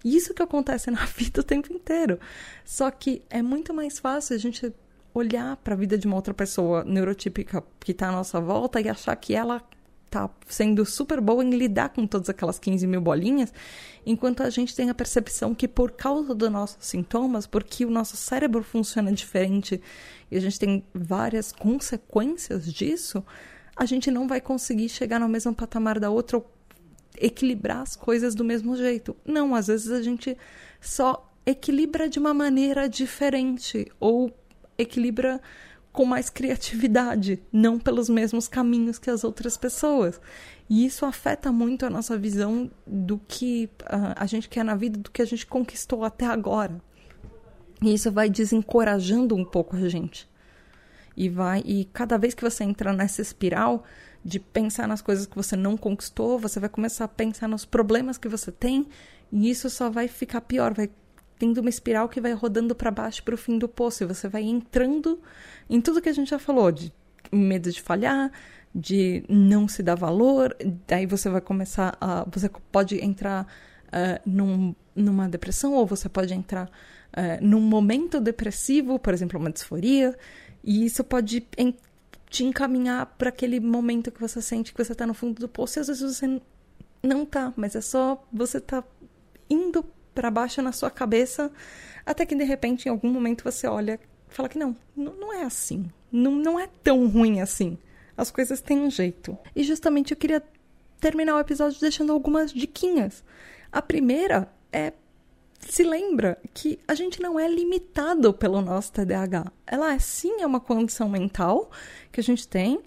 E 0.03 0.17
isso 0.17 0.33
que 0.33 0.41
acontece 0.41 0.89
na 0.89 1.05
vida 1.15 1.41
o 1.41 1.43
tempo 1.43 1.71
inteiro. 1.71 2.19
Só 2.65 2.89
que 2.89 3.21
é 3.29 3.43
muito 3.43 3.71
mais 3.71 3.99
fácil 3.99 4.35
a 4.35 4.39
gente 4.39 4.73
olhar 5.13 5.55
para 5.57 5.75
a 5.75 5.77
vida 5.77 5.95
de 5.95 6.07
uma 6.07 6.15
outra 6.15 6.33
pessoa 6.33 6.83
neurotípica 6.83 7.63
que 7.79 7.91
está 7.91 8.09
à 8.09 8.11
nossa 8.11 8.41
volta 8.41 8.81
e 8.81 8.89
achar 8.89 9.15
que 9.15 9.35
ela 9.35 9.61
tá 10.09 10.27
sendo 10.47 10.83
super 10.85 11.21
boa 11.21 11.43
em 11.43 11.51
lidar 11.51 11.89
com 11.89 12.07
todas 12.07 12.29
aquelas 12.29 12.57
15 12.57 12.87
mil 12.87 12.99
bolinhas, 12.99 13.53
enquanto 14.03 14.41
a 14.41 14.49
gente 14.49 14.75
tem 14.75 14.89
a 14.89 14.93
percepção 14.95 15.53
que 15.53 15.67
por 15.67 15.91
causa 15.91 16.33
dos 16.33 16.49
nossos 16.49 16.77
sintomas, 16.79 17.45
porque 17.45 17.85
o 17.85 17.91
nosso 17.91 18.17
cérebro 18.17 18.63
funciona 18.63 19.11
diferente 19.11 19.79
e 20.31 20.35
a 20.35 20.39
gente 20.39 20.59
tem 20.59 20.83
várias 20.95 21.51
consequências 21.51 22.73
disso, 22.73 23.23
a 23.75 23.85
gente 23.85 24.09
não 24.09 24.27
vai 24.27 24.41
conseguir 24.41 24.89
chegar 24.89 25.19
no 25.19 25.29
mesmo 25.29 25.53
patamar 25.53 25.99
da 25.99 26.09
outra 26.09 26.37
ou 26.37 26.58
equilibrar 27.19 27.81
as 27.81 27.95
coisas 27.95 28.33
do 28.33 28.43
mesmo 28.43 28.75
jeito. 28.75 29.15
Não, 29.25 29.53
às 29.53 29.67
vezes 29.67 29.91
a 29.91 30.01
gente 30.01 30.37
só 30.79 31.29
equilibra 31.45 32.07
de 32.07 32.19
uma 32.19 32.33
maneira 32.33 32.87
diferente 32.87 33.91
ou 33.99 34.31
equilibra 34.77 35.41
com 35.91 36.05
mais 36.05 36.29
criatividade, 36.29 37.41
não 37.51 37.79
pelos 37.79 38.09
mesmos 38.09 38.47
caminhos 38.47 38.99
que 38.99 39.09
as 39.09 39.23
outras 39.23 39.57
pessoas. 39.57 40.21
E 40.69 40.85
isso 40.85 41.05
afeta 41.05 41.51
muito 41.51 41.85
a 41.85 41.89
nossa 41.89 42.17
visão 42.17 42.69
do 42.85 43.19
que 43.27 43.69
uh, 43.81 44.13
a 44.15 44.25
gente 44.25 44.47
quer 44.47 44.63
na 44.63 44.75
vida, 44.75 44.99
do 44.99 45.09
que 45.09 45.21
a 45.21 45.25
gente 45.25 45.45
conquistou 45.45 46.05
até 46.05 46.25
agora. 46.25 46.79
E 47.81 47.93
isso 47.93 48.11
vai 48.11 48.29
desencorajando 48.29 49.35
um 49.35 49.43
pouco 49.43 49.75
a 49.75 49.89
gente. 49.89 50.29
E 51.17 51.27
vai 51.27 51.63
e 51.65 51.85
cada 51.85 52.17
vez 52.17 52.33
que 52.33 52.43
você 52.43 52.63
entra 52.63 52.93
nessa 52.93 53.21
espiral 53.21 53.83
de 54.23 54.39
pensar 54.39 54.87
nas 54.87 55.01
coisas 55.01 55.25
que 55.25 55.35
você 55.35 55.55
não 55.55 55.77
conquistou, 55.77 56.37
você 56.37 56.59
vai 56.59 56.69
começar 56.69 57.05
a 57.05 57.07
pensar 57.07 57.47
nos 57.47 57.65
problemas 57.65 58.17
que 58.17 58.27
você 58.27 58.51
tem, 58.51 58.87
e 59.31 59.49
isso 59.49 59.69
só 59.69 59.89
vai 59.89 60.07
ficar 60.07 60.41
pior, 60.41 60.73
vai 60.73 60.89
tendo 61.39 61.61
uma 61.61 61.69
espiral 61.69 62.09
que 62.09 62.19
vai 62.19 62.33
rodando 62.33 62.75
para 62.75 62.91
baixo 62.91 63.23
para 63.23 63.33
o 63.33 63.37
fim 63.37 63.57
do 63.57 63.67
poço. 63.67 64.03
E 64.03 64.07
você 64.07 64.27
vai 64.27 64.43
entrando 64.43 65.19
em 65.69 65.79
tudo 65.79 66.01
que 66.01 66.09
a 66.09 66.13
gente 66.13 66.29
já 66.29 66.37
falou, 66.37 66.69
de 66.71 66.93
medo 67.31 67.71
de 67.71 67.81
falhar, 67.81 68.31
de 68.75 69.23
não 69.29 69.67
se 69.67 69.81
dar 69.81 69.95
valor. 69.95 70.55
Daí 70.85 71.05
você 71.05 71.29
vai 71.29 71.41
começar 71.41 71.97
a. 72.01 72.25
Você 72.29 72.49
pode 72.71 73.03
entrar 73.03 73.47
uh, 73.87 74.21
num, 74.25 74.75
numa 74.93 75.29
depressão, 75.29 75.73
ou 75.73 75.85
você 75.85 76.09
pode 76.09 76.33
entrar 76.33 76.65
uh, 76.65 77.41
num 77.41 77.61
momento 77.61 78.19
depressivo, 78.19 78.99
por 78.99 79.13
exemplo, 79.13 79.39
uma 79.39 79.51
disforia. 79.51 80.15
E 80.61 80.85
isso 80.85 81.05
pode 81.05 81.47
te 82.29 82.43
encaminhar 82.43 83.05
para 83.17 83.29
aquele 83.29 83.59
momento 83.59 84.11
que 84.11 84.21
você 84.21 84.41
sente 84.41 84.71
que 84.71 84.83
você 84.83 84.93
tá 84.93 85.05
no 85.07 85.13
fundo 85.13 85.39
do 85.39 85.49
poço 85.49 85.79
e 85.79 85.81
às 85.81 85.87
vezes 85.87 86.17
você 86.17 86.41
não 87.01 87.25
tá, 87.25 87.51
mas 87.55 87.75
é 87.75 87.81
só 87.81 88.23
você 88.31 88.59
tá 88.59 88.83
indo 89.49 89.83
para 90.13 90.29
baixo 90.29 90.61
na 90.61 90.71
sua 90.71 90.91
cabeça 90.91 91.51
até 92.05 92.25
que 92.25 92.35
de 92.35 92.43
repente 92.43 92.85
em 92.85 92.89
algum 92.89 93.09
momento 93.09 93.43
você 93.43 93.67
olha 93.67 93.99
e 94.29 94.33
fala 94.33 94.49
que 94.49 94.59
não, 94.59 94.75
não 94.95 95.33
é 95.33 95.43
assim. 95.43 95.89
Não, 96.11 96.31
não 96.31 96.59
é 96.59 96.67
tão 96.83 97.07
ruim 97.07 97.41
assim. 97.41 97.77
As 98.15 98.31
coisas 98.31 98.61
têm 98.61 98.79
um 98.79 98.89
jeito. 98.89 99.37
E 99.55 99.63
justamente 99.63 100.11
eu 100.11 100.17
queria 100.17 100.43
terminar 100.99 101.35
o 101.35 101.39
episódio 101.39 101.79
deixando 101.79 102.11
algumas 102.11 102.51
diquinhas. 102.51 103.23
A 103.71 103.81
primeira 103.81 104.51
é 104.71 104.93
se 105.59 105.83
lembra 105.83 106.37
que 106.53 106.79
a 106.87 106.95
gente 106.95 107.21
não 107.21 107.39
é 107.39 107.47
limitado 107.47 108.33
pelo 108.33 108.61
nosso 108.61 108.91
TDAH. 108.93 109.51
Ela 109.67 109.93
é, 109.93 109.99
sim 109.99 110.41
é 110.41 110.45
uma 110.45 110.59
condição 110.59 111.09
mental 111.09 111.69
que 112.11 112.19
a 112.19 112.23
gente 112.23 112.47
tem. 112.47 112.79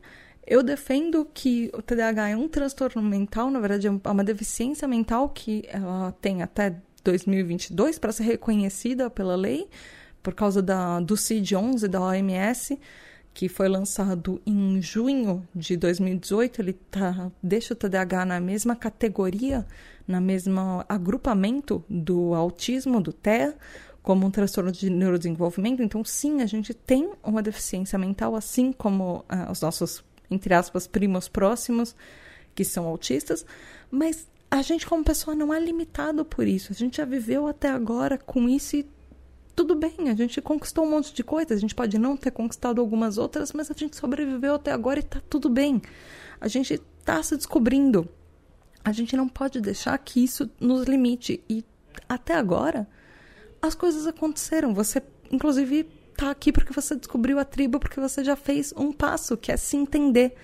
Eu 0.46 0.62
defendo 0.62 1.26
que 1.32 1.70
o 1.74 1.82
TDAH 1.82 2.30
é 2.30 2.36
um 2.36 2.48
transtorno 2.48 3.02
mental, 3.02 3.50
na 3.50 3.60
verdade 3.60 3.86
é 3.86 3.90
uma 3.90 4.24
deficiência 4.24 4.88
mental 4.88 5.28
que 5.28 5.64
ela 5.68 6.12
tem 6.20 6.42
até 6.42 6.76
2022 7.04 7.98
para 7.98 8.12
ser 8.12 8.24
reconhecida 8.24 9.08
pela 9.08 9.36
lei, 9.36 9.68
por 10.22 10.34
causa 10.34 10.62
da, 10.62 11.00
do 11.00 11.14
CID-11 11.14 11.88
da 11.88 12.00
OMS 12.00 12.78
que 13.34 13.48
foi 13.48 13.68
lançado 13.68 14.40
em 14.44 14.80
junho 14.82 15.46
de 15.54 15.76
2018, 15.76 16.60
ele 16.60 16.72
tá, 16.72 17.30
deixa 17.42 17.72
o 17.72 17.76
TDAH 17.76 18.26
na 18.26 18.40
mesma 18.40 18.76
categoria, 18.76 19.66
na 20.06 20.20
mesma 20.20 20.84
agrupamento 20.88 21.82
do 21.88 22.34
autismo, 22.34 23.00
do 23.00 23.12
TEA, 23.12 23.56
como 24.02 24.26
um 24.26 24.30
transtorno 24.30 24.70
de 24.70 24.90
neurodesenvolvimento. 24.90 25.82
Então, 25.82 26.04
sim, 26.04 26.42
a 26.42 26.46
gente 26.46 26.74
tem 26.74 27.10
uma 27.22 27.42
deficiência 27.42 27.98
mental, 27.98 28.34
assim 28.34 28.72
como 28.72 29.24
uh, 29.30 29.50
os 29.50 29.60
nossos, 29.60 30.04
entre 30.30 30.52
aspas, 30.52 30.86
primos 30.86 31.28
próximos, 31.28 31.96
que 32.54 32.64
são 32.64 32.86
autistas, 32.86 33.46
mas 33.90 34.28
a 34.50 34.60
gente, 34.60 34.86
como 34.86 35.02
pessoa, 35.02 35.34
não 35.34 35.54
é 35.54 35.58
limitado 35.58 36.26
por 36.26 36.46
isso. 36.46 36.72
A 36.72 36.74
gente 36.74 36.98
já 36.98 37.06
viveu 37.06 37.46
até 37.46 37.70
agora 37.70 38.18
com 38.18 38.46
isso 38.46 38.76
e 38.76 38.86
tudo 39.62 39.76
bem, 39.76 40.10
a 40.10 40.14
gente 40.14 40.40
conquistou 40.40 40.84
um 40.84 40.90
monte 40.90 41.14
de 41.14 41.22
coisas, 41.22 41.56
a 41.56 41.60
gente 41.60 41.72
pode 41.72 41.96
não 41.96 42.16
ter 42.16 42.32
conquistado 42.32 42.80
algumas 42.80 43.16
outras, 43.16 43.52
mas 43.52 43.70
a 43.70 43.74
gente 43.74 43.96
sobreviveu 43.96 44.56
até 44.56 44.72
agora 44.72 44.98
e 44.98 45.04
tá 45.04 45.22
tudo 45.30 45.48
bem. 45.48 45.80
A 46.40 46.48
gente 46.48 46.78
tá 47.04 47.22
se 47.22 47.36
descobrindo. 47.36 48.08
A 48.84 48.90
gente 48.90 49.16
não 49.16 49.28
pode 49.28 49.60
deixar 49.60 49.96
que 49.98 50.24
isso 50.24 50.50
nos 50.58 50.88
limite. 50.88 51.44
E 51.48 51.64
até 52.08 52.34
agora, 52.34 52.88
as 53.60 53.76
coisas 53.76 54.04
aconteceram. 54.04 54.74
Você, 54.74 55.00
inclusive, 55.30 55.84
tá 56.16 56.32
aqui 56.32 56.50
porque 56.50 56.72
você 56.72 56.96
descobriu 56.96 57.38
a 57.38 57.44
tribo, 57.44 57.78
porque 57.78 58.00
você 58.00 58.24
já 58.24 58.34
fez 58.34 58.74
um 58.76 58.90
passo, 58.90 59.36
que 59.36 59.52
é 59.52 59.56
se 59.56 59.76
entender. 59.76 60.34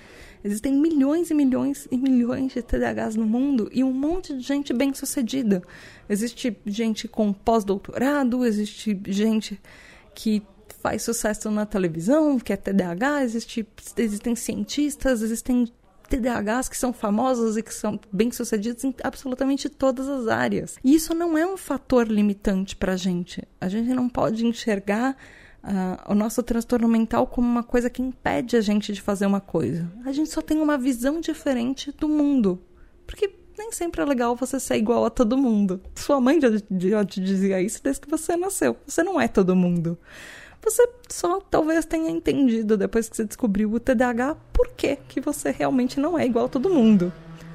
Existem 0.43 0.73
milhões 0.73 1.31
e 1.31 1.35
milhões 1.35 1.89
e 1.91 1.97
milhões 1.97 2.53
de 2.53 2.63
TDAHs 2.63 3.17
no 3.17 3.27
mundo 3.27 3.69
e 3.73 3.83
um 3.83 3.93
monte 3.93 4.35
de 4.35 4.41
gente 4.41 4.73
bem 4.73 4.95
sucedida. 4.95 5.63
Existe 6.09 6.57
gente 6.65 7.09
com 7.09 7.33
pós-doutorado, 7.33 8.45
existe 8.45 9.01
gente 9.07 9.61
que 10.15 10.43
faz 10.81 11.03
sucesso 11.03 11.51
na 11.51 11.67
televisão, 11.67 12.39
que 12.39 12.53
é 12.53 12.57
TDAH, 12.57 13.25
existe, 13.25 13.67
existem 13.97 14.35
cientistas, 14.37 15.23
existem 15.23 15.69
TDAHs 16.09 16.69
que 16.69 16.77
são 16.77 16.93
famosos 16.93 17.57
e 17.57 17.63
que 17.63 17.75
são 17.75 18.01
bem-sucedidos 18.11 18.83
em 18.85 18.95
absolutamente 19.03 19.69
todas 19.69 20.09
as 20.09 20.27
áreas. 20.27 20.77
E 20.83 20.95
isso 20.95 21.15
não 21.15 21.37
é 21.37 21.47
um 21.47 21.57
fator 21.57 22.09
limitante 22.09 22.75
para 22.75 22.95
a 22.95 22.97
gente. 22.97 23.43
A 23.61 23.69
gente 23.69 23.89
não 23.91 24.09
pode 24.09 24.47
enxergar 24.47 25.17
uh, 25.63 26.13
o 26.13 26.15
nosso 26.15 26.43
transtorno 26.43 26.89
mental 26.89 27.27
como 27.27 27.49
uma 27.49 27.63
coisa 27.63 27.91
que 27.91 28.03
impede 28.03 28.57
a 28.57 28.61
gente 28.61 28.93
de 28.93 29.01
fazer 29.01 29.27
uma 29.27 29.41
coisa. 29.41 29.91
A 30.05 30.13
gente 30.13 30.31
só 30.31 30.41
tem 30.41 30.61
uma 30.61 30.79
visão 30.79 31.21
diferente 31.21 31.93
do 31.93 32.09
mundo. 32.09 32.61
Porque 33.07 33.33
nem 33.57 33.73
sempre 33.73 34.01
é 34.01 34.05
legal 34.05 34.37
você 34.37 34.61
ser 34.61 34.77
igual 34.77 35.05
a 35.05 35.11
todo 35.11 35.37
mundo. 35.37 35.81
Sua 35.95 36.21
mãe 36.21 36.39
já, 36.41 37.05
te 37.05 37.21
dizia 37.21 37.61
isso 37.61 37.83
desde 37.83 38.03
que 38.03 38.11
você 38.11 38.37
nasceu. 38.37 38.77
Você 38.87 39.03
não 39.03 39.21
é 39.21 39.27
todo 39.27 39.57
mundo. 39.57 39.99
Você 40.63 40.89
só 41.09 41.41
talvez 41.41 41.85
tenha 41.85 42.11
entendido 42.11 42.77
depois 42.77 43.09
que 43.09 43.17
você 43.17 43.25
descobriu 43.25 43.73
o 43.73 43.81
TDAH 43.81 44.37
por 44.53 44.69
que, 44.69 44.97
que 45.09 45.21
você 45.21 45.51
realmente 45.51 45.99
não 45.99 46.19
é 46.19 46.27
igual 46.27 46.47
a 46.47 46.49
todo 46.49 46.71
mundo. 46.71 47.13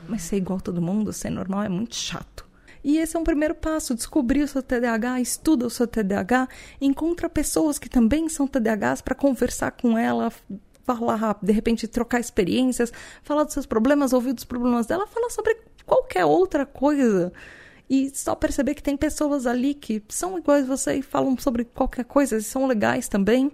Mas 0.08 0.24
ser 0.24 0.38
igual 0.38 0.60
a 0.60 0.62
todo 0.62 0.82
mundo, 0.82 1.14
ser 1.14 1.30
normal, 1.30 1.64
é 1.64 1.70
muito 1.70 1.95
chato. 1.95 2.45
E 2.84 2.98
esse 2.98 3.16
é 3.16 3.20
um 3.20 3.24
primeiro 3.24 3.56
passo: 3.56 3.96
descobrir 3.96 4.42
o 4.42 4.48
seu 4.48 4.62
TDAH, 4.62 5.22
estuda 5.22 5.66
o 5.66 5.70
seu 5.70 5.88
TDAH, 5.88 6.50
encontra 6.82 7.30
pessoas 7.30 7.80
que 7.80 7.90
também 7.90 8.28
são 8.28 8.46
TDAHs 8.46 9.02
para 9.02 9.16
conversar 9.16 9.72
com 9.72 9.98
ela, 9.98 10.32
falar, 10.86 11.38
de 11.42 11.54
repente 11.54 11.88
trocar 11.88 12.20
experiências, 12.20 12.92
falar 13.24 13.46
dos 13.46 13.54
seus 13.54 13.66
problemas, 13.66 14.12
ouvir 14.12 14.34
dos 14.34 14.44
problemas 14.44 14.86
dela, 14.86 15.08
falar 15.08 15.30
sobre 15.30 15.58
qualquer 15.86 16.26
outra 16.26 16.66
coisa. 16.66 17.32
E 17.90 18.12
só 18.16 18.34
perceber 18.34 18.74
que 18.74 18.84
tem 18.84 18.98
pessoas 18.98 19.46
ali 19.46 19.74
que 19.74 20.02
são 20.10 20.38
iguais 20.38 20.64
a 20.64 20.76
você 20.76 20.96
e 20.96 21.02
falam 21.02 21.38
sobre 21.38 21.66
qualquer 21.66 22.06
coisa 22.06 22.38
e 22.38 22.42
são 22.42 22.66
legais 22.66 23.08
também. 23.08 23.52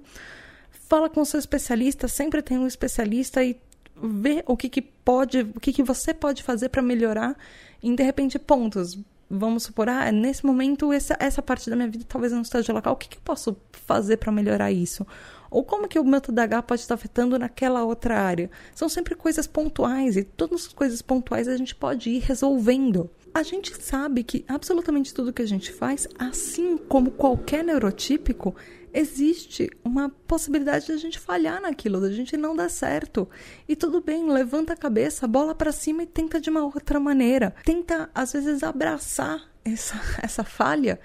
Fala 0.71 1.09
com 1.09 1.21
o 1.21 1.25
seu 1.25 1.39
especialista, 1.39 2.07
sempre 2.07 2.41
tem 2.41 2.57
um 2.57 2.67
especialista 2.67 3.43
e 3.43 3.59
vê 4.01 4.43
o 4.47 4.55
que, 4.55 4.69
que 4.69 4.81
pode, 4.81 5.41
o 5.41 5.59
que, 5.59 5.73
que 5.73 5.83
você 5.83 6.13
pode 6.13 6.41
fazer 6.41 6.69
para 6.69 6.81
melhorar 6.81 7.35
em 7.83 7.93
de 7.93 8.03
repente 8.03 8.39
pontos 8.39 8.97
vamos 9.29 9.63
supor, 9.63 9.89
ah, 9.89 10.11
nesse 10.11 10.45
momento 10.45 10.91
essa, 10.91 11.15
essa 11.19 11.41
parte 11.41 11.69
da 11.69 11.75
minha 11.75 11.87
vida 11.87 12.05
talvez 12.07 12.33
não 12.33 12.41
esteja 12.41 12.73
local, 12.73 12.93
o 12.93 12.97
que, 12.97 13.09
que 13.09 13.17
eu 13.17 13.21
posso 13.23 13.55
fazer 13.85 14.17
para 14.17 14.31
melhorar 14.31 14.71
isso? 14.71 15.05
Ou 15.51 15.63
como 15.63 15.87
que 15.87 15.99
o 15.99 16.03
meu 16.03 16.21
TDAH 16.21 16.61
pode 16.63 16.81
estar 16.81 16.95
afetando 16.95 17.37
naquela 17.37 17.83
outra 17.83 18.19
área? 18.19 18.51
São 18.73 18.87
sempre 18.87 19.15
coisas 19.15 19.47
pontuais 19.47 20.15
e 20.15 20.23
todas 20.23 20.67
as 20.67 20.73
coisas 20.73 21.01
pontuais 21.01 21.47
a 21.47 21.57
gente 21.57 21.75
pode 21.75 22.09
ir 22.09 22.19
resolvendo. 22.19 23.09
A 23.33 23.43
gente 23.43 23.75
sabe 23.81 24.23
que 24.23 24.45
absolutamente 24.47 25.13
tudo 25.13 25.33
que 25.33 25.41
a 25.41 25.47
gente 25.47 25.71
faz, 25.71 26.07
assim 26.17 26.77
como 26.77 27.11
qualquer 27.11 27.63
neurotípico, 27.63 28.55
existe 28.93 29.69
uma 29.83 30.09
possibilidade 30.09 30.87
de 30.87 30.91
a 30.91 30.97
gente 30.97 31.19
falhar 31.19 31.61
naquilo, 31.61 32.01
da 32.01 32.11
gente 32.11 32.35
não 32.37 32.55
dar 32.55 32.69
certo. 32.69 33.29
E 33.67 33.75
tudo 33.75 34.01
bem, 34.01 34.29
levanta 34.29 34.73
a 34.73 34.77
cabeça, 34.77 35.27
bola 35.27 35.53
para 35.53 35.71
cima 35.71 36.03
e 36.03 36.07
tenta 36.07 36.39
de 36.39 36.49
uma 36.49 36.63
outra 36.63 36.99
maneira. 36.99 37.53
Tenta, 37.63 38.09
às 38.13 38.33
vezes, 38.33 38.63
abraçar 38.63 39.49
essa, 39.63 39.99
essa 40.21 40.43
falha 40.43 40.99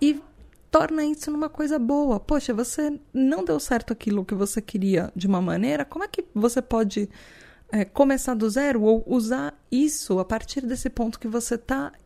e 0.00 0.20
torna 0.70 1.04
isso 1.04 1.30
numa 1.30 1.48
coisa 1.48 1.78
boa. 1.78 2.20
Poxa, 2.20 2.52
você 2.52 2.98
não 3.12 3.44
deu 3.44 3.58
certo 3.58 3.92
aquilo 3.92 4.24
que 4.24 4.34
você 4.34 4.60
queria 4.60 5.12
de 5.14 5.26
uma 5.26 5.40
maneira, 5.40 5.84
como 5.84 6.04
é 6.04 6.08
que 6.08 6.24
você 6.34 6.60
pode 6.60 7.08
é, 7.70 7.84
começar 7.84 8.34
do 8.34 8.48
zero 8.48 8.82
ou 8.82 9.02
usar 9.06 9.54
isso 9.70 10.18
a 10.18 10.24
partir 10.24 10.64
desse 10.64 10.88
ponto 10.88 11.18
que 11.18 11.28
você 11.28 11.58
tá 11.58 11.92
e 11.98 12.05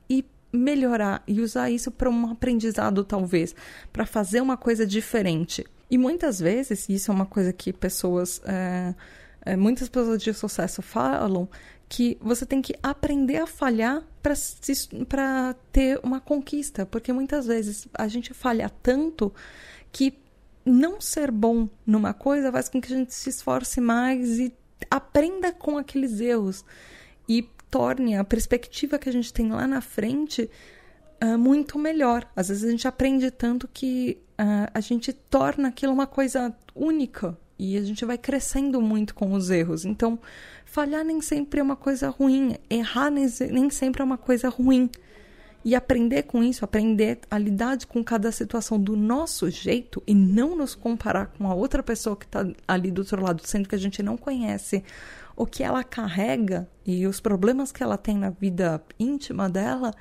melhorar 0.53 1.23
e 1.27 1.41
usar 1.41 1.71
isso 1.71 1.91
para 1.91 2.11
um 2.11 2.31
aprendizado, 2.31 3.05
talvez, 3.05 3.55
para 3.93 4.07
fazer 4.07 4.41
uma 4.41 4.57
coisa 4.57 4.87
diferente. 4.87 5.65
E 5.91 5.99
muitas 5.99 6.39
vezes, 6.39 6.89
isso 6.89 7.11
é 7.11 7.15
uma 7.15 7.27
coisa 7.27 7.53
que 7.53 7.73
pessoas, 7.73 8.41
é, 8.45 8.95
é, 9.45 9.57
muitas 9.57 9.89
pessoas 9.89 10.23
de 10.23 10.33
sucesso 10.33 10.83
falam, 10.83 11.49
que 11.89 12.17
você 12.21 12.47
tem 12.47 12.63
que 12.63 12.75
aprender 12.81 13.39
a 13.39 13.47
falhar 13.47 14.05
para 14.23 15.55
ter 15.73 15.99
uma 16.05 16.21
conquista, 16.21 16.87
porque 16.87 17.13
muitas 17.13 17.47
vezes 17.47 17.89
a 17.93 18.07
gente 18.07 18.33
falha 18.33 18.71
tanto 18.81 19.35
que 19.91 20.17
não 20.65 21.01
ser 21.01 21.33
bom 21.33 21.69
numa 21.85 22.15
coisa 22.15 22.53
faz 22.53 22.69
com 22.69 22.81
que 22.81 22.93
a 22.93 22.97
gente 22.97 23.13
se 23.13 23.29
esforce 23.29 23.81
mais 23.81 24.39
e 24.39 24.55
aprenda 24.89 25.53
com 25.53 25.77
aqueles 25.77 26.21
erros. 26.21 26.65
E 27.29 27.49
torne 27.71 28.17
a 28.17 28.25
perspectiva 28.25 28.99
que 28.99 29.09
a 29.09 29.13
gente 29.13 29.33
tem 29.33 29.51
lá 29.51 29.67
na 29.67 29.81
frente 29.81 30.51
uh, 31.23 31.39
muito 31.39 31.79
melhor. 31.79 32.29
Às 32.35 32.49
vezes 32.49 32.65
a 32.65 32.71
gente 32.71 32.89
aprende 32.89 33.31
tanto 33.31 33.69
que 33.73 34.19
uh, 34.33 34.71
a 34.73 34.81
gente 34.81 35.13
torna 35.13 35.69
aquilo 35.69 35.93
uma 35.93 36.07
coisa 36.07 36.55
única 36.75 37.37
e 37.59 37.77
a 37.77 37.83
gente 37.83 38.05
vai 38.07 38.17
crescendo 38.17 38.81
muito 38.81 39.15
com 39.15 39.33
os 39.33 39.51
erros. 39.51 39.85
Então, 39.85 40.19
falhar 40.65 41.05
nem 41.05 41.21
sempre 41.21 41.61
é 41.61 41.63
uma 41.63 41.77
coisa 41.77 42.09
ruim, 42.09 42.57
errar 42.71 43.11
nem, 43.11 43.27
nem 43.51 43.69
sempre 43.69 44.01
é 44.01 44.05
uma 44.05 44.17
coisa 44.17 44.49
ruim. 44.49 44.89
E 45.63 45.75
aprender 45.75 46.23
com 46.23 46.43
isso, 46.43 46.65
aprender 46.65 47.19
a 47.31 47.37
lidar 47.37 47.77
com 47.87 48.03
cada 48.03 48.33
situação 48.33 48.81
do 48.81 48.97
nosso 48.97 49.51
jeito 49.51 50.03
e 50.07 50.15
não 50.15 50.57
nos 50.57 50.75
comparar 50.75 51.27
com 51.27 51.47
a 51.47 51.55
outra 51.55 51.83
pessoa 51.83 52.17
que 52.17 52.25
está 52.25 52.47
ali 52.67 52.91
do 52.91 53.03
outro 53.03 53.23
lado, 53.23 53.43
sendo 53.45 53.69
que 53.69 53.75
a 53.75 53.79
gente 53.79 54.03
não 54.03 54.17
conhece 54.17 54.83
o 55.37 55.47
que 55.47 55.63
ela 55.63 55.83
carrega 55.83 56.69
e 56.85 57.07
os 57.07 57.21
problemas 57.21 57.73
que 57.73 57.83
ela 57.83 57.97
tem 57.97 58.17
na 58.17 58.31
vida 58.31 58.83
íntima 58.99 59.49
dela, 59.49 59.95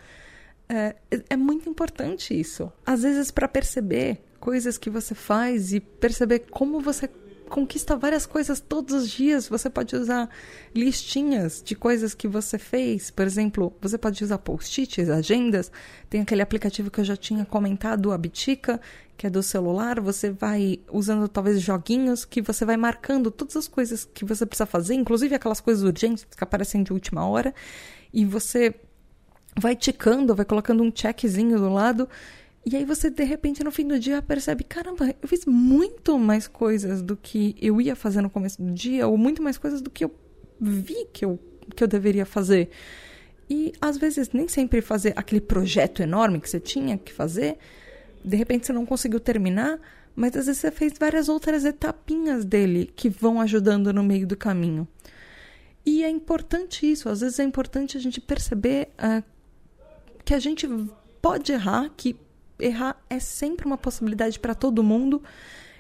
é, 0.67 0.95
é 1.29 1.35
muito 1.35 1.69
importante 1.69 2.37
isso. 2.37 2.71
Às 2.85 3.03
vezes, 3.03 3.31
para 3.31 3.47
perceber 3.47 4.21
coisas 4.39 4.77
que 4.77 4.89
você 4.89 5.13
faz 5.13 5.73
e 5.73 5.79
perceber 5.79 6.45
como 6.49 6.79
você 6.79 7.09
conquista 7.49 7.97
várias 7.97 8.25
coisas 8.25 8.61
todos 8.61 8.93
os 8.93 9.09
dias. 9.09 9.49
Você 9.49 9.69
pode 9.69 9.95
usar 9.95 10.29
listinhas 10.73 11.61
de 11.65 11.75
coisas 11.75 12.13
que 12.13 12.27
você 12.27 12.57
fez. 12.57 13.11
Por 13.11 13.25
exemplo, 13.25 13.73
você 13.81 13.97
pode 13.97 14.23
usar 14.23 14.37
post-its, 14.37 15.09
agendas. 15.09 15.71
Tem 16.09 16.21
aquele 16.21 16.41
aplicativo 16.41 16.89
que 16.89 17.01
eu 17.01 17.03
já 17.05 17.17
tinha 17.17 17.43
comentado, 17.43 18.11
a 18.11 18.17
Bitica, 18.17 18.79
que 19.19 19.27
é 19.27 19.29
do 19.29 19.43
celular, 19.43 19.99
você 19.99 20.31
vai 20.31 20.79
usando 20.89 21.27
talvez 21.27 21.59
joguinhos 21.59 22.23
que 22.23 22.41
você 22.41 22.63
vai 22.63 22.77
marcando 22.77 23.29
todas 23.29 23.57
as 23.57 23.67
coisas 23.67 24.05
que 24.05 24.23
você 24.23 24.45
precisa 24.45 24.65
fazer, 24.65 24.93
inclusive 24.93 25.35
aquelas 25.35 25.59
coisas 25.59 25.83
urgentes 25.83 26.23
que 26.23 26.41
aparecem 26.41 26.83
de 26.83 26.93
última 26.93 27.27
hora, 27.27 27.53
e 28.13 28.23
você 28.23 28.73
vai 29.59 29.75
ticando, 29.75 30.33
vai 30.33 30.45
colocando 30.45 30.81
um 30.81 30.89
checkzinho 30.89 31.59
do 31.59 31.67
lado, 31.67 32.07
e 32.65 32.77
aí 32.77 32.85
você 32.85 33.09
de 33.09 33.25
repente 33.25 33.61
no 33.61 33.71
fim 33.71 33.85
do 33.85 33.99
dia 33.99 34.21
percebe, 34.21 34.63
caramba, 34.63 35.13
eu 35.21 35.27
fiz 35.27 35.45
muito 35.45 36.17
mais 36.17 36.47
coisas 36.47 37.01
do 37.01 37.17
que 37.17 37.57
eu 37.61 37.81
ia 37.81 37.97
fazer 37.97 38.21
no 38.21 38.29
começo 38.29 38.61
do 38.61 38.71
dia, 38.71 39.05
ou 39.05 39.17
muito 39.17 39.43
mais 39.43 39.57
coisas 39.57 39.81
do 39.81 39.89
que 39.89 40.05
eu 40.05 40.15
vi 40.61 41.05
que 41.11 41.25
eu, 41.25 41.37
que 41.75 41.83
eu 41.83 41.89
deveria 41.89 42.25
fazer. 42.25 42.69
E 43.49 43.73
às 43.81 43.97
vezes 43.97 44.31
nem 44.31 44.47
sempre 44.47 44.79
fazer 44.79 45.11
aquele 45.17 45.41
projeto 45.41 46.01
enorme 46.01 46.39
que 46.39 46.49
você 46.49 46.59
tinha 46.59 46.97
que 46.97 47.11
fazer, 47.11 47.57
de 48.23 48.35
repente 48.35 48.65
você 48.65 48.73
não 48.73 48.85
conseguiu 48.85 49.19
terminar, 49.19 49.79
mas 50.15 50.35
às 50.35 50.47
vezes 50.47 50.61
você 50.61 50.71
fez 50.71 50.93
várias 50.99 51.29
outras 51.29 51.65
etapinhas 51.65 52.43
dele 52.43 52.91
que 52.95 53.09
vão 53.09 53.39
ajudando 53.39 53.93
no 53.93 54.03
meio 54.03 54.27
do 54.27 54.35
caminho. 54.35 54.87
E 55.85 56.03
é 56.03 56.09
importante 56.09 56.89
isso, 56.89 57.09
às 57.09 57.21
vezes 57.21 57.39
é 57.39 57.43
importante 57.43 57.97
a 57.97 57.99
gente 57.99 58.19
perceber 58.19 58.89
uh, 58.97 59.23
que 60.23 60.33
a 60.33 60.39
gente 60.39 60.67
pode 61.21 61.51
errar, 61.51 61.89
que 61.95 62.15
errar 62.59 63.01
é 63.09 63.19
sempre 63.19 63.65
uma 63.65 63.77
possibilidade 63.77 64.39
para 64.39 64.53
todo 64.53 64.83
mundo. 64.83 65.23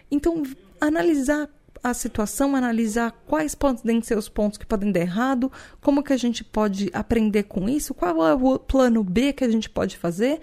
Então, 0.09 0.43
analisar 0.79 1.49
a 1.83 1.93
situação, 1.93 2.55
analisar 2.55 3.11
quais 3.25 3.55
podem 3.55 4.01
ser 4.01 4.17
os 4.17 4.27
pontos 4.27 4.57
que 4.57 4.65
podem 4.65 4.91
dar 4.91 4.99
errado, 4.99 5.51
como 5.81 6.03
que 6.03 6.13
a 6.13 6.17
gente 6.17 6.43
pode 6.43 6.89
aprender 6.93 7.43
com 7.43 7.69
isso, 7.69 7.93
qual 7.93 8.27
é 8.27 8.33
o 8.33 8.59
plano 8.59 9.03
B 9.03 9.33
que 9.33 9.43
a 9.43 9.49
gente 9.49 9.69
pode 9.69 9.97
fazer, 9.97 10.39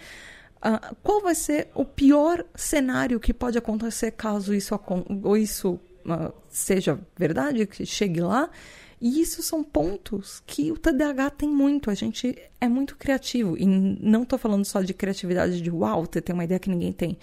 uh, 0.66 0.96
qual 1.02 1.20
vai 1.20 1.34
ser 1.34 1.68
o 1.74 1.84
pior 1.84 2.44
cenário 2.54 3.20
que 3.20 3.32
pode 3.32 3.56
acontecer 3.56 4.10
caso 4.10 4.52
isso, 4.52 4.78
ou 5.22 5.36
isso 5.36 5.80
uh, 6.04 6.32
seja 6.48 6.98
verdade, 7.16 7.66
que 7.66 7.86
chegue 7.86 8.20
lá. 8.20 8.50
E 8.98 9.20
isso 9.20 9.42
são 9.42 9.62
pontos 9.62 10.42
que 10.46 10.72
o 10.72 10.78
TDAH 10.78 11.30
tem 11.30 11.48
muito. 11.48 11.90
A 11.90 11.94
gente 11.94 12.36
é 12.58 12.66
muito 12.66 12.96
criativo. 12.96 13.56
E 13.58 13.66
não 13.66 14.22
estou 14.22 14.38
falando 14.38 14.64
só 14.64 14.80
de 14.80 14.94
criatividade 14.94 15.60
de 15.60 15.70
uau, 15.70 16.06
ter 16.06 16.32
uma 16.32 16.44
ideia 16.44 16.58
que 16.58 16.70
ninguém 16.70 16.92
tem. 16.92 17.18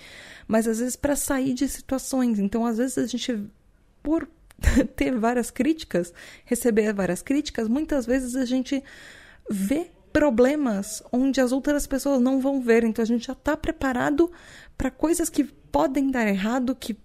Mas 0.47 0.67
às 0.67 0.77
vezes 0.77 0.95
para 0.95 1.15
sair 1.15 1.53
de 1.53 1.67
situações. 1.67 2.37
Então, 2.37 2.63
às 2.63 2.77
vezes 2.77 2.97
a 2.99 3.07
gente 3.07 3.43
por 4.03 4.29
ter 4.95 5.17
várias 5.17 5.49
críticas, 5.49 6.13
receber 6.45 6.93
várias 6.93 7.21
críticas, 7.21 7.67
muitas 7.67 8.05
vezes 8.05 8.35
a 8.35 8.45
gente 8.45 8.83
vê 9.49 9.89
problemas 10.13 11.03
onde 11.11 11.41
as 11.41 11.51
outras 11.51 11.87
pessoas 11.87 12.21
não 12.21 12.39
vão 12.39 12.61
ver. 12.61 12.83
Então 12.83 13.01
a 13.01 13.05
gente 13.05 13.25
já 13.25 13.33
está 13.33 13.57
preparado 13.57 14.31
para 14.77 14.91
coisas 14.91 15.29
que 15.29 15.43
podem 15.43 16.11
dar 16.11 16.27
errado, 16.27 16.75
que 16.75 16.95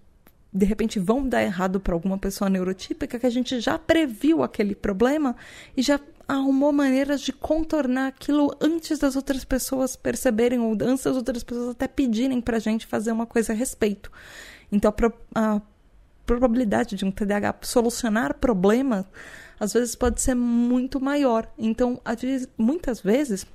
de 0.53 0.65
repente 0.65 0.99
vão 0.99 1.27
dar 1.27 1.43
errado 1.43 1.79
para 1.79 1.93
alguma 1.93 2.17
pessoa 2.17 2.49
neurotípica, 2.49 3.19
que 3.19 3.25
a 3.25 3.29
gente 3.29 3.59
já 3.59 3.77
previu 3.77 4.43
aquele 4.43 4.75
problema 4.75 5.35
e 5.75 5.81
já 5.81 5.99
arrumou 6.27 6.71
maneiras 6.71 7.21
de 7.21 7.33
contornar 7.33 8.07
aquilo 8.07 8.55
antes 8.61 8.99
das 8.99 9.15
outras 9.15 9.43
pessoas 9.43 9.95
perceberem 9.95 10.59
ou 10.59 10.73
antes 10.73 11.03
das 11.03 11.15
outras 11.15 11.43
pessoas 11.43 11.69
até 11.69 11.87
pedirem 11.87 12.39
para 12.39 12.57
a 12.57 12.59
gente 12.59 12.85
fazer 12.85 13.11
uma 13.11 13.25
coisa 13.25 13.51
a 13.51 13.55
respeito. 13.55 14.11
Então 14.71 14.93
a, 15.35 15.55
a 15.55 15.61
probabilidade 16.27 16.95
de 16.95 17.03
um 17.03 17.11
TDAH 17.11 17.55
solucionar 17.63 18.35
problemas, 18.35 19.05
às 19.59 19.73
vezes 19.73 19.95
pode 19.95 20.21
ser 20.21 20.35
muito 20.35 20.99
maior. 20.99 21.51
Então, 21.57 22.01
muitas 22.57 23.01
vezes, 23.01 23.45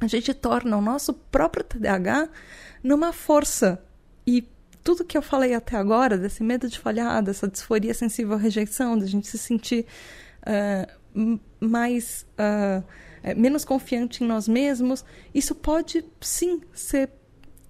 a 0.00 0.06
gente 0.06 0.34
torna 0.34 0.76
o 0.76 0.82
nosso 0.82 1.14
próprio 1.14 1.64
TDAH 1.64 2.28
numa 2.82 3.12
força. 3.12 3.82
E 4.26 4.46
tudo 4.84 5.04
que 5.04 5.16
eu 5.16 5.22
falei 5.22 5.54
até 5.54 5.76
agora, 5.76 6.18
desse 6.18 6.42
medo 6.42 6.68
de 6.68 6.78
falhar, 6.78 7.22
dessa 7.22 7.48
disforia 7.48 7.94
sensível 7.94 8.34
à 8.34 8.38
rejeição, 8.38 8.98
da 8.98 9.06
gente 9.06 9.26
se 9.26 9.38
sentir 9.38 9.86
uh, 10.42 11.40
mais. 11.60 12.26
Uh, 12.32 12.84
menos 13.36 13.64
confiante 13.64 14.24
em 14.24 14.26
nós 14.26 14.48
mesmos, 14.48 15.04
isso 15.32 15.54
pode 15.54 16.04
sim 16.20 16.60
ser 16.72 17.08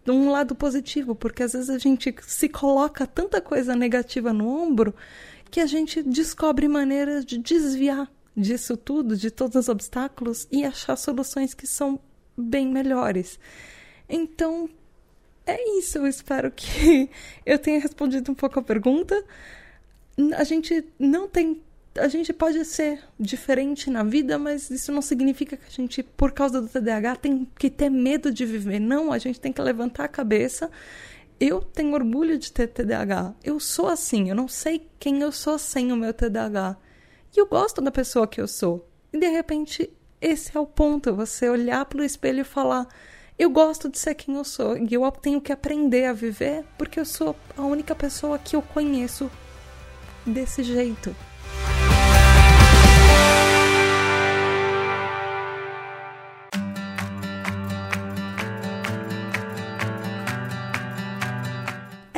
um 0.09 0.31
lado 0.31 0.55
positivo, 0.55 1.15
porque 1.15 1.43
às 1.43 1.53
vezes 1.53 1.71
a 1.71 1.79
gente 1.79 2.15
se 2.23 2.49
coloca 2.49 3.07
tanta 3.07 3.41
coisa 3.41 3.77
negativa 3.77 4.33
no 4.33 4.49
ombro 4.49 4.95
que 5.53 5.61
a 5.61 5.67
gente 5.67 6.03
descobre 6.03 6.67
maneiras 6.67 7.27
de 7.27 7.37
desviar 7.37 8.11
disso 8.35 8.75
tudo, 8.75 9.15
de 9.15 9.31
todos 9.31 9.55
os 9.55 9.69
obstáculos 9.69 10.49
e 10.51 10.65
achar 10.65 10.97
soluções 10.97 11.53
que 11.53 11.67
são 11.67 12.01
bem 12.35 12.67
melhores. 12.67 13.39
Então, 14.09 14.67
é 15.47 15.79
isso. 15.79 15.99
Eu 15.99 16.07
espero 16.07 16.51
que 16.51 17.11
eu 17.45 17.59
tenha 17.59 17.79
respondido 17.79 18.33
um 18.33 18.35
pouco 18.35 18.61
a 18.61 18.63
pergunta. 18.63 19.23
A 20.39 20.43
gente 20.43 20.87
não 20.99 21.29
tem 21.29 21.61
a 21.95 22.09
gente 22.09 22.33
pode 22.33 22.65
ser 22.65 23.01
diferente 23.21 23.91
na 23.91 24.03
vida, 24.03 24.39
mas 24.39 24.71
isso 24.71 24.91
não 24.91 25.03
significa 25.03 25.59
que 25.59 25.67
a 25.67 25.71
gente, 25.71 26.03
por 26.03 26.33
causa 26.33 26.59
do 26.59 26.67
TDAH, 26.67 27.17
tem 27.17 27.47
que 27.59 27.69
ter 27.69 27.91
medo 27.91 28.33
de 28.33 28.47
viver. 28.47 28.81
Não, 28.81 29.13
a 29.13 29.19
gente 29.19 29.39
tem 29.39 29.53
que 29.53 29.61
levantar 29.61 30.05
a 30.05 30.09
cabeça. 30.09 30.71
Eu 31.45 31.61
tenho 31.61 31.93
orgulho 31.93 32.39
de 32.39 32.53
ter 32.53 32.69
TDAH. 32.69 33.35
Eu 33.43 33.59
sou 33.59 33.89
assim. 33.89 34.29
Eu 34.29 34.35
não 34.37 34.47
sei 34.47 34.89
quem 35.01 35.23
eu 35.23 35.33
sou 35.33 35.59
sem 35.59 35.91
o 35.91 35.97
meu 35.97 36.15
TDAH. 36.15 36.77
E 37.37 37.41
eu 37.41 37.49
gosto 37.49 37.81
da 37.81 37.91
pessoa 37.91 38.29
que 38.29 38.41
eu 38.41 38.47
sou. 38.47 38.89
E 39.13 39.19
de 39.19 39.27
repente, 39.27 39.93
esse 40.21 40.57
é 40.57 40.61
o 40.61 40.65
ponto. 40.65 41.13
Você 41.17 41.49
olhar 41.49 41.85
para 41.87 41.99
o 41.99 42.05
espelho 42.05 42.43
e 42.43 42.45
falar: 42.45 42.87
Eu 43.37 43.51
gosto 43.51 43.89
de 43.89 43.99
ser 43.99 44.15
quem 44.15 44.37
eu 44.37 44.45
sou. 44.45 44.77
E 44.79 44.95
eu 44.95 45.11
tenho 45.11 45.41
que 45.41 45.51
aprender 45.51 46.05
a 46.05 46.13
viver 46.13 46.65
porque 46.79 47.01
eu 47.01 47.05
sou 47.05 47.35
a 47.57 47.63
única 47.63 47.93
pessoa 47.93 48.39
que 48.39 48.55
eu 48.55 48.63
conheço 48.63 49.29
desse 50.25 50.63
jeito. 50.63 51.13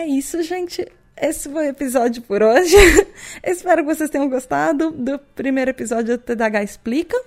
É 0.04 0.06
isso, 0.06 0.42
gente. 0.42 0.86
Esse 1.16 1.48
foi 1.48 1.66
o 1.66 1.70
episódio 1.70 2.20
por 2.20 2.42
hoje. 2.42 2.76
Espero 3.42 3.82
que 3.82 3.94
vocês 3.94 4.10
tenham 4.10 4.28
gostado 4.28 4.90
do 4.90 5.18
primeiro 5.18 5.70
episódio 5.70 6.18
do 6.18 6.22
TDAH 6.22 6.62
Explica. 6.62 7.18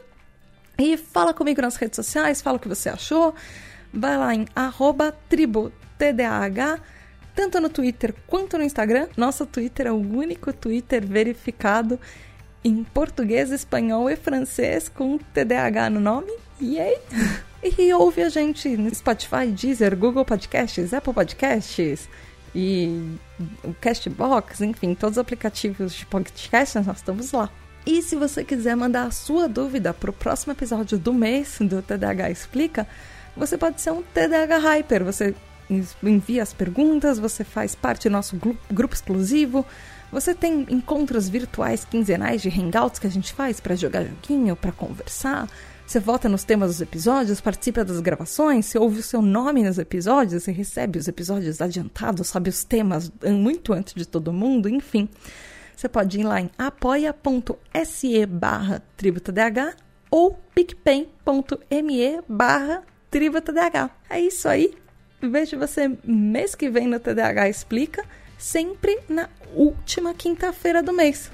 E 0.78 0.95
fala 0.95 1.34
comigo 1.34 1.59
nas 1.59 1.75
redes 1.75 1.95
sociais, 1.95 2.39
fala 2.39 2.57
o 2.57 2.59
que 2.59 2.67
você 2.67 2.88
achou. 2.88 3.34
Vai 3.91 4.15
lá 4.15 4.36
em 4.36 4.45
tributdah, 5.28 6.80
tanto 7.34 7.59
no 7.59 7.67
Twitter 7.67 8.13
quanto 8.28 8.59
no 8.59 8.63
Instagram. 8.63 9.07
Nosso 9.17 9.43
Twitter 9.47 9.88
é 9.88 9.91
o 9.91 9.95
único 9.95 10.53
Twitter 10.53 11.03
verificado 11.03 11.99
em 12.63 12.84
português, 12.84 13.51
espanhol 13.51 14.07
e 14.07 14.15
francês 14.15 14.88
com 14.88 15.17
TDAH 15.17 15.89
no 15.89 15.99
nome. 15.99 16.32
Yay! 16.61 16.95
E 17.80 17.91
ouve 17.91 18.21
a 18.21 18.30
gente 18.30 18.78
no 18.78 18.93
Spotify, 18.93 19.47
Deezer, 19.47 19.97
Google 19.97 20.23
Podcasts, 20.23 20.93
Apple 20.93 21.11
Podcasts 21.11 22.07
e 22.59 23.19
o 23.63 23.71
Castbox, 23.75 24.61
enfim, 24.61 24.95
todos 24.95 25.17
os 25.17 25.21
aplicativos 25.21 25.93
de 25.93 26.07
podcast, 26.07 26.79
nós 26.79 26.97
estamos 26.97 27.31
lá. 27.31 27.51
E 27.85 28.01
se 28.01 28.15
você 28.15 28.43
quiser 28.43 28.75
mandar 28.75 29.03
a 29.03 29.11
sua 29.11 29.47
dúvida 29.47 29.93
para 29.93 30.09
o 30.09 30.13
próximo 30.13 30.53
episódio 30.53 30.97
do 30.97 31.13
mês 31.13 31.59
do 31.61 31.83
TDAH 31.83 32.31
Explica, 32.31 32.87
você 33.35 33.59
pode 33.59 33.79
ser 33.79 33.91
um 33.91 34.01
TDAH 34.01 34.57
Hyper. 34.57 35.03
Você 35.03 35.35
envia 36.01 36.41
as 36.41 36.51
perguntas, 36.51 37.19
você 37.19 37.43
faz 37.43 37.75
parte 37.75 38.09
do 38.09 38.13
nosso 38.13 38.35
grupo 38.71 38.95
exclusivo, 38.95 39.63
você 40.11 40.33
tem 40.33 40.65
encontros 40.67 41.29
virtuais 41.29 41.85
quinzenais 41.85 42.41
de 42.41 42.49
hangouts 42.49 42.97
que 42.97 43.05
a 43.05 43.11
gente 43.11 43.33
faz 43.33 43.59
para 43.59 43.75
jogar 43.75 44.03
joguinho, 44.03 44.55
para 44.55 44.71
conversar. 44.71 45.47
Você 45.88 46.01
vota 46.01 46.27
nos 46.27 46.43
temas 46.43 46.69
dos 46.71 46.81
episódios, 46.81 47.39
participa 47.39 47.85
das 47.85 48.01
gravações, 48.01 48.65
você 48.65 48.77
ouve 48.77 48.99
o 48.99 49.03
seu 49.03 49.21
nome 49.21 49.63
nos 49.63 49.79
episódios, 49.79 50.43
você 50.43 50.51
recebe 50.51 50.99
os 50.99 51.07
episódios 51.07 51.61
adiantados, 51.61 52.27
sabe 52.27 52.49
os 52.49 52.65
temas 52.65 53.09
muito 53.23 53.71
antes 53.71 53.93
de 53.93 54.05
todo 54.05 54.33
mundo, 54.33 54.67
enfim. 54.67 55.07
Você 55.73 55.88
pode 55.88 56.19
ir 56.19 56.25
lá 56.25 56.41
em 56.41 56.51
apoia.se 56.57 58.25
barra 58.25 58.83
tributadh 58.97 59.77
ou 60.11 60.38
picpen.me 60.53 62.21
barra 62.27 62.83
tributadh. 63.09 63.89
É 64.09 64.19
isso 64.19 64.49
aí. 64.49 64.77
Vejo 65.21 65.57
você 65.57 65.97
mês 66.03 66.53
que 66.53 66.69
vem 66.69 66.85
no 66.85 66.99
TDAH 66.99 67.47
Explica, 67.47 68.03
sempre 68.38 68.99
na 69.07 69.29
última 69.55 70.13
quinta-feira 70.13 70.83
do 70.83 70.91
mês. 70.91 71.31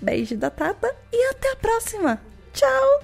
Beijo 0.00 0.36
da 0.36 0.50
Tata 0.50 0.94
e 1.12 1.30
até 1.30 1.50
a 1.50 1.56
próxima! 1.56 2.31
Tchau! 2.52 3.02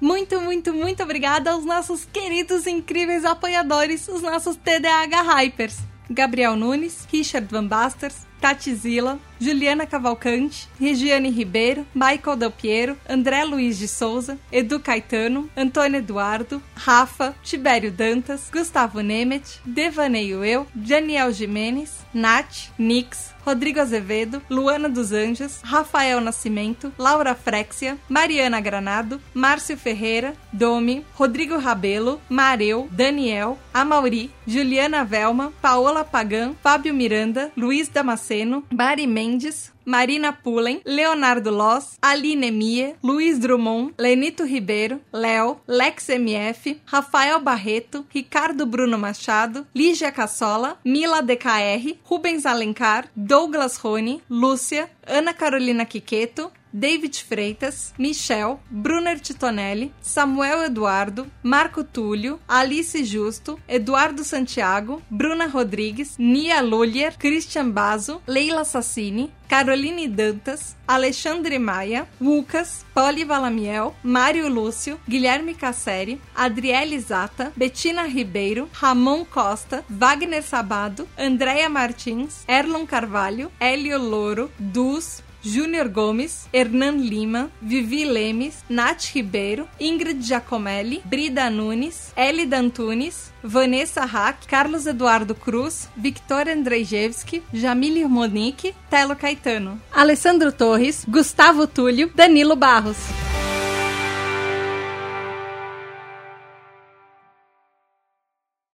Muito, 0.00 0.40
muito, 0.40 0.72
muito 0.72 1.02
obrigada 1.02 1.52
aos 1.52 1.64
nossos 1.64 2.04
queridos 2.04 2.66
incríveis 2.66 3.24
apoiadores, 3.24 4.08
os 4.08 4.22
nossos 4.22 4.56
TDAH 4.56 5.22
Hypers. 5.22 5.78
Gabriel 6.10 6.56
Nunes, 6.56 7.06
Richard 7.10 7.46
Van 7.50 7.66
Basters, 7.66 8.26
Tati 8.40 8.74
Zila, 8.74 9.18
Juliana 9.40 9.86
Cavalcante, 9.86 10.68
Regiane 10.78 11.30
Ribeiro, 11.30 11.86
Michael 11.94 12.36
Del 12.36 12.50
Piero, 12.50 12.96
André 13.08 13.42
Luiz 13.44 13.78
de 13.78 13.88
Souza, 13.88 14.38
Edu 14.52 14.78
Caetano, 14.78 15.48
Antônio 15.56 15.98
Eduardo, 15.98 16.62
Rafa, 16.74 17.34
Tibério 17.42 17.90
Dantas, 17.90 18.50
Gustavo 18.52 19.00
Nemet, 19.00 19.60
Devaneio 19.64 20.44
Eu, 20.44 20.66
Daniel 20.74 21.32
Jimenez, 21.32 22.00
Nath, 22.12 22.70
Nix, 22.78 23.32
Rodrigo 23.44 23.80
Azevedo, 23.80 24.42
Luana 24.50 24.88
dos 24.88 25.12
Anjos, 25.12 25.60
Rafael 25.62 26.20
Nascimento, 26.20 26.92
Laura 26.98 27.34
Frexia, 27.34 27.96
Mariana 28.08 28.60
Granado, 28.60 29.20
Márcio 29.32 29.76
Ferreira, 29.76 30.34
Domi, 30.52 31.04
Rodrigo 31.18 31.56
Rabelo, 31.58 32.20
Mareu, 32.28 32.88
Daniel, 32.90 33.58
Amauri, 33.72 34.30
Juliana 34.46 35.04
Velma, 35.04 35.52
Paola 35.62 36.04
Pagan, 36.04 36.54
Fábio 36.62 36.92
Miranda, 36.92 37.50
Luiz 37.56 37.88
Damasceno, 37.88 38.62
Mari 38.70 39.06
Mendes, 39.30 39.72
Marina 39.84 40.32
Pullen, 40.32 40.80
Leonardo 40.84 41.50
Loss, 41.50 41.98
Aline 42.02 42.50
Mie, 42.50 42.96
Luiz 43.02 43.38
Drummond, 43.38 43.94
Lenito 43.96 44.42
Ribeiro, 44.44 45.00
Léo, 45.12 45.60
Lex 45.68 46.08
MF, 46.08 46.80
Rafael 46.84 47.40
Barreto, 47.40 48.04
Ricardo 48.12 48.66
Bruno 48.66 48.98
Machado, 48.98 49.66
Lígia 49.74 50.10
Cassola, 50.10 50.76
Mila 50.84 51.22
DKR, 51.22 51.96
Rubens 52.08 52.44
Alencar, 52.44 53.08
Douglas 53.14 53.78
Rony, 53.78 54.20
Lúcia, 54.28 54.88
Ana 55.06 55.32
Carolina 55.32 55.84
Quiqueto, 55.84 56.52
David 56.72 57.14
Freitas, 57.14 57.92
Michel, 57.98 58.58
Brunner 58.70 59.18
Titonelli, 59.20 59.92
Samuel 60.00 60.64
Eduardo, 60.64 61.26
Marco 61.42 61.82
Túlio, 61.82 62.38
Alice 62.48 63.02
Justo, 63.04 63.58
Eduardo 63.68 64.22
Santiago, 64.22 65.02
Bruna 65.10 65.46
Rodrigues, 65.46 66.16
Nia 66.18 66.60
Lulier, 66.62 67.16
Christian 67.18 67.70
Bazo, 67.70 68.20
Leila 68.26 68.64
Sassini, 68.64 69.30
Caroline 69.48 70.06
Dantas, 70.06 70.76
Alexandre 70.86 71.58
Maia, 71.58 72.06
Lucas, 72.20 72.84
Poli 72.94 73.24
Valamiel, 73.24 73.92
Mário 74.04 74.48
Lúcio, 74.48 75.00
Guilherme 75.08 75.54
Casseri, 75.54 76.20
Adriele 76.36 77.00
Zata, 77.00 77.52
Betina 77.56 78.04
Ribeiro, 78.04 78.68
Ramon 78.72 79.24
Costa, 79.24 79.84
Wagner 79.88 80.42
Sabado, 80.44 81.08
Andréia 81.18 81.68
Martins, 81.68 82.44
Erlon 82.46 82.86
Carvalho, 82.86 83.50
Hélio 83.58 83.98
Louro, 83.98 84.48
Dus, 84.56 85.20
Júnior 85.42 85.88
Gomes, 85.88 86.46
Hernan 86.52 87.00
Lima, 87.00 87.50
Vivi 87.60 88.04
Lemes, 88.04 88.64
Nath 88.68 89.14
Ribeiro, 89.14 89.66
Ingrid 89.78 90.20
Giacomelli, 90.20 91.02
Brida 91.04 91.48
Nunes, 91.50 92.12
Elida 92.16 92.58
Antunes, 92.58 93.32
Vanessa 93.42 94.04
Hack, 94.04 94.46
Carlos 94.46 94.86
Eduardo 94.86 95.34
Cruz, 95.34 95.88
Victoria 95.96 96.54
Andrzejewski, 96.54 97.42
Jamile 97.52 98.06
Monique, 98.06 98.74
Telo 98.90 99.16
Caetano, 99.16 99.80
Alessandro 99.92 100.52
Torres, 100.52 101.04
Gustavo 101.08 101.66
Túlio, 101.66 102.10
Danilo 102.14 102.56
Barros. 102.56 102.98